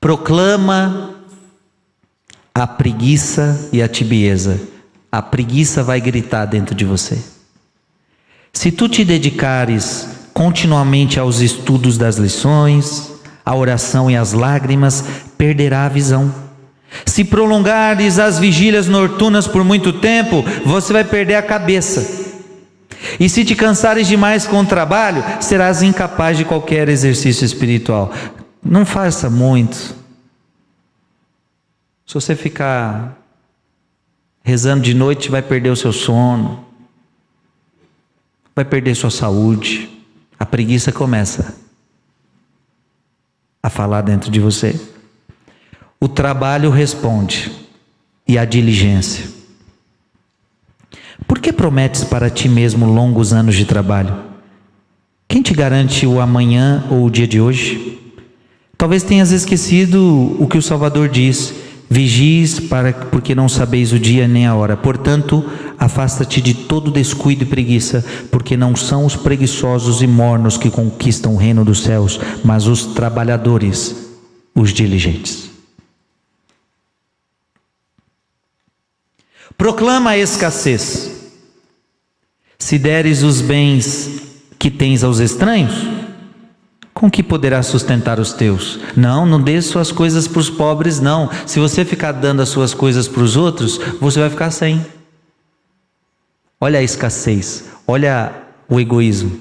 Proclama 0.00 1.14
a 2.54 2.66
preguiça 2.66 3.68
e 3.70 3.82
a 3.82 3.86
tibieza. 3.86 4.58
A 5.12 5.20
preguiça 5.20 5.82
vai 5.82 6.00
gritar 6.00 6.46
dentro 6.46 6.74
de 6.74 6.86
você. 6.86 7.22
Se 8.50 8.72
tu 8.72 8.88
te 8.88 9.04
dedicares 9.04 10.08
continuamente 10.32 11.20
aos 11.20 11.40
estudos 11.40 11.98
das 11.98 12.16
lições, 12.16 13.12
à 13.44 13.54
oração 13.54 14.10
e 14.10 14.16
às 14.16 14.32
lágrimas, 14.32 15.04
perderá 15.36 15.84
a 15.84 15.90
visão. 15.90 16.34
Se 17.04 17.24
prolongares 17.24 18.18
as 18.18 18.38
vigílias 18.38 18.86
noturnas 18.86 19.46
por 19.46 19.62
muito 19.62 19.92
tempo, 19.92 20.42
você 20.64 20.94
vai 20.94 21.04
perder 21.04 21.34
a 21.34 21.42
cabeça. 21.42 22.17
E 23.18 23.28
se 23.28 23.44
te 23.44 23.54
cansares 23.54 24.06
demais 24.06 24.46
com 24.46 24.60
o 24.60 24.66
trabalho, 24.66 25.22
serás 25.40 25.82
incapaz 25.82 26.36
de 26.36 26.44
qualquer 26.44 26.88
exercício 26.88 27.44
espiritual. 27.44 28.12
Não 28.62 28.84
faça 28.84 29.30
muito. 29.30 29.76
Se 32.06 32.14
você 32.14 32.34
ficar 32.34 33.16
rezando 34.42 34.82
de 34.82 34.94
noite, 34.94 35.30
vai 35.30 35.42
perder 35.42 35.70
o 35.70 35.76
seu 35.76 35.92
sono, 35.92 36.64
vai 38.54 38.64
perder 38.64 38.94
sua 38.94 39.10
saúde. 39.10 39.90
A 40.38 40.46
preguiça 40.46 40.90
começa 40.90 41.54
a 43.62 43.68
falar 43.68 44.00
dentro 44.00 44.30
de 44.30 44.40
você. 44.40 44.80
O 46.00 46.08
trabalho 46.08 46.70
responde 46.70 47.52
e 48.26 48.38
a 48.38 48.44
diligência. 48.44 49.37
Que 51.48 51.52
prometes 51.54 52.04
para 52.04 52.28
ti 52.28 52.46
mesmo 52.46 52.84
longos 52.84 53.32
anos 53.32 53.56
de 53.56 53.64
trabalho? 53.64 54.14
Quem 55.26 55.40
te 55.40 55.54
garante 55.54 56.06
o 56.06 56.20
amanhã 56.20 56.84
ou 56.90 57.06
o 57.06 57.10
dia 57.10 57.26
de 57.26 57.40
hoje? 57.40 57.98
Talvez 58.76 59.02
tenhas 59.02 59.32
esquecido 59.32 60.36
o 60.38 60.46
que 60.46 60.58
o 60.58 60.62
Salvador 60.62 61.08
diz: 61.08 61.54
vigies 61.88 62.60
para 62.60 62.92
porque 62.92 63.34
não 63.34 63.48
sabeis 63.48 63.94
o 63.94 63.98
dia 63.98 64.28
nem 64.28 64.46
a 64.46 64.54
hora. 64.54 64.76
Portanto, 64.76 65.42
afasta-te 65.78 66.42
de 66.42 66.52
todo 66.52 66.90
descuido 66.90 67.44
e 67.44 67.46
preguiça, 67.46 68.04
porque 68.30 68.54
não 68.54 68.76
são 68.76 69.06
os 69.06 69.16
preguiçosos 69.16 70.02
e 70.02 70.06
mornos 70.06 70.58
que 70.58 70.68
conquistam 70.68 71.32
o 71.32 71.38
reino 71.38 71.64
dos 71.64 71.82
céus, 71.82 72.20
mas 72.44 72.66
os 72.66 72.84
trabalhadores, 72.84 73.96
os 74.54 74.70
diligentes. 74.70 75.48
Proclama 79.56 80.10
a 80.10 80.18
escassez. 80.18 81.16
Se 82.58 82.76
deres 82.78 83.22
os 83.22 83.40
bens 83.40 84.20
que 84.58 84.70
tens 84.70 85.04
aos 85.04 85.20
estranhos, 85.20 85.74
com 86.92 87.08
que 87.08 87.22
poderá 87.22 87.62
sustentar 87.62 88.18
os 88.18 88.32
teus? 88.32 88.80
Não, 88.96 89.24
não 89.24 89.40
dê 89.40 89.62
suas 89.62 89.92
coisas 89.92 90.26
para 90.26 90.40
os 90.40 90.50
pobres, 90.50 90.98
não. 90.98 91.30
Se 91.46 91.60
você 91.60 91.84
ficar 91.84 92.10
dando 92.10 92.42
as 92.42 92.48
suas 92.48 92.74
coisas 92.74 93.06
para 93.06 93.22
os 93.22 93.36
outros, 93.36 93.78
você 94.00 94.18
vai 94.18 94.28
ficar 94.28 94.50
sem. 94.50 94.84
Olha 96.60 96.80
a 96.80 96.82
escassez, 96.82 97.66
olha 97.86 98.32
o 98.68 98.80
egoísmo. 98.80 99.40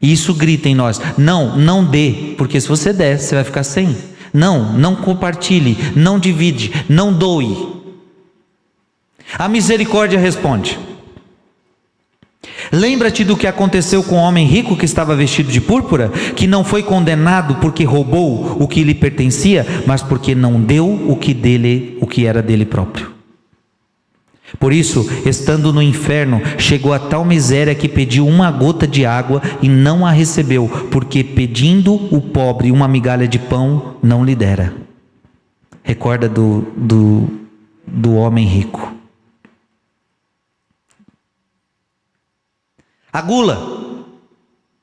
E 0.00 0.12
isso 0.12 0.32
grita 0.32 0.68
em 0.68 0.74
nós: 0.76 1.00
não, 1.18 1.56
não 1.56 1.84
dê, 1.84 2.34
porque 2.38 2.60
se 2.60 2.68
você 2.68 2.92
der, 2.92 3.18
você 3.18 3.34
vai 3.34 3.42
ficar 3.42 3.64
sem. 3.64 3.96
Não, 4.32 4.72
não 4.72 4.94
compartilhe, 4.94 5.76
não 5.96 6.20
divide, 6.20 6.72
não 6.88 7.12
doe. 7.12 7.82
A 9.36 9.48
misericórdia 9.48 10.18
responde. 10.18 10.78
Lembra-te 12.74 13.22
do 13.22 13.36
que 13.36 13.46
aconteceu 13.46 14.02
com 14.02 14.16
o 14.16 14.18
homem 14.18 14.48
rico 14.48 14.76
que 14.76 14.84
estava 14.84 15.14
vestido 15.14 15.48
de 15.48 15.60
púrpura, 15.60 16.08
que 16.34 16.44
não 16.44 16.64
foi 16.64 16.82
condenado 16.82 17.54
porque 17.56 17.84
roubou 17.84 18.56
o 18.60 18.66
que 18.66 18.82
lhe 18.82 18.94
pertencia, 18.94 19.64
mas 19.86 20.02
porque 20.02 20.34
não 20.34 20.60
deu 20.60 20.88
o 21.08 21.14
que 21.16 21.32
dele, 21.32 21.96
o 22.00 22.06
que 22.06 22.26
era 22.26 22.42
dele 22.42 22.64
próprio. 22.66 23.12
Por 24.58 24.72
isso, 24.72 25.08
estando 25.24 25.72
no 25.72 25.80
inferno, 25.80 26.42
chegou 26.58 26.92
a 26.92 26.98
tal 26.98 27.24
miséria 27.24 27.76
que 27.76 27.88
pediu 27.88 28.26
uma 28.26 28.50
gota 28.50 28.88
de 28.88 29.06
água 29.06 29.40
e 29.62 29.68
não 29.68 30.04
a 30.04 30.10
recebeu, 30.10 30.68
porque 30.90 31.22
pedindo 31.22 31.94
o 31.94 32.20
pobre 32.20 32.72
uma 32.72 32.88
migalha 32.88 33.28
de 33.28 33.38
pão, 33.38 33.94
não 34.02 34.24
lhe 34.24 34.34
dera. 34.34 34.74
Recorda 35.84 36.28
do, 36.28 36.66
do, 36.76 37.28
do 37.86 38.14
homem 38.14 38.46
rico. 38.46 38.93
A 43.14 43.20
gula. 43.20 43.84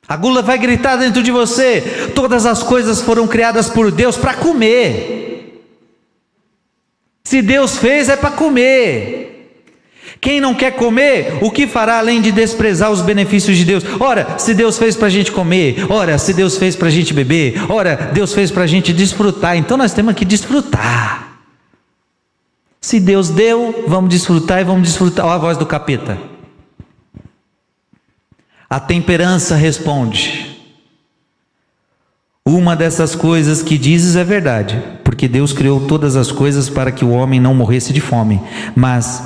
A 0.08 0.16
gula 0.16 0.42
vai 0.42 0.58
gritar 0.58 0.96
dentro 0.96 1.22
de 1.22 1.32
você. 1.32 2.12
Todas 2.16 2.46
as 2.46 2.64
coisas 2.64 3.02
foram 3.02 3.28
criadas 3.28 3.70
por 3.70 3.92
Deus 3.92 4.16
para 4.16 4.36
comer. 4.36 5.62
Se 7.26 7.42
Deus 7.42 7.78
fez, 7.78 8.08
é 8.08 8.16
para 8.16 8.32
comer. 8.32 9.28
Quem 10.22 10.40
não 10.40 10.54
quer 10.54 10.72
comer, 10.72 11.40
o 11.42 11.52
que 11.52 11.68
fará 11.68 11.98
além 11.98 12.22
de 12.22 12.32
desprezar 12.32 12.90
os 12.90 13.02
benefícios 13.02 13.58
de 13.58 13.66
Deus? 13.66 13.84
Ora, 14.00 14.38
se 14.38 14.54
Deus 14.54 14.78
fez 14.78 14.96
para 14.96 15.08
a 15.08 15.10
gente 15.10 15.32
comer, 15.32 15.86
ora, 15.90 16.18
se 16.18 16.34
Deus 16.34 16.58
fez 16.58 16.76
para 16.76 16.88
a 16.88 16.92
gente 16.92 17.14
beber, 17.14 17.70
ora, 17.70 18.12
Deus 18.14 18.34
fez 18.34 18.50
para 18.50 18.64
a 18.64 18.68
gente 18.68 18.94
desfrutar, 18.94 19.58
então 19.58 19.78
nós 19.78 19.94
temos 19.94 20.14
que 20.14 20.24
desfrutar. 20.24 21.40
Se 22.80 23.00
Deus 23.00 23.30
deu, 23.30 23.84
vamos 23.88 24.10
desfrutar 24.10 24.62
e 24.62 24.64
vamos 24.64 24.88
desfrutar. 24.88 25.26
Olha 25.26 25.36
a 25.36 25.40
voz 25.40 25.58
do 25.58 25.66
capeta. 25.66 26.31
A 28.72 28.80
temperança 28.80 29.54
responde: 29.54 30.58
Uma 32.46 32.74
dessas 32.74 33.14
coisas 33.14 33.62
que 33.62 33.78
dizes 33.78 34.16
é 34.16 34.24
verdade, 34.24 34.82
porque 35.04 35.28
Deus 35.28 35.52
criou 35.52 35.88
todas 35.88 36.16
as 36.16 36.32
coisas 36.32 36.70
para 36.70 36.90
que 36.90 37.04
o 37.04 37.10
homem 37.10 37.38
não 37.38 37.54
morresse 37.54 37.92
de 37.92 38.00
fome, 38.00 38.40
mas 38.74 39.22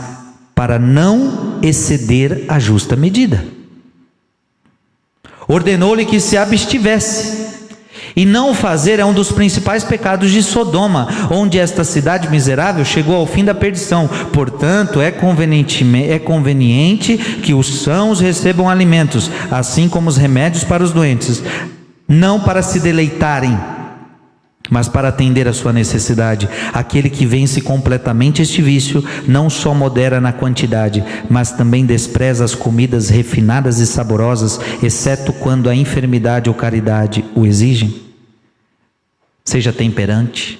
para 0.55 0.79
não 0.79 1.59
exceder 1.61 2.45
a 2.47 2.57
justa 2.57 2.95
medida. 2.95 3.45
Ordenou-lhe 5.47 6.05
que 6.05 6.19
se 6.19 6.35
abstivesse. 6.35 7.64
E 8.15 8.25
não 8.25 8.51
o 8.51 8.53
fazer 8.53 8.99
é 8.99 9.05
um 9.05 9.13
dos 9.13 9.31
principais 9.31 9.83
pecados 9.83 10.31
de 10.31 10.41
Sodoma, 10.41 11.07
onde 11.29 11.59
esta 11.59 11.83
cidade 11.83 12.29
miserável 12.29 12.85
chegou 12.85 13.15
ao 13.15 13.27
fim 13.27 13.43
da 13.43 13.53
perdição. 13.53 14.07
Portanto, 14.31 15.01
é 15.01 15.11
conveniente, 15.11 15.85
é 16.09 16.17
conveniente 16.17 17.17
que 17.17 17.53
os 17.53 17.81
sãos 17.81 18.21
recebam 18.21 18.69
alimentos, 18.69 19.29
assim 19.51 19.89
como 19.89 20.09
os 20.09 20.15
remédios 20.15 20.63
para 20.63 20.83
os 20.83 20.93
doentes, 20.93 21.43
não 22.07 22.39
para 22.39 22.61
se 22.61 22.79
deleitarem 22.79 23.57
mas 24.69 24.87
para 24.87 25.09
atender 25.09 25.47
a 25.47 25.53
sua 25.53 25.71
necessidade. 25.71 26.49
Aquele 26.73 27.09
que 27.09 27.25
vence 27.25 27.61
completamente 27.61 28.41
este 28.41 28.61
vício 28.61 29.03
não 29.27 29.49
só 29.49 29.73
modera 29.73 30.19
na 30.19 30.33
quantidade, 30.33 31.03
mas 31.29 31.51
também 31.51 31.85
despreza 31.85 32.43
as 32.43 32.55
comidas 32.55 33.09
refinadas 33.09 33.79
e 33.79 33.85
saborosas, 33.85 34.59
exceto 34.81 35.31
quando 35.33 35.69
a 35.69 35.75
enfermidade 35.75 36.49
ou 36.49 36.55
caridade 36.55 37.23
o 37.35 37.45
exigem. 37.45 38.04
Seja 39.45 39.71
temperante. 39.71 40.59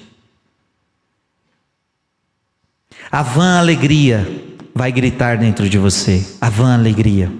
A 3.10 3.22
vã 3.22 3.58
alegria 3.58 4.26
vai 4.74 4.92
gritar 4.92 5.36
dentro 5.36 5.68
de 5.68 5.76
você. 5.76 6.24
A 6.40 6.48
vã 6.48 6.72
alegria. 6.72 7.32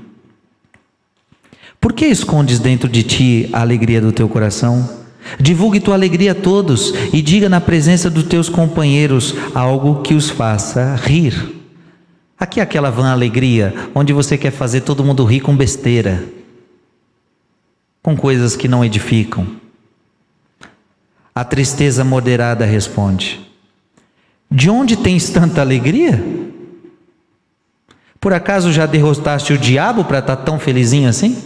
Por 1.81 1.93
que 1.93 2.07
escondes 2.07 2.59
dentro 2.59 2.89
de 2.89 3.03
ti 3.05 3.49
a 3.53 3.61
alegria 3.61 4.01
do 4.01 4.11
teu 4.11 4.29
coração? 4.29 5.07
Divulgue 5.39 5.81
tua 5.81 5.95
alegria 5.95 6.33
a 6.33 6.35
todos 6.35 6.93
e 7.13 7.21
diga 7.21 7.49
na 7.49 7.61
presença 7.61 8.09
dos 8.09 8.25
teus 8.25 8.49
companheiros 8.49 9.35
algo 9.55 10.03
que 10.03 10.15
os 10.15 10.31
faça 10.31 10.95
rir. 10.97 11.55
Aqui 12.39 12.61
é 12.61 12.63
aquela 12.63 12.91
vã 12.91 13.11
alegria, 13.11 13.75
onde 13.95 14.13
você 14.13 14.37
quer 14.37 14.51
fazer 14.51 14.83
todo 14.83 15.05
mundo 15.05 15.25
rir 15.25 15.41
com 15.41 15.57
besteira, 15.57 16.25
com 18.03 18.17
coisas 18.17 18.55
que 18.55 18.69
não 18.69 18.85
edificam. 18.85 19.47
A 21.37 21.45
tristeza 21.45 22.03
moderada 22.03 22.65
responde: 22.65 23.39
De 24.51 24.71
onde 24.71 24.97
tens 24.97 25.29
tanta 25.29 25.61
alegria? 25.61 26.25
Por 28.19 28.33
acaso 28.33 28.73
já 28.73 28.87
derrotaste 28.87 29.53
o 29.53 29.59
diabo 29.59 30.03
para 30.05 30.21
estar 30.21 30.37
tá 30.37 30.43
tão 30.43 30.59
felizinho 30.59 31.11
assim? 31.11 31.37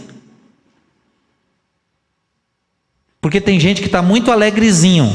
Porque 3.19 3.41
tem 3.41 3.59
gente 3.59 3.81
que 3.81 3.87
está 3.87 4.01
muito 4.01 4.31
alegrezinho 4.31 5.13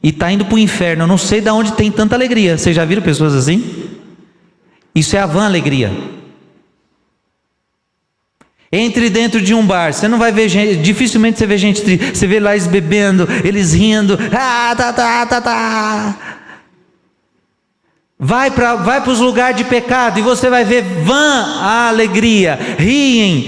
e 0.00 0.10
está 0.10 0.30
indo 0.30 0.44
para 0.44 0.54
o 0.54 0.58
inferno. 0.60 1.02
Eu 1.02 1.08
não 1.08 1.18
sei 1.18 1.40
de 1.40 1.50
onde 1.50 1.72
tem 1.72 1.90
tanta 1.90 2.14
alegria. 2.14 2.56
Vocês 2.56 2.76
já 2.76 2.84
viram 2.84 3.02
pessoas 3.02 3.34
assim? 3.34 3.90
Isso 4.94 5.16
é 5.16 5.18
a 5.18 5.26
vã 5.26 5.46
alegria. 5.46 5.90
Entre 8.70 9.08
dentro 9.08 9.40
de 9.40 9.54
um 9.54 9.64
bar, 9.64 9.92
você 9.92 10.08
não 10.08 10.18
vai 10.18 10.32
ver 10.32 10.48
gente, 10.48 10.76
dificilmente 10.76 11.38
você 11.38 11.46
vê 11.46 11.56
gente 11.56 11.82
triste. 11.82 12.16
Você 12.16 12.26
vê 12.26 12.40
lá 12.40 12.54
eles 12.54 12.66
bebendo, 12.66 13.28
eles 13.44 13.72
rindo. 13.72 14.18
Ah, 14.32 14.74
tá, 14.76 14.92
tá, 14.92 15.26
tá, 15.26 15.40
tá. 15.40 16.16
Vai 18.18 18.50
para 18.50 18.76
vai 18.76 19.02
os 19.06 19.20
lugares 19.20 19.58
de 19.58 19.64
pecado 19.64 20.18
e 20.18 20.22
você 20.22 20.48
vai 20.48 20.64
ver 20.64 20.82
vã 20.82 21.44
a 21.60 21.88
alegria, 21.88 22.58
riem, 22.78 23.46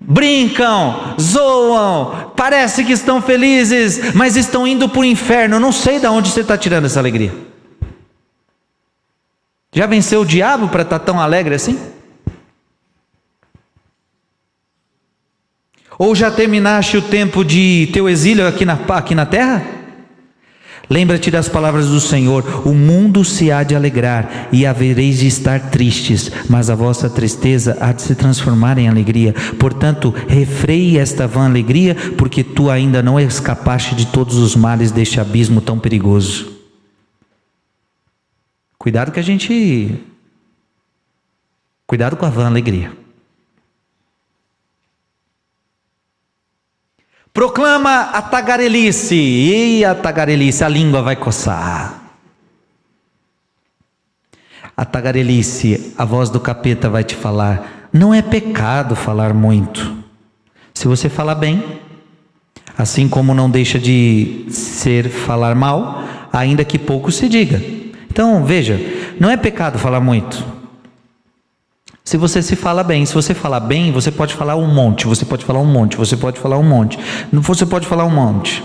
brincam, 0.00 1.16
zoam, 1.20 2.32
parece 2.36 2.84
que 2.84 2.92
estão 2.92 3.20
felizes, 3.20 4.14
mas 4.14 4.36
estão 4.36 4.64
indo 4.66 4.88
para 4.88 5.00
o 5.00 5.04
inferno. 5.04 5.56
Eu 5.56 5.60
não 5.60 5.72
sei 5.72 5.98
de 5.98 6.06
onde 6.06 6.30
você 6.30 6.40
está 6.40 6.56
tirando 6.56 6.86
essa 6.86 7.00
alegria. 7.00 7.32
Já 9.72 9.86
venceu 9.86 10.22
o 10.22 10.26
diabo 10.26 10.68
para 10.68 10.82
estar 10.82 11.00
tá 11.00 11.04
tão 11.04 11.20
alegre 11.20 11.54
assim? 11.54 11.78
Ou 15.98 16.14
já 16.14 16.30
terminaste 16.30 16.96
o 16.96 17.02
tempo 17.02 17.44
de 17.44 17.88
teu 17.92 18.08
exílio 18.08 18.46
aqui 18.46 18.64
na, 18.64 18.74
aqui 18.74 19.14
na 19.14 19.26
terra? 19.26 19.78
Lembra-te 20.88 21.30
das 21.30 21.48
palavras 21.48 21.88
do 21.88 22.00
Senhor: 22.00 22.66
o 22.66 22.72
mundo 22.72 23.24
se 23.24 23.50
há 23.50 23.62
de 23.62 23.74
alegrar 23.74 24.48
e 24.52 24.64
havereis 24.64 25.18
de 25.18 25.26
estar 25.26 25.70
tristes, 25.70 26.30
mas 26.48 26.70
a 26.70 26.74
vossa 26.74 27.10
tristeza 27.10 27.76
há 27.80 27.92
de 27.92 28.00
se 28.00 28.14
transformar 28.14 28.78
em 28.78 28.88
alegria. 28.88 29.34
Portanto, 29.58 30.14
refreie 30.26 30.98
esta 30.98 31.26
vã 31.26 31.46
alegria, 31.46 31.94
porque 32.16 32.42
tu 32.42 32.70
ainda 32.70 33.02
não 33.02 33.20
escapaste 33.20 33.94
de 33.94 34.06
todos 34.06 34.36
os 34.36 34.56
males 34.56 34.92
deste 34.92 35.20
abismo 35.20 35.60
tão 35.60 35.78
perigoso. 35.78 36.56
Cuidado 38.78 39.12
que 39.12 39.20
a 39.20 39.22
gente. 39.22 40.00
Cuidado 41.86 42.16
com 42.16 42.24
a 42.24 42.30
vã 42.30 42.46
alegria. 42.46 43.07
Proclama 47.38 48.10
a 48.12 48.20
tagarelice. 48.20 49.14
E 49.14 49.84
a 49.84 49.94
tagarelice, 49.94 50.64
a 50.64 50.68
língua 50.68 51.02
vai 51.02 51.14
coçar. 51.14 52.02
A 54.76 54.84
tagarelice, 54.84 55.94
a 55.96 56.04
voz 56.04 56.30
do 56.30 56.40
capeta 56.40 56.90
vai 56.90 57.04
te 57.04 57.14
falar: 57.14 57.88
não 57.92 58.12
é 58.12 58.22
pecado 58.22 58.96
falar 58.96 59.32
muito. 59.32 60.02
Se 60.74 60.88
você 60.88 61.08
falar 61.08 61.36
bem, 61.36 61.80
assim 62.76 63.08
como 63.08 63.32
não 63.32 63.48
deixa 63.48 63.78
de 63.78 64.46
ser 64.50 65.08
falar 65.08 65.54
mal, 65.54 66.02
ainda 66.32 66.64
que 66.64 66.76
pouco 66.76 67.12
se 67.12 67.28
diga. 67.28 67.62
Então, 68.10 68.44
veja, 68.44 68.80
não 69.20 69.30
é 69.30 69.36
pecado 69.36 69.78
falar 69.78 70.00
muito. 70.00 70.44
Se 72.08 72.16
você 72.16 72.40
se 72.40 72.56
fala 72.56 72.82
bem, 72.82 73.04
se 73.04 73.12
você 73.12 73.34
falar 73.34 73.60
bem, 73.60 73.92
você 73.92 74.10
pode 74.10 74.32
falar 74.32 74.56
um 74.56 74.66
monte, 74.66 75.06
você 75.06 75.26
pode 75.26 75.44
falar 75.44 75.60
um 75.60 75.66
monte, 75.66 75.94
você 75.94 76.16
pode 76.16 76.40
falar 76.40 76.56
um 76.56 76.62
monte, 76.62 76.98
você 77.30 77.66
pode 77.66 77.86
falar 77.86 78.06
um 78.06 78.10
monte. 78.10 78.64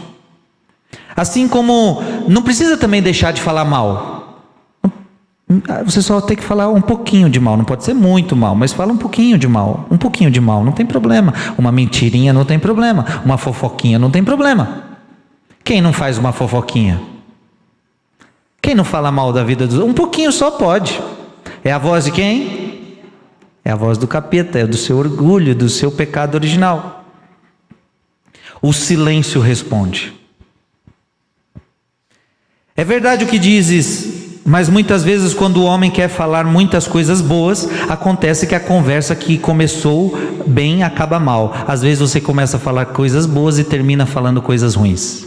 Assim 1.13 1.45
como 1.49 2.01
não 2.25 2.41
precisa 2.41 2.77
também 2.77 3.01
deixar 3.01 3.33
de 3.33 3.41
falar 3.41 3.65
mal. 3.65 4.45
Você 5.83 6.01
só 6.01 6.21
tem 6.21 6.37
que 6.37 6.43
falar 6.43 6.69
um 6.69 6.79
pouquinho 6.79 7.29
de 7.29 7.37
mal, 7.37 7.57
não 7.57 7.65
pode 7.65 7.83
ser 7.83 7.93
muito 7.93 8.33
mal, 8.33 8.55
mas 8.55 8.71
fala 8.71 8.93
um 8.93 8.97
pouquinho 8.97 9.37
de 9.37 9.45
mal, 9.45 9.87
um 9.91 9.97
pouquinho 9.97 10.31
de 10.31 10.39
mal, 10.39 10.63
não 10.63 10.71
tem 10.71 10.85
problema. 10.85 11.33
Uma 11.57 11.69
mentirinha 11.69 12.31
não 12.31 12.45
tem 12.45 12.57
problema, 12.57 13.05
uma 13.25 13.37
fofoquinha 13.37 13.99
não 13.99 14.09
tem 14.09 14.23
problema. 14.23 14.83
Quem 15.65 15.81
não 15.81 15.91
faz 15.91 16.17
uma 16.17 16.31
fofoquinha? 16.31 17.01
Quem 18.61 18.73
não 18.73 18.85
fala 18.85 19.11
mal 19.11 19.33
da 19.33 19.43
vida 19.43 19.67
dos 19.67 19.79
Um 19.79 19.91
pouquinho 19.91 20.31
só 20.31 20.49
pode. 20.49 20.97
É 21.61 21.73
a 21.73 21.77
voz 21.77 22.05
de 22.05 22.11
quem? 22.11 22.62
É 23.63 23.71
a 23.71 23.75
voz 23.75 23.97
do 23.97 24.07
capeta, 24.07 24.59
é 24.59 24.67
do 24.67 24.77
seu 24.77 24.97
orgulho, 24.97 25.55
do 25.55 25.69
seu 25.69 25.91
pecado 25.91 26.35
original. 26.35 27.05
O 28.61 28.73
silêncio 28.73 29.39
responde. 29.39 30.13
É 32.75 32.83
verdade 32.83 33.23
o 33.23 33.27
que 33.27 33.37
dizes, 33.37 34.41
mas 34.45 34.67
muitas 34.67 35.03
vezes, 35.03 35.33
quando 35.33 35.57
o 35.57 35.63
homem 35.63 35.89
quer 35.89 36.09
falar 36.09 36.43
muitas 36.43 36.87
coisas 36.87 37.21
boas, 37.21 37.69
acontece 37.89 38.45
que 38.45 38.55
a 38.55 38.59
conversa 38.59 39.15
que 39.15 39.37
começou 39.37 40.17
bem 40.45 40.83
acaba 40.83 41.19
mal. 41.19 41.53
Às 41.67 41.81
vezes 41.81 41.99
você 41.99 42.19
começa 42.19 42.57
a 42.57 42.59
falar 42.59 42.87
coisas 42.87 43.25
boas 43.25 43.59
e 43.59 43.63
termina 43.63 44.05
falando 44.05 44.41
coisas 44.41 44.75
ruins. 44.75 45.25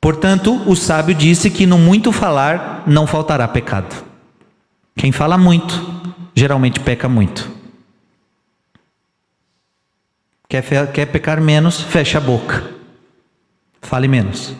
Portanto, 0.00 0.62
o 0.66 0.74
sábio 0.74 1.14
disse 1.14 1.50
que 1.50 1.66
no 1.66 1.78
muito 1.78 2.12
falar 2.12 2.82
não 2.86 3.06
faltará 3.06 3.46
pecado. 3.46 4.07
Quem 4.98 5.12
fala 5.12 5.38
muito, 5.38 6.02
geralmente 6.34 6.80
peca 6.80 7.08
muito. 7.08 7.48
Quer, 10.48 10.92
quer 10.92 11.06
pecar 11.06 11.40
menos, 11.40 11.80
fecha 11.80 12.18
a 12.18 12.20
boca. 12.20 12.64
Fale 13.80 14.08
menos. 14.08 14.54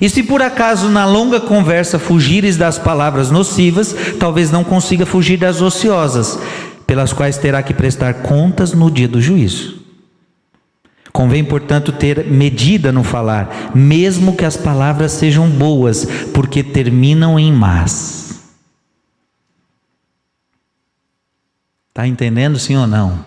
E 0.00 0.10
se 0.10 0.24
por 0.24 0.42
acaso 0.42 0.88
na 0.88 1.06
longa 1.06 1.40
conversa 1.40 1.96
fugires 1.96 2.56
das 2.56 2.76
palavras 2.76 3.30
nocivas, 3.30 3.94
talvez 4.18 4.50
não 4.50 4.64
consiga 4.64 5.06
fugir 5.06 5.38
das 5.38 5.62
ociosas, 5.62 6.36
pelas 6.88 7.12
quais 7.12 7.38
terá 7.38 7.62
que 7.62 7.72
prestar 7.72 8.14
contas 8.14 8.72
no 8.72 8.90
dia 8.90 9.06
do 9.06 9.22
juízo. 9.22 9.80
Convém, 11.12 11.44
portanto, 11.44 11.92
ter 11.92 12.26
medida 12.26 12.90
no 12.90 13.04
falar, 13.04 13.70
mesmo 13.76 14.36
que 14.36 14.44
as 14.44 14.56
palavras 14.56 15.12
sejam 15.12 15.48
boas, 15.48 16.04
porque 16.34 16.64
terminam 16.64 17.38
em 17.38 17.52
mas. 17.52 18.25
Está 21.96 22.06
entendendo, 22.06 22.58
sim 22.58 22.76
ou 22.76 22.86
não? 22.86 23.24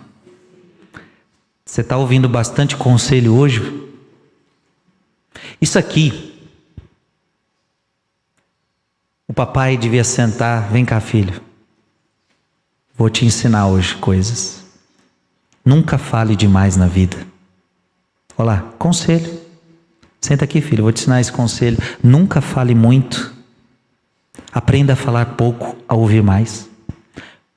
Você 1.66 1.82
está 1.82 1.98
ouvindo 1.98 2.30
bastante 2.30 2.78
conselho 2.78 3.34
hoje? 3.34 3.90
Isso 5.60 5.80
aqui, 5.80 6.40
o 9.28 9.34
papai 9.34 9.76
devia 9.76 10.04
sentar, 10.04 10.70
vem 10.72 10.86
cá, 10.86 11.02
filho. 11.02 11.42
Vou 12.96 13.10
te 13.10 13.26
ensinar 13.26 13.66
hoje 13.66 13.96
coisas. 13.96 14.64
Nunca 15.66 15.98
fale 15.98 16.36
demais 16.36 16.78
na 16.78 16.86
vida. 16.86 17.18
Olá, 18.38 18.72
conselho. 18.78 19.42
Senta 20.22 20.46
aqui, 20.46 20.62
filho, 20.62 20.84
vou 20.84 20.92
te 20.92 21.00
ensinar 21.02 21.20
esse 21.20 21.32
conselho. 21.32 21.80
Nunca 22.04 22.40
fale 22.40 22.76
muito. 22.76 23.34
Aprenda 24.52 24.94
a 24.94 24.96
falar 24.96 25.26
pouco, 25.36 25.76
a 25.88 25.96
ouvir 25.96 26.22
mais. 26.22 26.69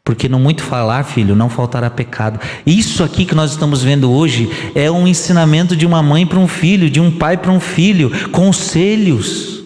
Porque 0.05 0.29
no 0.29 0.39
muito 0.39 0.63
falar, 0.63 1.05
filho, 1.05 1.37
não 1.37 1.49
faltará 1.49 1.89
pecado. 1.89 2.41
Isso 2.67 3.05
aqui 3.05 3.25
que 3.25 3.35
nós 3.35 3.53
estamos 3.53 3.83
vendo 3.83 4.11
hoje 4.11 4.51
é 4.75 4.91
um 4.91 5.07
ensinamento 5.07 5.77
de 5.77 5.87
uma 5.87 6.03
mãe 6.03 6.27
para 6.27 6.41
um 6.41 6.49
filho, 6.49 6.91
de 6.91 7.01
um 7.01 7.17
pai 7.17 7.37
para 7.37 7.53
um 7.53 7.61
filho, 7.61 8.11
conselhos. 8.31 9.63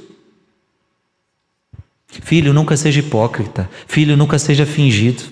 Filho, 2.22 2.52
nunca 2.52 2.76
seja 2.76 3.00
hipócrita. 3.00 3.68
Filho, 3.86 4.16
nunca 4.16 4.38
seja 4.38 4.66
fingido. 4.66 5.22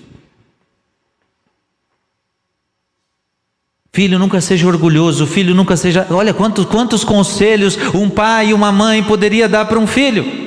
Filho, 3.93 4.17
nunca 4.17 4.41
seja 4.41 4.67
orgulhoso. 4.67 5.27
Filho, 5.27 5.53
nunca 5.53 5.77
seja. 5.77 6.07
Olha 6.09 6.33
quantos, 6.33 6.65
quantos 6.65 7.03
conselhos 7.03 7.77
um 7.93 8.09
pai 8.09 8.49
e 8.49 8.53
uma 8.53 8.71
mãe 8.71 9.03
poderia 9.03 9.47
dar 9.47 9.65
para 9.65 9.79
um 9.79 9.85
filho. 9.85 10.44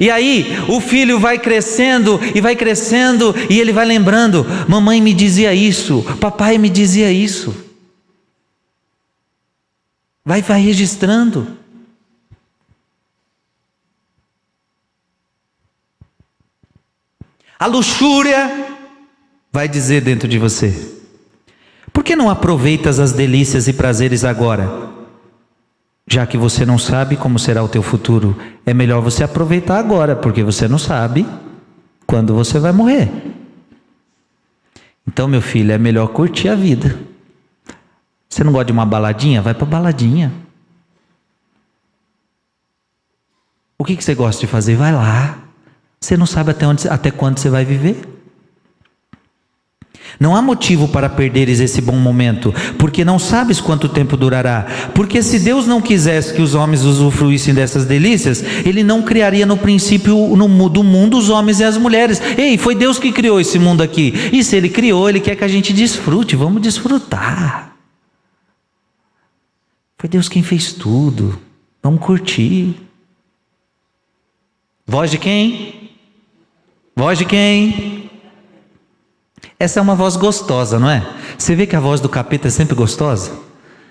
E 0.00 0.10
aí, 0.10 0.46
o 0.68 0.80
filho 0.80 1.18
vai 1.18 1.38
crescendo 1.38 2.20
e 2.34 2.40
vai 2.40 2.54
crescendo 2.54 3.34
e 3.50 3.60
ele 3.60 3.72
vai 3.72 3.84
lembrando: 3.84 4.46
mamãe 4.68 5.00
me 5.00 5.12
dizia 5.12 5.52
isso, 5.52 6.02
papai 6.20 6.56
me 6.58 6.68
dizia 6.68 7.10
isso. 7.10 7.54
Vai, 10.24 10.40
vai 10.40 10.60
registrando. 10.60 11.58
A 17.58 17.66
luxúria 17.66 18.68
vai 19.52 19.68
dizer 19.68 20.00
dentro 20.00 20.28
de 20.28 20.38
você: 20.38 20.72
por 21.92 22.02
que 22.02 22.16
não 22.16 22.30
aproveitas 22.30 22.98
as 22.98 23.12
delícias 23.12 23.68
e 23.68 23.72
prazeres 23.72 24.24
agora? 24.24 24.91
Já 26.12 26.26
que 26.26 26.36
você 26.36 26.66
não 26.66 26.76
sabe 26.76 27.16
como 27.16 27.38
será 27.38 27.64
o 27.64 27.68
teu 27.70 27.82
futuro, 27.82 28.36
é 28.66 28.74
melhor 28.74 29.00
você 29.00 29.24
aproveitar 29.24 29.78
agora, 29.78 30.14
porque 30.14 30.42
você 30.42 30.68
não 30.68 30.78
sabe 30.78 31.26
quando 32.06 32.34
você 32.34 32.58
vai 32.58 32.70
morrer. 32.70 33.10
Então, 35.08 35.26
meu 35.26 35.40
filho, 35.40 35.72
é 35.72 35.78
melhor 35.78 36.08
curtir 36.08 36.50
a 36.50 36.54
vida. 36.54 36.98
Você 38.28 38.44
não 38.44 38.52
gosta 38.52 38.66
de 38.66 38.72
uma 38.72 38.84
baladinha? 38.84 39.40
Vai 39.40 39.54
para 39.54 39.64
baladinha. 39.64 40.30
O 43.78 43.82
que, 43.82 43.96
que 43.96 44.04
você 44.04 44.14
gosta 44.14 44.38
de 44.38 44.46
fazer? 44.46 44.76
Vai 44.76 44.92
lá. 44.92 45.38
Você 45.98 46.14
não 46.14 46.26
sabe 46.26 46.50
até, 46.50 46.66
onde, 46.66 46.86
até 46.90 47.10
quando 47.10 47.38
você 47.38 47.48
vai 47.48 47.64
viver. 47.64 48.11
Não 50.18 50.36
há 50.36 50.42
motivo 50.42 50.88
para 50.88 51.08
perderes 51.08 51.60
esse 51.60 51.80
bom 51.80 51.96
momento, 51.96 52.54
porque 52.78 53.04
não 53.04 53.18
sabes 53.18 53.60
quanto 53.60 53.88
tempo 53.88 54.16
durará. 54.16 54.66
Porque 54.94 55.22
se 55.22 55.38
Deus 55.38 55.66
não 55.66 55.80
quisesse 55.80 56.34
que 56.34 56.42
os 56.42 56.54
homens 56.54 56.84
usufruíssem 56.84 57.54
dessas 57.54 57.84
delícias, 57.84 58.42
Ele 58.64 58.82
não 58.82 59.02
criaria 59.02 59.46
no 59.46 59.56
princípio 59.56 60.36
no, 60.36 60.68
do 60.68 60.82
mundo 60.82 61.18
os 61.18 61.30
homens 61.30 61.60
e 61.60 61.64
as 61.64 61.76
mulheres. 61.76 62.20
Ei, 62.36 62.56
foi 62.58 62.74
Deus 62.74 62.98
que 62.98 63.12
criou 63.12 63.40
esse 63.40 63.58
mundo 63.58 63.82
aqui. 63.82 64.12
E 64.32 64.42
se 64.44 64.56
Ele 64.56 64.68
criou, 64.68 65.08
Ele 65.08 65.20
quer 65.20 65.36
que 65.36 65.44
a 65.44 65.48
gente 65.48 65.72
desfrute. 65.72 66.36
Vamos 66.36 66.62
desfrutar. 66.62 67.72
Foi 69.98 70.08
Deus 70.08 70.28
quem 70.28 70.42
fez 70.42 70.72
tudo. 70.72 71.38
Vamos 71.82 72.00
curtir. 72.04 72.74
Voz 74.86 75.10
de 75.10 75.18
quem? 75.18 75.90
Voz 76.94 77.18
de 77.18 77.24
quem? 77.24 78.01
Essa 79.62 79.78
é 79.78 79.80
uma 79.80 79.94
voz 79.94 80.16
gostosa, 80.16 80.76
não 80.76 80.90
é? 80.90 81.06
Você 81.38 81.54
vê 81.54 81.68
que 81.68 81.76
a 81.76 81.78
voz 81.78 82.00
do 82.00 82.08
capeta 82.08 82.48
é 82.48 82.50
sempre 82.50 82.74
gostosa? 82.74 83.30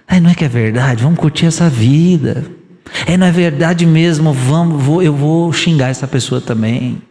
Ai, 0.06 0.20
não 0.20 0.30
é 0.30 0.36
que 0.36 0.44
é 0.44 0.50
verdade? 0.50 1.02
Vamos 1.02 1.18
curtir 1.18 1.46
essa 1.46 1.70
vida. 1.70 2.44
É, 3.06 3.16
não 3.16 3.26
é 3.26 3.32
verdade 3.32 3.86
mesmo? 3.86 4.34
Vamos, 4.34 4.84
vou, 4.84 5.02
eu 5.02 5.16
vou 5.16 5.54
xingar 5.54 5.88
essa 5.88 6.06
pessoa 6.06 6.42
também. 6.42 7.02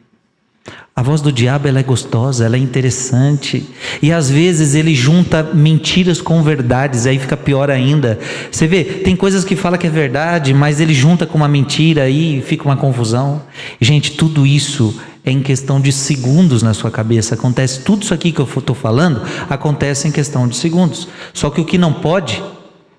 A 0.95 1.01
voz 1.03 1.23
do 1.23 1.33
diabo 1.33 1.69
ela 1.69 1.81
é 1.81 1.83
gostosa, 1.83 2.45
ela 2.45 2.57
é 2.57 2.59
interessante. 2.59 3.67
E 4.03 4.13
às 4.13 4.29
vezes 4.29 4.75
ele 4.75 4.95
junta 4.95 5.43
mentiras 5.43 6.21
com 6.21 6.43
verdades, 6.43 7.07
aí 7.07 7.19
fica 7.19 7.39
pior 7.39 7.71
ainda. 7.71 8.19
Você 8.53 8.67
vê, 8.67 8.85
tem 8.85 9.17
coisas 9.17 9.43
que 9.43 9.57
fala 9.57 9.79
que 9.79 9.87
é 9.87 9.91
verdade, 9.91 10.53
mas 10.53 10.81
ele 10.81 10.93
junta 10.93 11.25
com 11.25 11.39
uma 11.39 11.49
mentira 11.49 12.03
aí 12.03 12.43
fica 12.43 12.67
uma 12.67 12.77
confusão. 12.77 13.41
Gente, 13.81 14.11
tudo 14.11 14.47
isso 14.47 15.01
é 15.25 15.31
em 15.31 15.43
questão 15.43 15.81
de 15.81 15.93
segundos 15.93 16.62
na 16.62 16.75
sua 16.75 16.91
cabeça. 16.91 17.35
Acontece 17.35 17.81
tudo 17.81 18.03
isso 18.03 18.14
aqui 18.14 18.33
que 18.33 18.41
eu 18.41 18.49
estou 18.57 18.75
falando, 18.75 19.23
acontece 19.49 20.09
em 20.09 20.12
questão 20.12 20.49
de 20.49 20.57
segundos. 20.57 21.09
Só 21.33 21.51
que 21.51 21.61
o 21.61 21.64
que 21.64 21.79
não 21.79 21.93
pode 21.93 22.43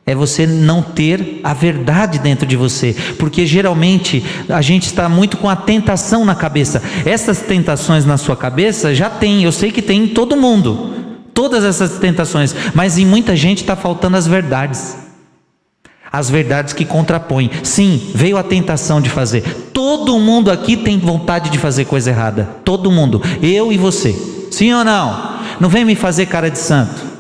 é 0.06 0.16
você 0.16 0.48
não 0.48 0.82
ter 0.82 1.40
a 1.44 1.54
verdade 1.54 2.20
dentro 2.20 2.46
de 2.46 2.56
você, 2.56 2.96
porque 3.20 3.46
geralmente 3.46 4.24
a 4.50 4.62
gente 4.62 4.88
está 4.88 5.08
muito 5.08 5.38
com 5.38 5.50
a 5.50 5.56
tentação 5.56 6.26
na 6.26 6.36
cabeça. 6.36 6.82
Essas 7.06 7.42
tentações 7.42 8.06
na 8.06 8.18
sua 8.18 8.36
cabeça 8.36 8.94
já 8.96 9.10
tem, 9.10 9.44
eu 9.44 9.52
sei 9.52 9.72
que 9.72 9.82
tem 9.82 10.06
em 10.06 10.08
todo 10.08 10.36
mundo, 10.36 10.94
todas 11.34 11.64
essas 11.64 11.98
tentações, 12.00 12.56
mas 12.74 12.98
em 12.98 13.06
muita 13.06 13.36
gente 13.36 13.62
está 13.62 13.76
faltando 13.76 14.18
as 14.18 14.28
verdades 14.28 15.11
as 16.12 16.30
verdades 16.30 16.74
que 16.74 16.84
contrapõem. 16.84 17.50
Sim, 17.64 18.12
veio 18.14 18.38
a 18.38 18.44
tentação 18.44 19.00
de 19.00 19.10
fazer. 19.10 19.70
Todo 19.74 20.20
mundo 20.20 20.52
aqui 20.52 20.76
tem 20.76 21.00
vontade 21.00 21.50
de 21.50 21.58
fazer 21.58 21.86
coisa 21.86 22.10
errada. 22.10 22.50
Todo 22.66 22.92
mundo. 22.92 23.22
Eu 23.42 23.72
e 23.72 23.78
você. 23.78 24.16
Sim 24.52 24.74
ou 24.74 24.84
não? 24.84 25.40
Não 25.60 25.70
vem 25.70 25.86
me 25.86 25.96
fazer 25.96 26.26
cara 26.26 26.50
de 26.50 26.60
santo. 26.60 27.12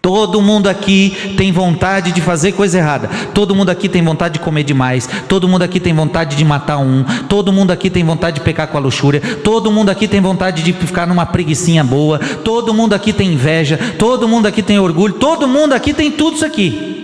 Todo 0.00 0.40
mundo 0.40 0.68
aqui 0.68 1.34
tem 1.36 1.50
vontade 1.50 2.12
de 2.12 2.20
fazer 2.20 2.52
coisa 2.52 2.78
errada. 2.78 3.10
Todo 3.34 3.56
mundo 3.56 3.70
aqui 3.70 3.88
tem 3.88 4.00
vontade 4.00 4.34
de 4.34 4.40
comer 4.40 4.62
demais. 4.62 5.08
Todo 5.28 5.48
mundo 5.48 5.62
aqui 5.62 5.80
tem 5.80 5.92
vontade 5.92 6.36
de 6.36 6.44
matar 6.44 6.78
um. 6.78 7.04
Todo 7.28 7.52
mundo 7.52 7.72
aqui 7.72 7.90
tem 7.90 8.04
vontade 8.04 8.36
de 8.36 8.42
pecar 8.42 8.68
com 8.68 8.78
a 8.78 8.80
luxúria. 8.80 9.20
Todo 9.42 9.70
mundo 9.70 9.90
aqui 9.90 10.06
tem 10.06 10.20
vontade 10.20 10.62
de 10.62 10.72
ficar 10.72 11.08
numa 11.08 11.26
preguiçinha 11.26 11.82
boa. 11.82 12.20
Todo 12.20 12.72
mundo 12.72 12.92
aqui 12.92 13.12
tem 13.12 13.32
inveja. 13.32 13.78
Todo 13.98 14.28
mundo 14.28 14.46
aqui 14.46 14.62
tem 14.62 14.78
orgulho. 14.78 15.14
Todo 15.14 15.48
mundo 15.48 15.72
aqui 15.72 15.92
tem 15.92 16.12
tudo 16.12 16.36
isso 16.36 16.44
aqui. 16.44 16.95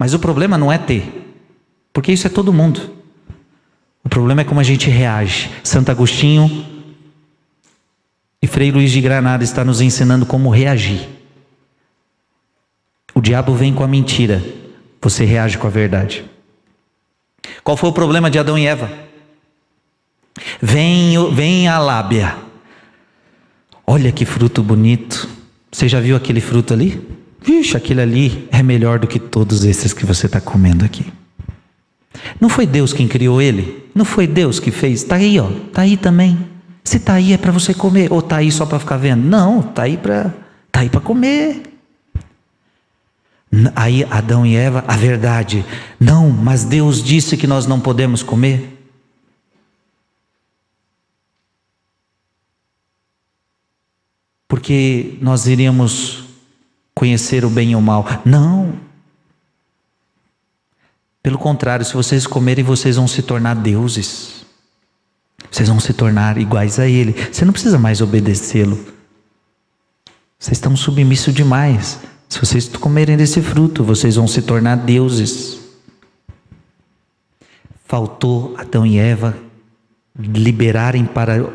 Mas 0.00 0.14
o 0.14 0.18
problema 0.18 0.56
não 0.56 0.72
é 0.72 0.78
ter, 0.78 1.30
porque 1.92 2.10
isso 2.10 2.26
é 2.26 2.30
todo 2.30 2.54
mundo. 2.54 2.90
O 4.02 4.08
problema 4.08 4.40
é 4.40 4.44
como 4.44 4.58
a 4.58 4.62
gente 4.62 4.88
reage. 4.88 5.50
Santo 5.62 5.90
Agostinho 5.90 6.64
e 8.40 8.46
Frei 8.46 8.72
Luiz 8.72 8.90
de 8.90 8.98
Granada 9.02 9.44
está 9.44 9.62
nos 9.62 9.82
ensinando 9.82 10.24
como 10.24 10.48
reagir. 10.48 11.06
O 13.14 13.20
diabo 13.20 13.52
vem 13.54 13.74
com 13.74 13.84
a 13.84 13.86
mentira, 13.86 14.42
você 15.02 15.26
reage 15.26 15.58
com 15.58 15.66
a 15.66 15.70
verdade. 15.70 16.24
Qual 17.62 17.76
foi 17.76 17.90
o 17.90 17.92
problema 17.92 18.30
de 18.30 18.38
Adão 18.38 18.56
e 18.56 18.66
Eva? 18.66 18.90
Vem, 20.62 21.30
vem 21.34 21.68
a 21.68 21.78
lábia. 21.78 22.38
Olha 23.86 24.10
que 24.10 24.24
fruto 24.24 24.62
bonito. 24.62 25.28
Você 25.70 25.86
já 25.90 26.00
viu 26.00 26.16
aquele 26.16 26.40
fruto 26.40 26.72
ali? 26.72 27.19
Vixe, 27.42 27.76
aquele 27.76 28.00
ali 28.00 28.48
é 28.50 28.62
melhor 28.62 28.98
do 28.98 29.06
que 29.06 29.18
todos 29.18 29.64
esses 29.64 29.92
que 29.92 30.04
você 30.04 30.26
está 30.26 30.40
comendo 30.40 30.84
aqui. 30.84 31.10
Não 32.40 32.48
foi 32.48 32.66
Deus 32.66 32.92
quem 32.92 33.08
criou 33.08 33.40
ele? 33.40 33.88
Não 33.94 34.04
foi 34.04 34.26
Deus 34.26 34.60
que 34.60 34.70
fez? 34.70 35.02
Está 35.02 35.16
aí, 35.16 35.38
ó. 35.40 35.48
Está 35.50 35.82
aí 35.82 35.96
também. 35.96 36.38
Se 36.84 36.96
está 36.96 37.14
aí 37.14 37.32
é 37.32 37.38
para 37.38 37.52
você 37.52 37.72
comer, 37.72 38.12
ou 38.12 38.20
está 38.20 38.36
aí 38.36 38.50
só 38.50 38.66
para 38.66 38.78
ficar 38.78 38.96
vendo? 38.96 39.22
Não, 39.22 39.60
está 39.60 39.82
aí 39.82 39.96
para 39.96 40.34
tá 40.70 41.00
comer. 41.00 41.62
Aí 43.74 44.04
Adão 44.10 44.46
e 44.46 44.54
Eva, 44.54 44.84
a 44.86 44.96
verdade. 44.96 45.64
Não, 45.98 46.30
mas 46.30 46.64
Deus 46.64 47.02
disse 47.02 47.36
que 47.36 47.46
nós 47.46 47.66
não 47.66 47.80
podemos 47.80 48.22
comer. 48.22 48.76
Porque 54.46 55.16
nós 55.20 55.46
iríamos 55.46 56.29
conhecer 57.00 57.46
o 57.46 57.48
bem 57.48 57.70
e 57.70 57.76
o 57.76 57.80
mal. 57.80 58.06
Não. 58.26 58.74
Pelo 61.22 61.38
contrário, 61.38 61.82
se 61.82 61.94
vocês 61.94 62.26
comerem, 62.26 62.62
vocês 62.62 62.96
vão 62.96 63.08
se 63.08 63.22
tornar 63.22 63.54
deuses. 63.54 64.44
Vocês 65.50 65.66
vão 65.70 65.80
se 65.80 65.94
tornar 65.94 66.36
iguais 66.36 66.78
a 66.78 66.86
Ele. 66.86 67.14
Você 67.32 67.42
não 67.42 67.54
precisa 67.54 67.78
mais 67.78 68.02
obedecê-lo. 68.02 68.76
Vocês 70.38 70.58
estão 70.58 70.76
submissos 70.76 71.32
demais. 71.32 72.00
Se 72.28 72.38
vocês 72.38 72.68
comerem 72.68 73.16
desse 73.16 73.40
fruto, 73.40 73.82
vocês 73.82 74.16
vão 74.16 74.28
se 74.28 74.42
tornar 74.42 74.76
deuses. 74.76 75.58
Faltou 77.86 78.54
Adão 78.58 78.84
e 78.84 78.98
Eva 78.98 79.34
liberarem 80.18 81.06
para, 81.06 81.50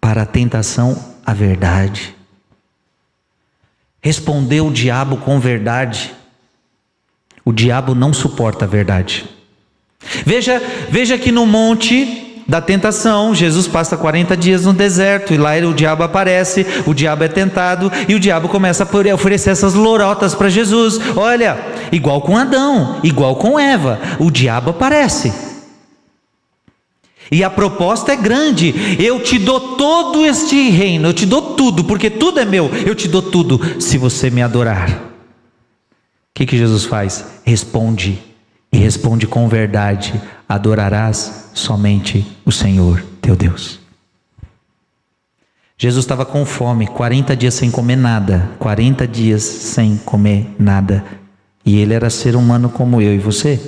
para 0.00 0.22
a 0.22 0.26
tentação 0.26 0.98
a 1.24 1.34
verdade. 1.34 2.16
Respondeu 4.04 4.66
o 4.66 4.70
diabo 4.70 5.16
com 5.16 5.40
verdade. 5.40 6.12
O 7.42 7.54
diabo 7.54 7.94
não 7.94 8.12
suporta 8.12 8.66
a 8.66 8.68
verdade. 8.68 9.24
Veja, 10.26 10.62
veja 10.90 11.16
que 11.16 11.32
no 11.32 11.46
monte 11.46 12.42
da 12.46 12.60
tentação. 12.60 13.34
Jesus 13.34 13.66
passa 13.66 13.96
40 13.96 14.36
dias 14.36 14.66
no 14.66 14.74
deserto 14.74 15.32
e 15.32 15.38
lá 15.38 15.52
o 15.56 15.72
diabo 15.72 16.02
aparece, 16.02 16.66
o 16.86 16.92
diabo 16.92 17.24
é 17.24 17.28
tentado 17.28 17.90
e 18.06 18.14
o 18.14 18.20
diabo 18.20 18.46
começa 18.46 18.84
a 18.84 19.14
oferecer 19.14 19.48
essas 19.48 19.72
lorotas 19.72 20.34
para 20.34 20.50
Jesus. 20.50 21.00
Olha, 21.16 21.58
igual 21.90 22.20
com 22.20 22.36
Adão, 22.36 23.00
igual 23.02 23.36
com 23.36 23.58
Eva, 23.58 23.98
o 24.18 24.30
diabo 24.30 24.72
aparece. 24.72 25.53
E 27.30 27.42
a 27.42 27.50
proposta 27.50 28.12
é 28.12 28.16
grande. 28.16 28.74
Eu 28.98 29.20
te 29.20 29.38
dou 29.38 29.76
todo 29.76 30.24
este 30.24 30.70
reino, 30.70 31.08
eu 31.08 31.14
te 31.14 31.26
dou 31.26 31.54
tudo, 31.54 31.84
porque 31.84 32.10
tudo 32.10 32.40
é 32.40 32.44
meu. 32.44 32.70
Eu 32.86 32.94
te 32.94 33.08
dou 33.08 33.22
tudo 33.22 33.80
se 33.80 33.98
você 33.98 34.30
me 34.30 34.42
adorar. 34.42 34.90
O 34.90 36.34
que, 36.34 36.46
que 36.46 36.58
Jesus 36.58 36.84
faz? 36.84 37.24
Responde, 37.44 38.18
e 38.72 38.76
responde 38.76 39.26
com 39.26 39.48
verdade: 39.48 40.20
adorarás 40.48 41.50
somente 41.54 42.26
o 42.44 42.50
Senhor 42.50 43.04
teu 43.20 43.36
Deus. 43.36 43.78
Jesus 45.76 46.04
estava 46.04 46.24
com 46.24 46.44
fome, 46.44 46.86
40 46.86 47.36
dias 47.36 47.54
sem 47.54 47.70
comer 47.70 47.96
nada, 47.96 48.50
40 48.58 49.06
dias 49.08 49.42
sem 49.42 49.96
comer 49.96 50.46
nada, 50.58 51.04
e 51.64 51.78
ele 51.78 51.94
era 51.94 52.08
ser 52.10 52.36
humano 52.36 52.68
como 52.68 53.00
eu 53.00 53.14
e 53.14 53.18
você. 53.18 53.60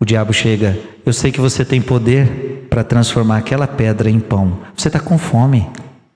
O 0.00 0.04
diabo 0.04 0.32
chega, 0.32 0.78
eu 1.04 1.12
sei 1.12 1.32
que 1.32 1.40
você 1.40 1.64
tem 1.64 1.82
poder 1.82 2.66
para 2.70 2.84
transformar 2.84 3.38
aquela 3.38 3.66
pedra 3.66 4.08
em 4.08 4.20
pão. 4.20 4.60
Você 4.76 4.88
está 4.88 5.00
com 5.00 5.18
fome, 5.18 5.68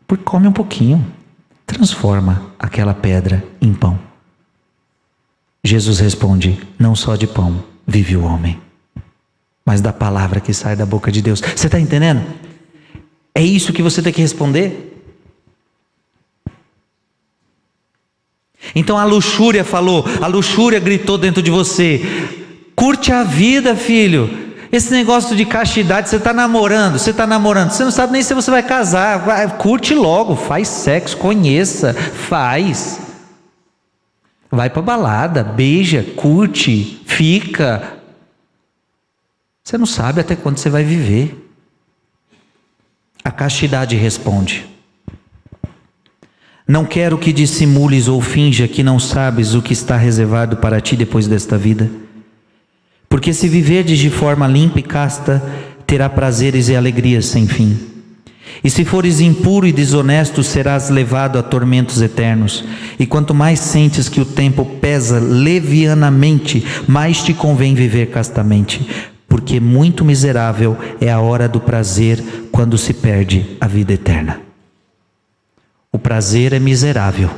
porque 0.07 0.25
come 0.25 0.47
um 0.47 0.53
pouquinho, 0.53 1.05
transforma 1.67 2.53
aquela 2.59 2.95
pedra 2.95 3.45
em 3.61 3.75
pão. 3.75 3.99
Jesus 5.65 5.99
responde: 5.99 6.61
Não 6.79 6.95
só 6.95 7.17
de 7.17 7.27
pão 7.27 7.65
vive 7.87 8.17
o 8.17 8.25
homem 8.25 8.61
mas 9.65 9.81
da 9.81 9.93
palavra 9.93 10.41
que 10.41 10.53
sai 10.53 10.77
da 10.77 10.85
boca 10.85 11.11
de 11.11 11.23
Deus. 11.23 11.41
Você 11.41 11.67
está 11.67 11.79
entendendo? 11.79 12.23
É 13.35 13.43
isso 13.43 13.73
que 13.73 13.83
você 13.83 14.03
tem 14.03 14.13
que 14.13 14.21
responder. 14.21 14.91
Então 18.75 18.97
a 18.97 19.05
luxúria 19.05 19.65
falou, 19.65 20.05
a 20.21 20.27
luxúria 20.27 20.79
gritou 20.79 21.17
dentro 21.17 21.43
de 21.43 21.51
você: 21.51 22.01
curte 22.75 23.13
a 23.13 23.23
vida, 23.23 23.75
filho. 23.77 24.53
Esse 24.71 24.91
negócio 24.91 25.37
de 25.37 25.45
castidade, 25.45 26.09
você 26.09 26.17
está 26.17 26.33
namorando, 26.33 26.99
você 26.99 27.11
está 27.11 27.27
namorando, 27.27 27.71
você 27.71 27.85
não 27.85 27.91
sabe 27.91 28.13
nem 28.13 28.23
se 28.23 28.33
você 28.33 28.51
vai 28.51 28.63
casar. 28.63 29.19
Vai, 29.19 29.49
curte 29.57 29.95
logo, 29.95 30.35
faz 30.35 30.69
sexo, 30.69 31.17
conheça, 31.17 31.93
faz. 31.93 33.01
Vai 34.51 34.71
para 34.71 34.83
balada, 34.83 35.45
beija, 35.45 36.03
curte, 36.17 37.03
fica, 37.07 38.03
você 39.65 39.79
não 39.79 39.87
sabe 39.87 40.21
até 40.21 40.35
quando 40.35 40.59
você 40.59 40.69
vai 40.69 40.83
viver. 40.83 41.51
A 43.25 43.31
castidade 43.31 43.95
responde: 43.95 44.67
Não 46.67 46.85
quero 46.85 47.17
que 47.17 47.33
dissimules 47.33 48.09
ou 48.09 48.21
finja 48.21 48.67
que 48.67 48.83
não 48.83 48.99
sabes 48.99 49.55
o 49.55 49.63
que 49.63 49.73
está 49.73 49.97
reservado 49.97 50.57
para 50.57 50.81
ti 50.81 50.97
depois 50.97 51.29
desta 51.29 51.57
vida. 51.57 51.89
Porque 53.13 53.35
se 53.35 53.47
viverdes 53.47 53.99
de 53.99 54.09
forma 54.09 54.49
limpa 54.49 54.79
e 54.79 54.83
casta, 54.83 55.43
terá 55.87 56.09
prazeres 56.09 56.71
e 56.71 56.75
alegrias 56.75 57.27
sem 57.27 57.47
fim. 57.47 57.79
E 58.65 58.71
se 58.71 58.87
fores 58.87 59.21
impuro 59.21 59.67
e 59.67 59.71
desonesto, 59.71 60.43
serás 60.43 60.89
levado 60.89 61.39
a 61.39 61.43
tormentos 61.43 62.01
eternos. 62.01 62.65
E 62.99 63.05
quanto 63.05 63.35
mais 63.35 63.61
sentes 63.61 64.09
que 64.09 64.19
o 64.19 64.25
tempo 64.25 64.65
pesa 64.81 65.21
levianamente, 65.21 66.67
mais 66.89 67.23
te 67.23 67.35
convém 67.35 67.75
viver 67.75 68.07
castamente, 68.07 68.89
porque 69.29 69.61
muito 69.61 70.07
miserável 70.07 70.75
é 70.99 71.13
a 71.13 71.21
hora 71.21 71.47
do 71.47 71.61
prazer 71.61 72.49
quando 72.51 72.79
se 72.79 72.95
perde 72.95 73.59
a 73.61 73.67
vida 73.67 73.93
eterna. 73.93 74.41
O 75.93 75.99
prazer 75.99 76.55
é 76.55 76.59
miserável 76.59 77.29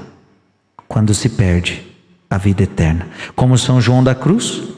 quando 0.87 1.12
se 1.12 1.31
perde 1.31 1.83
a 2.31 2.39
vida 2.39 2.62
eterna. 2.62 3.09
Como 3.35 3.59
São 3.59 3.81
João 3.81 4.05
da 4.05 4.14
Cruz, 4.14 4.74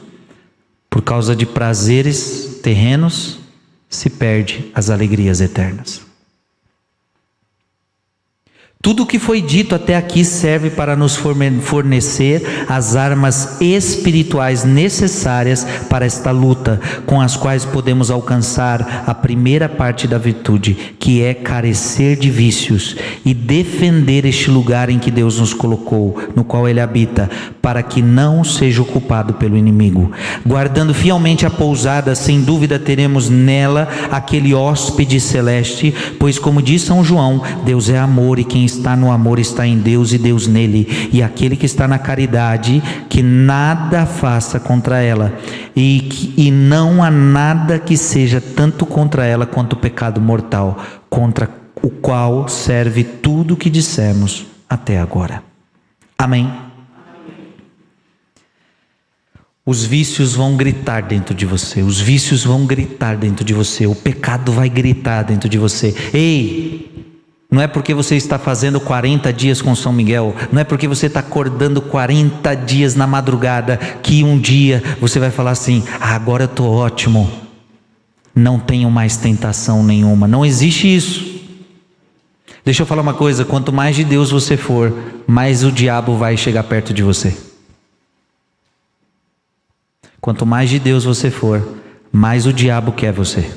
por 0.89 1.03
causa 1.03 1.35
de 1.35 1.45
prazeres 1.45 2.59
terrenos, 2.63 3.39
se 3.89 4.09
perde 4.09 4.71
as 4.73 4.89
alegrias 4.89 5.41
eternas. 5.41 6.06
Tudo 8.79 9.03
o 9.03 9.05
que 9.05 9.17
foi 9.17 9.41
dito 9.41 9.73
até 9.73 9.95
aqui 9.95 10.23
serve 10.23 10.69
para 10.69 10.95
nos 10.95 11.15
fornecer 11.15 12.65
as 12.69 12.95
armas 12.95 13.59
espirituais 13.59 14.63
necessárias 14.63 15.65
para 15.89 16.05
esta 16.05 16.31
luta, 16.31 16.79
com 17.05 17.19
as 17.19 17.35
quais 17.35 17.65
podemos 17.65 18.11
alcançar 18.11 19.03
a 19.05 19.13
primeira 19.13 19.67
parte 19.67 20.07
da 20.07 20.17
virtude, 20.17 20.95
que 20.99 21.23
é 21.23 21.33
carecer 21.33 22.17
de 22.17 22.29
vícios 22.29 22.95
e 23.25 23.33
defender 23.33 24.25
este 24.25 24.49
lugar 24.49 24.89
em 24.89 24.99
que 24.99 25.11
Deus 25.11 25.39
nos 25.39 25.53
colocou, 25.53 26.15
no 26.35 26.43
qual 26.43 26.67
Ele 26.67 26.79
habita, 26.79 27.29
para 27.61 27.81
que 27.81 28.01
não 28.01 28.43
seja 28.43 28.81
ocupado 28.81 29.33
pelo 29.33 29.57
inimigo. 29.57 30.11
Guardando 30.45 30.93
fielmente 30.93 31.45
a 31.45 31.49
pousada, 31.49 32.13
sem 32.13 32.41
dúvida 32.41 32.77
teremos 32.77 33.29
nela 33.29 33.89
aquele 34.11 34.53
hóspede 34.53 35.19
celeste, 35.19 35.93
pois, 36.19 36.37
como 36.37 36.61
diz 36.61 36.83
São 36.83 37.03
João, 37.03 37.41
Deus 37.65 37.89
é 37.89 37.97
amor 37.97 38.37
e 38.39 38.43
quem 38.43 38.67
está 38.77 38.95
no 38.95 39.11
amor 39.11 39.39
está 39.39 39.65
em 39.67 39.77
Deus 39.77 40.13
e 40.13 40.17
Deus 40.17 40.47
nele. 40.47 41.09
E 41.11 41.21
aquele 41.21 41.55
que 41.55 41.65
está 41.65 41.87
na 41.87 41.99
caridade, 41.99 42.81
que 43.09 43.21
nada 43.21 44.05
faça 44.05 44.59
contra 44.59 45.01
ela. 45.01 45.33
E, 45.75 46.33
e 46.37 46.51
não 46.51 47.03
há 47.03 47.11
nada 47.11 47.79
que 47.79 47.97
seja 47.97 48.39
tanto 48.39 48.85
contra 48.85 49.25
ela 49.25 49.45
quanto 49.45 49.73
o 49.73 49.77
pecado 49.77 50.21
mortal, 50.21 50.77
contra 51.09 51.49
o 51.81 51.89
qual 51.89 52.47
serve 52.47 53.03
tudo 53.03 53.53
o 53.53 53.57
que 53.57 53.69
dissemos 53.69 54.45
até 54.69 54.99
agora. 54.99 55.43
Amém. 56.17 56.51
Os 59.65 59.83
vícios 59.83 60.33
vão 60.33 60.55
gritar 60.55 61.01
dentro 61.01 61.35
de 61.35 61.45
você, 61.45 61.81
os 61.81 61.99
vícios 61.99 62.45
vão 62.45 62.65
gritar 62.65 63.17
dentro 63.17 63.43
de 63.43 63.53
você, 63.53 63.85
o 63.85 63.93
pecado 63.93 64.53
vai 64.53 64.69
gritar 64.69 65.23
dentro 65.23 65.49
de 65.49 65.57
você. 65.57 65.93
Ei, 66.13 66.86
não 67.49 67.61
é 67.61 67.67
porque 67.67 67.93
você 67.93 68.15
está 68.15 68.37
fazendo 68.37 68.79
40 68.79 69.31
dias 69.31 69.61
com 69.61 69.73
São 69.73 69.93
Miguel, 69.93 70.35
não 70.51 70.59
é 70.59 70.63
porque 70.65 70.87
você 70.87 71.05
está 71.05 71.21
acordando 71.21 71.81
40 71.81 72.53
dias 72.55 72.93
na 72.93 73.07
madrugada 73.07 73.77
que 73.77 74.23
um 74.23 74.37
dia 74.37 74.83
você 74.99 75.17
vai 75.17 75.31
falar 75.31 75.51
assim: 75.51 75.83
ah, 75.99 76.13
agora 76.13 76.43
eu 76.43 76.47
estou 76.47 76.73
ótimo, 76.73 77.31
não 78.35 78.59
tenho 78.59 78.91
mais 78.91 79.15
tentação 79.15 79.81
nenhuma. 79.81 80.27
Não 80.27 80.45
existe 80.45 80.93
isso. 80.93 81.37
Deixa 82.65 82.81
eu 82.81 82.85
falar 82.85 83.01
uma 83.01 83.13
coisa: 83.13 83.45
quanto 83.45 83.71
mais 83.71 83.95
de 83.95 84.03
Deus 84.03 84.29
você 84.29 84.57
for, 84.57 84.93
mais 85.25 85.63
o 85.63 85.71
diabo 85.71 86.17
vai 86.17 86.35
chegar 86.35 86.63
perto 86.63 86.93
de 86.93 87.01
você. 87.01 87.35
Quanto 90.19 90.45
mais 90.45 90.69
de 90.69 90.79
Deus 90.79 91.05
você 91.05 91.31
for, 91.31 91.65
mais 92.11 92.45
o 92.45 92.51
diabo 92.51 92.91
quer 92.91 93.13
você. 93.13 93.49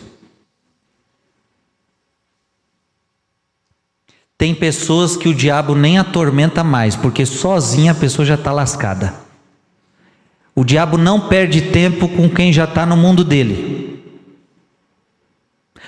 Tem 4.40 4.54
pessoas 4.54 5.18
que 5.18 5.28
o 5.28 5.34
diabo 5.34 5.74
nem 5.74 5.98
atormenta 5.98 6.64
mais, 6.64 6.96
porque 6.96 7.26
sozinha 7.26 7.92
a 7.92 7.94
pessoa 7.94 8.24
já 8.24 8.36
está 8.36 8.50
lascada. 8.50 9.12
O 10.54 10.64
diabo 10.64 10.96
não 10.96 11.28
perde 11.28 11.60
tempo 11.60 12.08
com 12.08 12.26
quem 12.26 12.50
já 12.50 12.64
está 12.64 12.86
no 12.86 12.96
mundo 12.96 13.22
dele. 13.22 14.02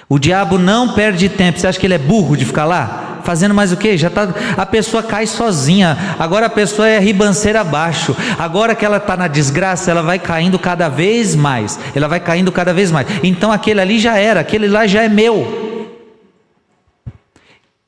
O 0.06 0.18
diabo 0.18 0.58
não 0.58 0.92
perde 0.92 1.30
tempo. 1.30 1.58
Você 1.58 1.66
acha 1.66 1.80
que 1.80 1.86
ele 1.86 1.94
é 1.94 1.98
burro 1.98 2.36
de 2.36 2.44
ficar 2.44 2.66
lá? 2.66 3.20
Fazendo 3.24 3.54
mais 3.54 3.72
o 3.72 3.76
que? 3.78 3.96
Já 3.96 4.10
tá, 4.10 4.28
a 4.54 4.66
pessoa 4.66 5.02
cai 5.02 5.26
sozinha. 5.26 5.96
Agora 6.18 6.44
a 6.44 6.50
pessoa 6.50 6.86
é 6.86 6.98
ribanceira 6.98 7.62
abaixo. 7.62 8.14
Agora 8.38 8.74
que 8.74 8.84
ela 8.84 8.98
está 8.98 9.16
na 9.16 9.28
desgraça, 9.28 9.90
ela 9.90 10.02
vai 10.02 10.18
caindo 10.18 10.58
cada 10.58 10.90
vez 10.90 11.34
mais. 11.34 11.80
Ela 11.94 12.06
vai 12.06 12.20
caindo 12.20 12.52
cada 12.52 12.74
vez 12.74 12.92
mais. 12.92 13.06
Então 13.22 13.50
aquele 13.50 13.80
ali 13.80 13.98
já 13.98 14.18
era, 14.18 14.40
aquele 14.40 14.68
lá 14.68 14.86
já 14.86 15.02
é 15.02 15.08
meu. 15.08 15.61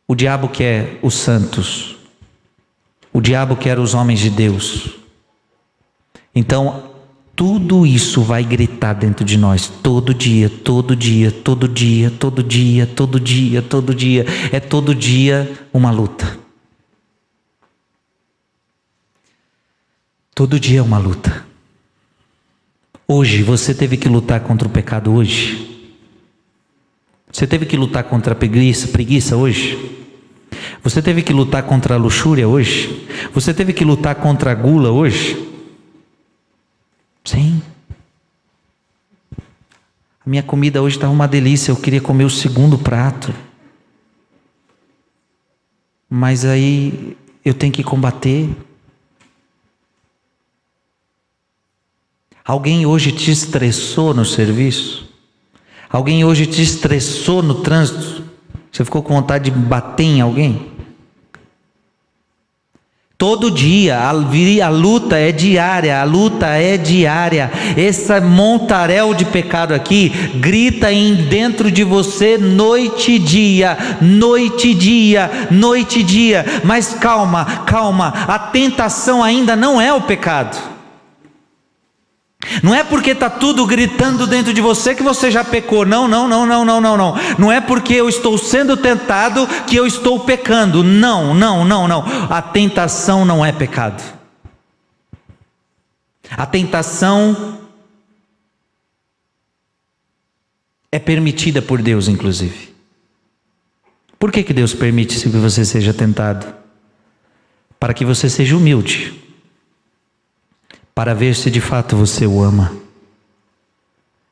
O 0.07 0.15
diabo 0.15 0.49
quer 0.49 0.99
os 1.03 1.15
santos. 1.15 1.97
O 3.13 3.21
diabo 3.21 3.57
quer 3.57 3.79
os 3.79 3.95
homens 3.95 4.21
de 4.21 4.31
Deus. 4.31 4.91
Então, 6.35 6.91
tudo 7.37 7.87
isso 7.87 8.23
vai 8.23 8.45
gritar 8.45 8.93
dentro 8.93 9.25
de 9.25 9.37
nós 9.37 9.69
todo 9.69 10.15
dia, 10.15 10.49
todo 10.49 10.95
dia, 10.95 11.33
todo 11.33 11.67
dia, 11.67 12.11
todo 12.11 12.43
dia, 12.43 12.87
todo 12.87 13.19
dia, 13.19 13.63
todo 13.63 13.95
dia. 13.95 14.27
É 14.53 14.61
todo 14.61 14.95
dia 14.95 15.51
uma 15.73 15.91
luta. 15.91 16.39
Todo 20.35 20.59
dia 20.61 20.81
é 20.81 20.83
uma 20.83 20.99
luta. 20.99 21.45
Hoje 23.07 23.43
você 23.43 23.75
teve 23.75 23.97
que 23.97 24.09
lutar 24.09 24.41
contra 24.41 24.67
o 24.67 24.71
pecado 24.71 25.13
hoje. 25.13 25.74
Você 27.35 27.49
teve 27.49 27.67
que 27.67 27.77
lutar 27.77 28.05
contra 28.05 28.33
a 28.33 28.37
preguiça, 28.37 28.87
preguiça 28.87 29.37
hoje. 29.37 30.07
Você 30.85 31.03
teve 31.03 31.21
que 31.21 31.33
lutar 31.33 31.65
contra 31.65 31.97
a 31.97 31.99
luxúria 31.99 32.49
hoje? 32.49 33.09
Você 33.33 33.53
teve 33.53 33.73
que 33.73 33.85
lutar 33.85 34.15
contra 34.15 34.53
a 34.53 34.55
gula 34.55 34.93
hoje? 34.93 35.53
Sim. 37.25 37.61
A 40.25 40.31
minha 40.31 40.45
comida 40.45 40.81
hoje 40.81 40.95
estava 40.95 41.13
uma 41.13 41.27
delícia, 41.27 41.73
eu 41.73 41.77
queria 41.77 42.01
comer 42.01 42.23
o 42.23 42.31
segundo 42.31 42.79
prato. 42.79 43.35
Mas 46.09 46.45
aí 46.45 47.17
eu 47.45 47.53
tenho 47.53 47.73
que 47.73 47.83
combater. 47.83 48.49
Alguém 52.45 52.87
hoje 52.87 53.11
te 53.11 53.33
estressou 53.33 54.15
no 54.15 54.25
serviço? 54.25 55.14
Alguém 55.95 56.25
hoje 56.25 56.45
te 56.45 56.61
estressou 56.61 57.41
no 57.41 57.55
trânsito? 57.55 58.25
Você 58.73 58.85
ficou 58.85 59.01
com 59.01 59.15
vontade 59.15 59.49
de 59.49 59.57
bater 59.57 60.03
em 60.03 60.21
alguém? 60.21 60.73
Todo 63.17 63.49
dia, 63.49 63.99
a, 64.01 64.09
a, 64.09 64.69
luta 64.71 65.17
é 65.17 65.31
diária, 65.31 66.01
a 66.01 66.03
luta 66.03 66.49
é 66.49 66.77
diária. 66.77 67.49
Esse 67.77 68.21
montaréu 68.21 69.15
de 69.15 69.25
pecado 69.25 69.73
aqui 69.73 70.09
grita 70.35 70.93
em 70.93 71.15
dentro 71.15 71.71
de 71.71 71.85
você 71.85 72.37
noite 72.39 73.13
e 73.13 73.19
dia, 73.21 73.79
noite 74.03 74.71
e 74.71 74.75
dia, 74.75 75.31
noite 75.49 76.01
e 76.01 76.03
dia. 76.03 76.45
Mas 76.65 76.93
calma, 76.95 77.45
calma, 77.67 78.09
a 78.27 78.37
tentação 78.37 79.23
ainda 79.23 79.55
não 79.55 79.81
é 79.81 79.95
o 79.95 80.01
pecado. 80.01 80.74
Não 82.63 82.75
é 82.75 82.85
porque 82.85 83.11
está 83.11 83.31
tudo 83.31 83.67
gritando 83.67 84.27
dentro 84.27 84.53
de 84.53 84.61
você 84.61 84.95
que 84.95 85.03
você 85.03 85.31
já 85.31 85.43
pecou. 85.43 85.85
Não, 85.85 86.07
não, 86.07 86.29
não, 86.29 86.47
não, 86.47 86.65
não, 86.65 86.81
não, 86.81 86.97
não. 86.97 87.15
Não 87.39 87.53
é 87.53 87.61
porque 87.61 87.95
eu 87.95 88.09
estou 88.09 88.37
sendo 88.37 88.77
tentado 88.77 89.47
que 89.67 89.77
eu 89.77 89.87
estou 89.87 90.21
pecando. 90.21 90.83
Não, 90.83 91.35
não, 91.35 91.65
não, 91.65 91.89
não. 91.89 92.05
A 92.31 92.43
tentação 92.43 93.25
não 93.25 93.45
é 93.45 93.53
pecado. 93.53 94.03
A 96.31 96.47
tentação 96.47 97.59
é 100.91 100.99
permitida 100.99 101.63
por 101.63 101.81
Deus, 101.81 102.09
inclusive. 102.09 102.75
Por 104.19 104.33
que, 104.33 104.43
que 104.43 104.53
Deus 104.53 104.75
permite 104.75 105.21
que 105.21 105.29
você 105.29 105.65
seja 105.65 105.93
tentado? 105.93 106.47
Para 107.79 107.93
que 107.93 108.05
você 108.05 108.31
seja 108.31 108.57
humilde 108.57 109.24
para 110.95 111.15
ver 111.15 111.35
se 111.35 111.51
de 111.51 111.61
fato 111.61 111.97
você 111.97 112.27
o 112.27 112.43
ama. 112.43 112.73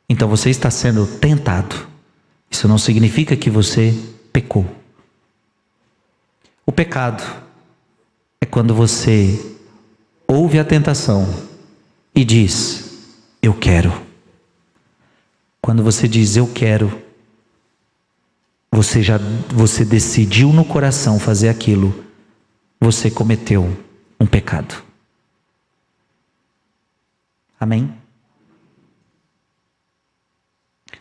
Então 0.08 0.28
você 0.28 0.50
está 0.50 0.70
sendo 0.70 1.06
tentado. 1.06 1.88
Isso 2.50 2.68
não 2.68 2.78
significa 2.78 3.36
que 3.36 3.50
você 3.50 3.94
pecou. 4.32 4.66
O 6.64 6.70
pecado 6.70 7.22
é 8.40 8.46
quando 8.46 8.74
você 8.74 9.54
ouve 10.28 10.58
a 10.58 10.64
tentação 10.64 11.26
e 12.14 12.24
diz: 12.24 13.08
Eu 13.42 13.54
quero. 13.54 13.92
Quando 15.60 15.82
você 15.82 16.08
diz 16.08 16.36
eu 16.36 16.46
quero, 16.46 17.00
você 18.70 19.02
já 19.02 19.18
você 19.48 19.84
decidiu 19.84 20.52
no 20.52 20.64
coração 20.64 21.20
fazer 21.20 21.48
aquilo, 21.48 22.04
você 22.80 23.10
cometeu 23.10 23.76
um 24.18 24.26
pecado. 24.26 24.91
Amém? 27.62 27.94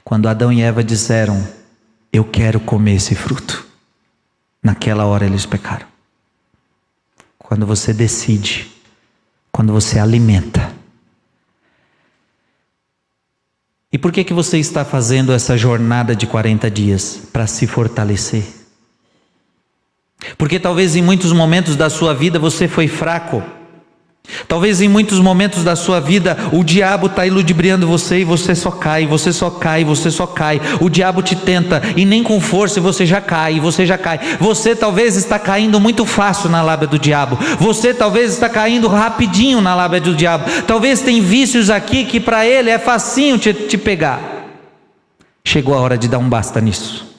Quando 0.03 0.29
Adão 0.29 0.53
e 0.53 0.61
Eva 0.61 0.83
disseram: 0.83 1.43
Eu 2.13 2.23
quero 2.23 2.59
comer 2.59 2.97
esse 2.97 3.15
fruto, 3.15 3.65
naquela 4.61 5.07
hora 5.07 5.25
eles 5.25 5.43
pecaram. 5.43 5.87
Quando 7.39 7.65
você 7.65 7.91
decide, 7.91 8.71
quando 9.51 9.73
você 9.73 9.97
alimenta. 9.97 10.71
E 13.91 13.97
por 13.97 14.11
que 14.11 14.23
que 14.23 14.31
você 14.31 14.59
está 14.59 14.85
fazendo 14.85 15.33
essa 15.33 15.57
jornada 15.57 16.15
de 16.15 16.27
40 16.27 16.69
dias 16.69 17.23
para 17.33 17.47
se 17.47 17.65
fortalecer? 17.65 18.43
Porque 20.37 20.59
talvez 20.59 20.95
em 20.95 21.01
muitos 21.01 21.33
momentos 21.33 21.75
da 21.75 21.89
sua 21.89 22.13
vida 22.13 22.37
você 22.37 22.67
foi 22.67 22.87
fraco 22.87 23.41
Talvez 24.47 24.81
em 24.81 24.87
muitos 24.87 25.19
momentos 25.19 25.63
da 25.63 25.75
sua 25.75 25.99
vida 25.99 26.37
o 26.51 26.63
diabo 26.63 27.07
está 27.07 27.25
iludibriando 27.25 27.87
você 27.87 28.19
e 28.19 28.23
você 28.23 28.53
só 28.53 28.69
cai, 28.69 29.05
você 29.05 29.33
só 29.33 29.49
cai, 29.49 29.83
você 29.83 30.11
só 30.11 30.27
cai. 30.27 30.61
O 30.79 30.89
diabo 30.89 31.21
te 31.21 31.35
tenta 31.35 31.81
e 31.95 32.05
nem 32.05 32.23
com 32.23 32.39
força 32.39 32.79
você 32.79 33.05
já 33.05 33.19
cai, 33.19 33.59
você 33.59 33.85
já 33.85 33.97
cai. 33.97 34.19
Você 34.39 34.75
talvez 34.75 35.15
está 35.15 35.39
caindo 35.39 35.79
muito 35.79 36.05
fácil 36.05 36.49
na 36.49 36.61
lábia 36.61 36.87
do 36.87 36.99
diabo. 36.99 37.37
Você 37.59 37.93
talvez 37.93 38.33
está 38.33 38.47
caindo 38.47 38.87
rapidinho 38.87 39.59
na 39.59 39.73
lábia 39.73 40.01
do 40.01 40.15
diabo. 40.15 40.45
Talvez 40.67 41.01
tem 41.01 41.21
vícios 41.21 41.69
aqui 41.69 42.05
que 42.05 42.19
para 42.19 42.45
ele 42.45 42.69
é 42.69 42.77
facinho 42.77 43.37
te, 43.37 43.53
te 43.53 43.77
pegar. 43.77 44.19
Chegou 45.43 45.73
a 45.73 45.79
hora 45.79 45.97
de 45.97 46.07
dar 46.07 46.19
um 46.19 46.29
basta 46.29 46.61
nisso. 46.61 47.09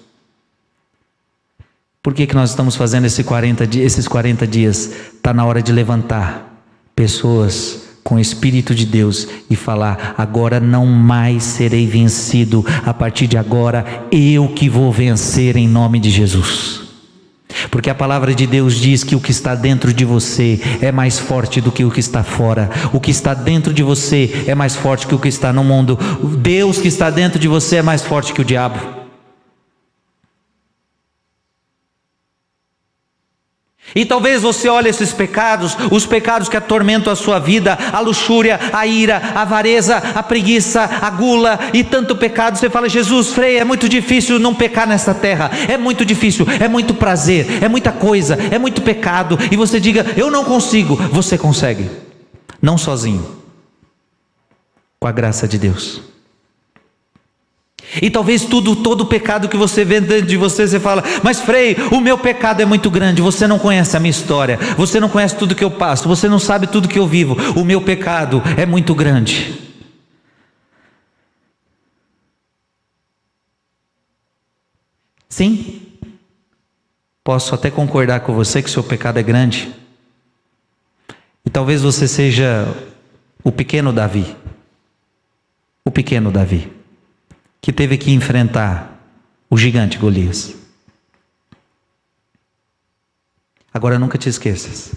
Por 2.03 2.15
que, 2.15 2.27
que 2.27 2.35
nós 2.35 2.51
estamos 2.51 2.75
fazendo 2.75 3.07
esse 3.07 3.23
40, 3.23 3.65
esses 3.79 4.09
40 4.09 4.47
dias? 4.47 4.91
Está 5.15 5.33
na 5.33 5.45
hora 5.45 5.63
de 5.63 5.73
levantar 5.73 6.52
pessoas 6.95 7.83
com 8.05 8.17
o 8.17 8.21
Espírito 8.21 8.75
de 8.75 8.85
Deus 8.85 9.27
e 9.49 9.57
falar: 9.57 10.15
agora 10.19 10.61
não 10.61 10.87
mais 10.87 11.45
serei 11.45 11.87
vencido, 11.87 12.65
a 12.85 12.93
partir 12.93 13.27
de 13.27 13.37
agora 13.37 14.07
eu 14.11 14.49
que 14.49 14.69
vou 14.69 14.93
vencer 14.93 15.57
em 15.57 15.69
nome 15.69 15.99
de 15.99 16.11
Jesus. 16.11 16.83
Porque 17.71 17.91
a 17.91 17.95
palavra 17.95 18.35
de 18.35 18.47
Deus 18.47 18.75
diz 18.77 19.05
que 19.05 19.15
o 19.15 19.21
que 19.21 19.31
está 19.31 19.55
dentro 19.55 19.93
de 19.93 20.05
você 20.05 20.61
é 20.81 20.91
mais 20.91 21.19
forte 21.19 21.61
do 21.61 21.71
que 21.71 21.85
o 21.85 21.91
que 21.91 22.01
está 22.01 22.23
fora. 22.23 22.71
O 22.93 23.01
que 23.01 23.11
está 23.11 23.35
dentro 23.35 23.75
de 23.75 23.83
você 23.83 24.45
é 24.47 24.55
mais 24.55 24.75
forte 24.75 25.07
que 25.07 25.15
o 25.15 25.19
que 25.19 25.29
está 25.29 25.53
no 25.53 25.63
mundo. 25.63 25.99
Deus 26.39 26.79
que 26.79 26.89
está 26.89 27.11
dentro 27.11 27.39
de 27.39 27.49
você 27.49 27.77
é 27.77 27.83
mais 27.83 28.03
forte 28.03 28.33
que 28.33 28.41
o 28.41 28.45
diabo. 28.45 29.02
E 33.95 34.05
talvez 34.05 34.43
você 34.43 34.69
olhe 34.69 34.89
esses 34.89 35.13
pecados, 35.13 35.77
os 35.91 36.07
pecados 36.07 36.49
que 36.49 36.57
atormentam 36.57 37.13
a 37.13 37.17
sua 37.17 37.39
vida, 37.39 37.79
a 37.93 38.01
luxúria, 38.01 38.59
a 38.73 38.87
ira, 38.87 39.21
a 39.35 39.43
avareza, 39.43 39.97
a 39.97 40.23
preguiça, 40.23 40.83
a 40.83 41.11
gula 41.11 41.59
e 41.73 41.85
tanto 41.85 42.17
pecado. 42.17 42.57
Você 42.57 42.71
fala, 42.71 42.89
Jesus, 42.89 43.33
Frei, 43.33 43.59
é 43.59 43.65
muito 43.65 43.89
difícil 43.89 44.39
não 44.39 44.55
pecar 44.55 44.87
nessa 44.87 45.13
terra, 45.15 45.51
é 45.69 45.77
muito 45.77 46.05
difícil, 46.05 46.47
é 46.61 46.69
muito 46.69 46.95
prazer, 46.95 47.63
é 47.63 47.69
muita 47.69 47.93
coisa, 47.93 48.39
é 48.51 48.59
muito 48.59 48.83
pecado. 48.83 49.39
E 49.51 49.57
você 49.57 49.79
diga, 49.79 50.07
eu 50.17 50.31
não 50.31 50.45
consigo. 50.45 50.97
Você 50.97 51.37
consegue, 51.37 51.91
não 52.61 52.79
sozinho, 52.79 53.27
com 54.99 55.07
a 55.07 55.13
graça 55.13 55.47
de 55.47 55.59
Deus. 55.59 56.12
E 58.01 58.09
talvez 58.09 58.45
tudo, 58.45 58.77
todo 58.77 59.03
o 59.03 59.07
pecado 59.07 59.49
que 59.49 59.57
você 59.57 59.85
vê 59.85 60.01
dentro 60.01 60.27
de 60.27 60.37
você, 60.37 60.67
você 60.67 60.81
fala, 60.81 61.03
mas 61.23 61.41
Frei, 61.41 61.77
o 61.91 62.01
meu 62.01 62.17
pecado 62.17 62.63
é 62.63 62.65
muito 62.65 62.91
grande, 62.91 63.21
você 63.21 63.47
não 63.47 63.59
conhece 63.59 63.97
a 63.97 64.01
minha 64.01 64.11
história, 64.11 64.59
você 64.77 64.99
não 64.99 65.09
conhece 65.09 65.37
tudo 65.37 65.55
que 65.55 65.65
eu 65.65 65.71
passo, 65.71 66.09
você 66.09 66.29
não 66.29 66.39
sabe 66.39 66.67
tudo 66.67 66.89
que 66.89 66.99
eu 66.99 67.07
vivo, 67.07 67.37
o 67.59 67.65
meu 67.65 67.83
pecado 67.83 68.43
é 68.57 68.65
muito 68.65 68.95
grande. 68.95 69.61
Sim, 75.29 75.83
posso 77.25 77.55
até 77.55 77.71
concordar 77.71 78.21
com 78.21 78.33
você 78.35 78.63
que 78.63 78.71
seu 78.71 78.83
pecado 78.83 79.19
é 79.19 79.23
grande. 79.23 79.75
E 81.45 81.51
talvez 81.51 81.83
você 81.83 82.07
seja 82.07 82.67
o 83.43 83.51
pequeno 83.51 83.93
Davi. 83.93 84.37
O 85.85 85.91
pequeno 85.91 86.31
Davi 86.31 86.82
que 87.63 87.73
teve 87.73 87.97
que 87.97 88.11
enfrentar 88.11 89.01
o 89.49 89.57
gigante 89.57 89.97
Golias. 89.97 90.55
Agora 93.73 93.99
nunca 93.99 94.19
te 94.19 94.29
esqueças 94.29 94.93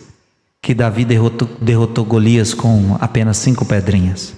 que 0.66 0.74
Davi 0.74 1.06
derrotou, 1.06 1.48
derrotou 1.62 2.04
Golias 2.04 2.52
com 2.52 2.98
apenas 3.00 3.38
cinco 3.38 3.64
pedrinhas. 3.64 4.34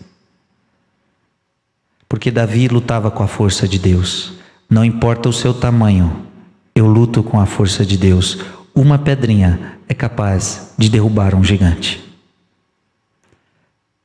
Porque 2.09 2.29
Davi 2.29 2.67
lutava 2.67 3.09
com 3.09 3.23
a 3.23 3.27
força 3.27 3.65
de 3.65 3.79
Deus. 3.79 4.33
Não 4.69 4.83
importa 4.83 5.29
o 5.29 5.33
seu 5.33 5.53
tamanho, 5.53 6.27
eu 6.75 6.85
luto 6.85 7.23
com 7.23 7.39
a 7.39 7.45
força 7.45 7.85
de 7.85 7.95
Deus. 7.95 8.39
Uma 8.75 8.99
pedrinha 8.99 9.79
é 9.87 9.93
capaz 9.93 10.73
de 10.77 10.89
derrubar 10.89 11.33
um 11.33 11.45
gigante. 11.45 12.06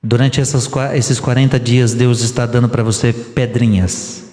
Durante 0.03 0.41
essas, 0.41 0.69
esses 0.95 1.21
40 1.21 1.61
dias, 1.61 1.95
Deus 1.95 2.23
está 2.23 2.45
dando 2.45 2.69
para 2.69 2.83
você 2.83 3.13
pedrinhas. 3.13 4.25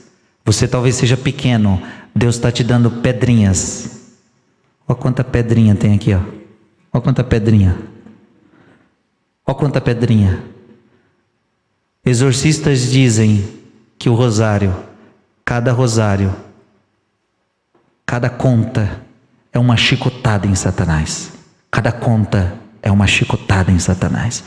Você 0.43 0.67
talvez 0.67 0.95
seja 0.95 1.15
pequeno, 1.15 1.82
Deus 2.15 2.36
está 2.36 2.51
te 2.51 2.63
dando 2.63 2.89
pedrinhas. 2.89 3.99
Olha 4.88 4.97
quanta 4.97 5.24
pedrinha 5.24 5.76
tem 5.76 5.93
aqui, 5.93 6.11
ó. 6.13 6.22
Olha 6.91 7.03
quanta 7.03 7.24
pedrinha. 7.24 7.78
Olha 9.45 9.55
quanta 9.55 9.80
pedrinha. 9.80 10.43
Exorcistas 12.03 12.89
dizem 12.89 13.47
que 13.99 14.09
o 14.09 14.15
rosário, 14.15 14.76
cada 15.45 15.72
rosário, 15.72 16.36
cada 18.05 18.28
conta 18.28 19.03
é 19.53 19.59
uma 19.59 19.78
chicotada 19.78 20.47
em 20.47 20.55
Satanás. 20.55 21.32
Cada 21.70 21.91
conta 21.91 22.55
é 22.82 22.91
uma 22.91 23.05
chicotada 23.05 23.72
em 23.72 23.78
Satanás. 23.78 24.43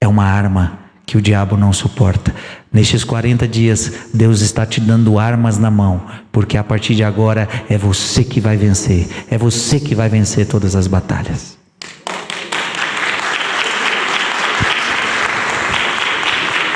É 0.00 0.06
uma 0.06 0.24
arma 0.24 0.78
que 1.04 1.16
o 1.16 1.22
diabo 1.22 1.56
não 1.56 1.72
suporta. 1.72 2.32
Nestes 2.72 3.02
40 3.02 3.48
dias, 3.48 3.92
Deus 4.14 4.42
está 4.42 4.64
te 4.64 4.80
dando 4.80 5.18
armas 5.18 5.58
na 5.58 5.72
mão, 5.72 6.02
porque 6.30 6.56
a 6.56 6.62
partir 6.62 6.94
de 6.94 7.02
agora 7.02 7.48
é 7.68 7.76
você 7.76 8.22
que 8.22 8.40
vai 8.40 8.56
vencer, 8.56 9.08
é 9.28 9.36
você 9.36 9.80
que 9.80 9.96
vai 9.96 10.08
vencer 10.08 10.46
todas 10.46 10.76
as 10.76 10.86
batalhas. 10.86 11.58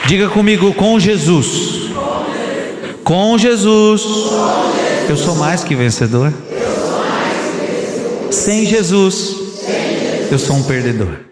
Diga 0.06 0.28
comigo, 0.28 0.74
com 0.74 0.98
Jesus. 0.98 1.92
Com 3.04 3.38
Jesus. 3.38 4.02
Eu 5.08 5.16
sou 5.16 5.36
mais 5.36 5.62
que 5.62 5.76
vencedor. 5.76 6.32
Sem 8.32 8.66
Jesus, 8.66 9.36
eu 10.30 10.38
sou 10.40 10.56
um 10.56 10.62
perdedor. 10.64 11.31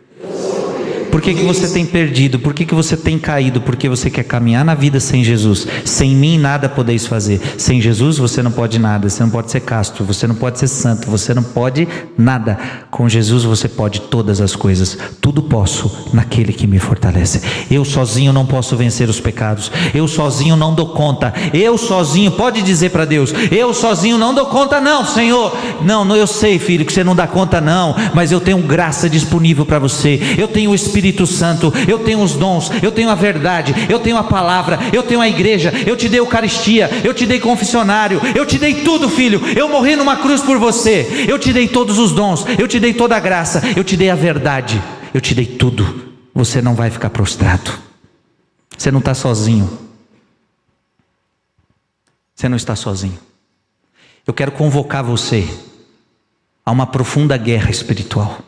Por 1.11 1.21
que, 1.21 1.35
que 1.35 1.43
você 1.43 1.69
tem 1.69 1.85
perdido? 1.85 2.39
Por 2.39 2.55
que, 2.55 2.65
que 2.65 2.75
você 2.75 2.97
tem 2.97 3.19
caído? 3.19 3.61
Porque 3.61 3.89
você 3.89 4.09
quer 4.09 4.23
caminhar 4.23 4.65
na 4.65 4.75
vida 4.75 5.01
sem 5.01 5.25
Jesus. 5.25 5.67
Sem 5.85 6.15
mim 6.15 6.39
nada 6.39 6.69
podeis 6.69 7.07
fazer. 7.07 7.41
Sem 7.59 7.81
Jesus 7.81 8.19
você 8.19 8.43
não 8.43 8.53
pode 8.53 8.79
nada. 8.79 9.09
Você 9.09 9.23
não 9.23 9.31
pode 9.31 9.51
ser 9.51 9.61
casto. 9.61 10.05
Você 10.05 10.27
não 10.27 10.37
pode 10.37 10.61
ser 10.61 10.69
santo. 10.69 11.11
Você 11.11 11.35
não 11.35 11.43
pode 11.43 11.89
nada. 12.17 12.57
Com 12.91 13.09
Jesus 13.09 13.43
você 13.43 13.69
pode 13.69 14.03
todas 14.03 14.41
as 14.41 14.55
coisas. 14.55 14.97
Tudo 15.21 15.43
posso 15.43 16.09
naquele 16.13 16.53
que 16.53 16.67
me 16.67 16.79
fortalece. 16.79 17.43
Eu 17.69 17.85
sozinho 17.85 18.33
não 18.33 18.47
posso 18.47 18.77
vencer 18.77 19.09
os 19.09 19.21
pecados. 19.21 19.71
Eu 19.93 20.07
sozinho 20.07 20.55
não 20.55 20.75
dou 20.75 20.91
conta. 20.91 21.35
Eu 21.53 21.77
sozinho 21.77 22.31
pode 22.31 22.63
dizer 22.63 22.91
para 22.91 23.05
Deus: 23.05 23.35
Eu 23.51 23.75
sozinho 23.75 24.17
não 24.17 24.33
dou 24.33 24.47
conta, 24.47 24.81
não, 24.81 25.05
Senhor. 25.05 25.57
Não, 25.83 26.05
não, 26.05 26.15
eu 26.15 26.27
sei, 26.27 26.59
filho, 26.59 26.85
que 26.85 26.93
você 26.93 27.03
não 27.03 27.17
dá 27.17 27.27
conta, 27.27 27.61
não. 27.61 27.97
Mas 28.15 28.31
eu 28.31 28.41
tenho 28.41 28.59
graça 28.59 29.11
disponível 29.11 29.67
para 29.67 29.79
você. 29.79 30.21
Eu 30.39 30.47
tenho 30.47 30.71
o 30.71 30.75
Espírito 30.75 31.00
Espírito 31.01 31.27
Santo, 31.27 31.73
eu 31.89 32.01
tenho 32.01 32.21
os 32.21 32.35
dons, 32.35 32.71
eu 32.83 32.93
tenho 32.93 33.09
a 33.09 33.15
verdade, 33.15 33.75
eu 33.89 33.99
tenho 33.99 34.19
a 34.19 34.23
palavra, 34.23 34.79
eu 34.93 35.03
tenho 35.03 35.23
a 35.23 35.29
igreja, 35.29 35.73
eu 35.87 35.97
te 35.97 36.11
dei 36.11 36.21
Eucaristia, 36.21 36.91
eu 37.03 37.15
te 37.15 37.25
dei 37.25 37.41
confessionário, 37.41 38.21
eu 38.35 38.45
te 38.45 38.59
dei 38.59 38.83
tudo, 38.83 39.09
filho. 39.09 39.41
Eu 39.57 39.67
morri 39.67 39.97
numa 39.97 40.19
cruz 40.19 40.43
por 40.43 40.59
você, 40.59 41.25
eu 41.27 41.39
te 41.39 41.55
dei 41.55 41.67
todos 41.67 41.99
os 41.99 42.13
dons, 42.13 42.45
eu 42.59 42.69
te 42.69 42.79
dei 42.79 42.93
toda 42.93 43.17
a 43.17 43.21
graça, 43.21 43.63
eu 43.75 43.83
te 43.83 43.97
dei 43.97 44.11
a 44.11 44.15
verdade, 44.15 44.81
eu 45.15 45.23
te 45.23 45.35
dei 45.35 45.47
tudo. 45.47 46.13
Você 46.35 46.61
não 46.61 46.75
vai 46.75 46.91
ficar 46.91 47.09
prostrado, 47.09 47.73
você 48.77 48.91
não 48.91 48.99
está 48.99 49.15
sozinho. 49.15 49.89
Você 52.35 52.49
não 52.49 52.57
está 52.57 52.75
sozinho. 52.75 53.19
Eu 54.27 54.33
quero 54.33 54.53
convocar 54.53 55.05
você 55.05 55.47
a 56.65 56.71
uma 56.71 56.87
profunda 56.87 57.37
guerra 57.37 57.71
espiritual. 57.71 58.41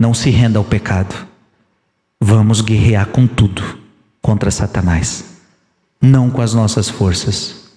Não 0.00 0.14
se 0.14 0.30
renda 0.30 0.58
ao 0.58 0.64
pecado. 0.64 1.14
Vamos 2.18 2.62
guerrear 2.62 3.08
com 3.08 3.26
tudo 3.26 3.78
contra 4.22 4.50
Satanás. 4.50 5.36
Não 6.00 6.30
com 6.30 6.40
as 6.40 6.54
nossas 6.54 6.88
forças, 6.88 7.70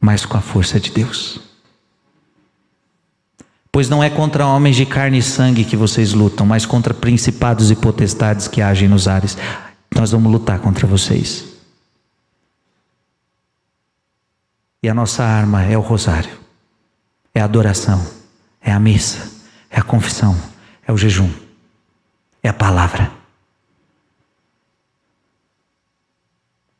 mas 0.00 0.24
com 0.24 0.38
a 0.38 0.40
força 0.40 0.80
de 0.80 0.90
Deus. 0.90 1.38
Pois 3.70 3.86
não 3.86 4.02
é 4.02 4.08
contra 4.08 4.46
homens 4.46 4.76
de 4.76 4.86
carne 4.86 5.18
e 5.18 5.22
sangue 5.22 5.62
que 5.62 5.76
vocês 5.76 6.14
lutam, 6.14 6.46
mas 6.46 6.64
contra 6.64 6.94
principados 6.94 7.70
e 7.70 7.76
potestades 7.76 8.48
que 8.48 8.62
agem 8.62 8.88
nos 8.88 9.06
ares. 9.06 9.36
Nós 9.94 10.10
vamos 10.10 10.32
lutar 10.32 10.60
contra 10.60 10.86
vocês. 10.86 11.44
E 14.82 14.88
a 14.88 14.94
nossa 14.94 15.22
arma 15.22 15.64
é 15.64 15.76
o 15.76 15.82
rosário, 15.82 16.38
é 17.34 17.42
a 17.42 17.44
adoração, 17.44 18.02
é 18.58 18.72
a 18.72 18.80
missa, 18.80 19.30
é 19.68 19.78
a 19.78 19.82
confissão, 19.82 20.34
é 20.86 20.90
o 20.90 20.96
jejum 20.96 21.28
é 22.42 22.48
a 22.48 22.52
palavra. 22.52 23.10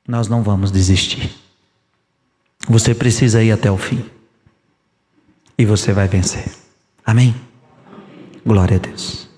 Nós 0.07 0.29
não 0.29 0.43
vamos 0.43 0.71
desistir. 0.71 1.31
Você 2.69 2.95
precisa 2.95 3.43
ir 3.43 3.53
até 3.53 3.71
o 3.71 3.77
fim. 3.77 4.05
E 5.59 5.65
você 5.67 5.93
vai 5.93 6.09
vencer. 6.09 6.47
Amém? 7.05 7.35
Glória 8.45 8.77
a 8.77 8.81
Deus. 8.81 9.29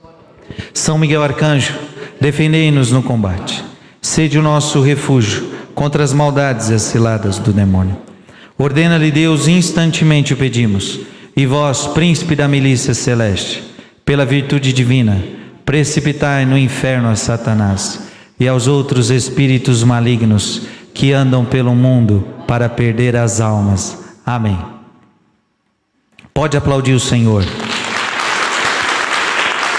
São 0.74 0.98
Miguel 0.98 1.22
Arcanjo, 1.22 1.78
defendei-nos 2.20 2.92
no 2.92 3.02
combate. 3.02 3.64
Sede 4.00 4.38
o 4.38 4.42
nosso 4.42 4.80
refúgio 4.80 5.50
contra 5.74 6.04
as 6.04 6.12
maldades 6.12 6.68
e 6.68 6.74
as 6.74 6.82
ciladas 6.82 7.38
do 7.38 7.52
demônio. 7.52 7.96
Ordena-lhe 8.58 9.10
Deus, 9.10 9.48
instantemente 9.48 10.34
o 10.34 10.36
pedimos. 10.36 11.00
E 11.36 11.46
vós, 11.46 11.86
príncipe 11.86 12.36
da 12.36 12.46
milícia 12.46 12.92
celeste, 12.92 13.62
pela 14.04 14.26
virtude 14.26 14.72
divina, 14.72 15.22
precipitai 15.70 16.44
no 16.44 16.58
inferno 16.58 17.08
a 17.08 17.14
Satanás 17.14 18.00
e 18.40 18.48
aos 18.48 18.66
outros 18.66 19.08
espíritos 19.08 19.84
malignos 19.84 20.62
que 20.92 21.12
andam 21.12 21.44
pelo 21.44 21.76
mundo 21.76 22.26
para 22.44 22.68
perder 22.68 23.14
as 23.14 23.40
almas. 23.40 23.96
Amém. 24.26 24.58
Pode 26.34 26.56
aplaudir 26.56 26.94
o 26.94 26.98
Senhor. 26.98 27.44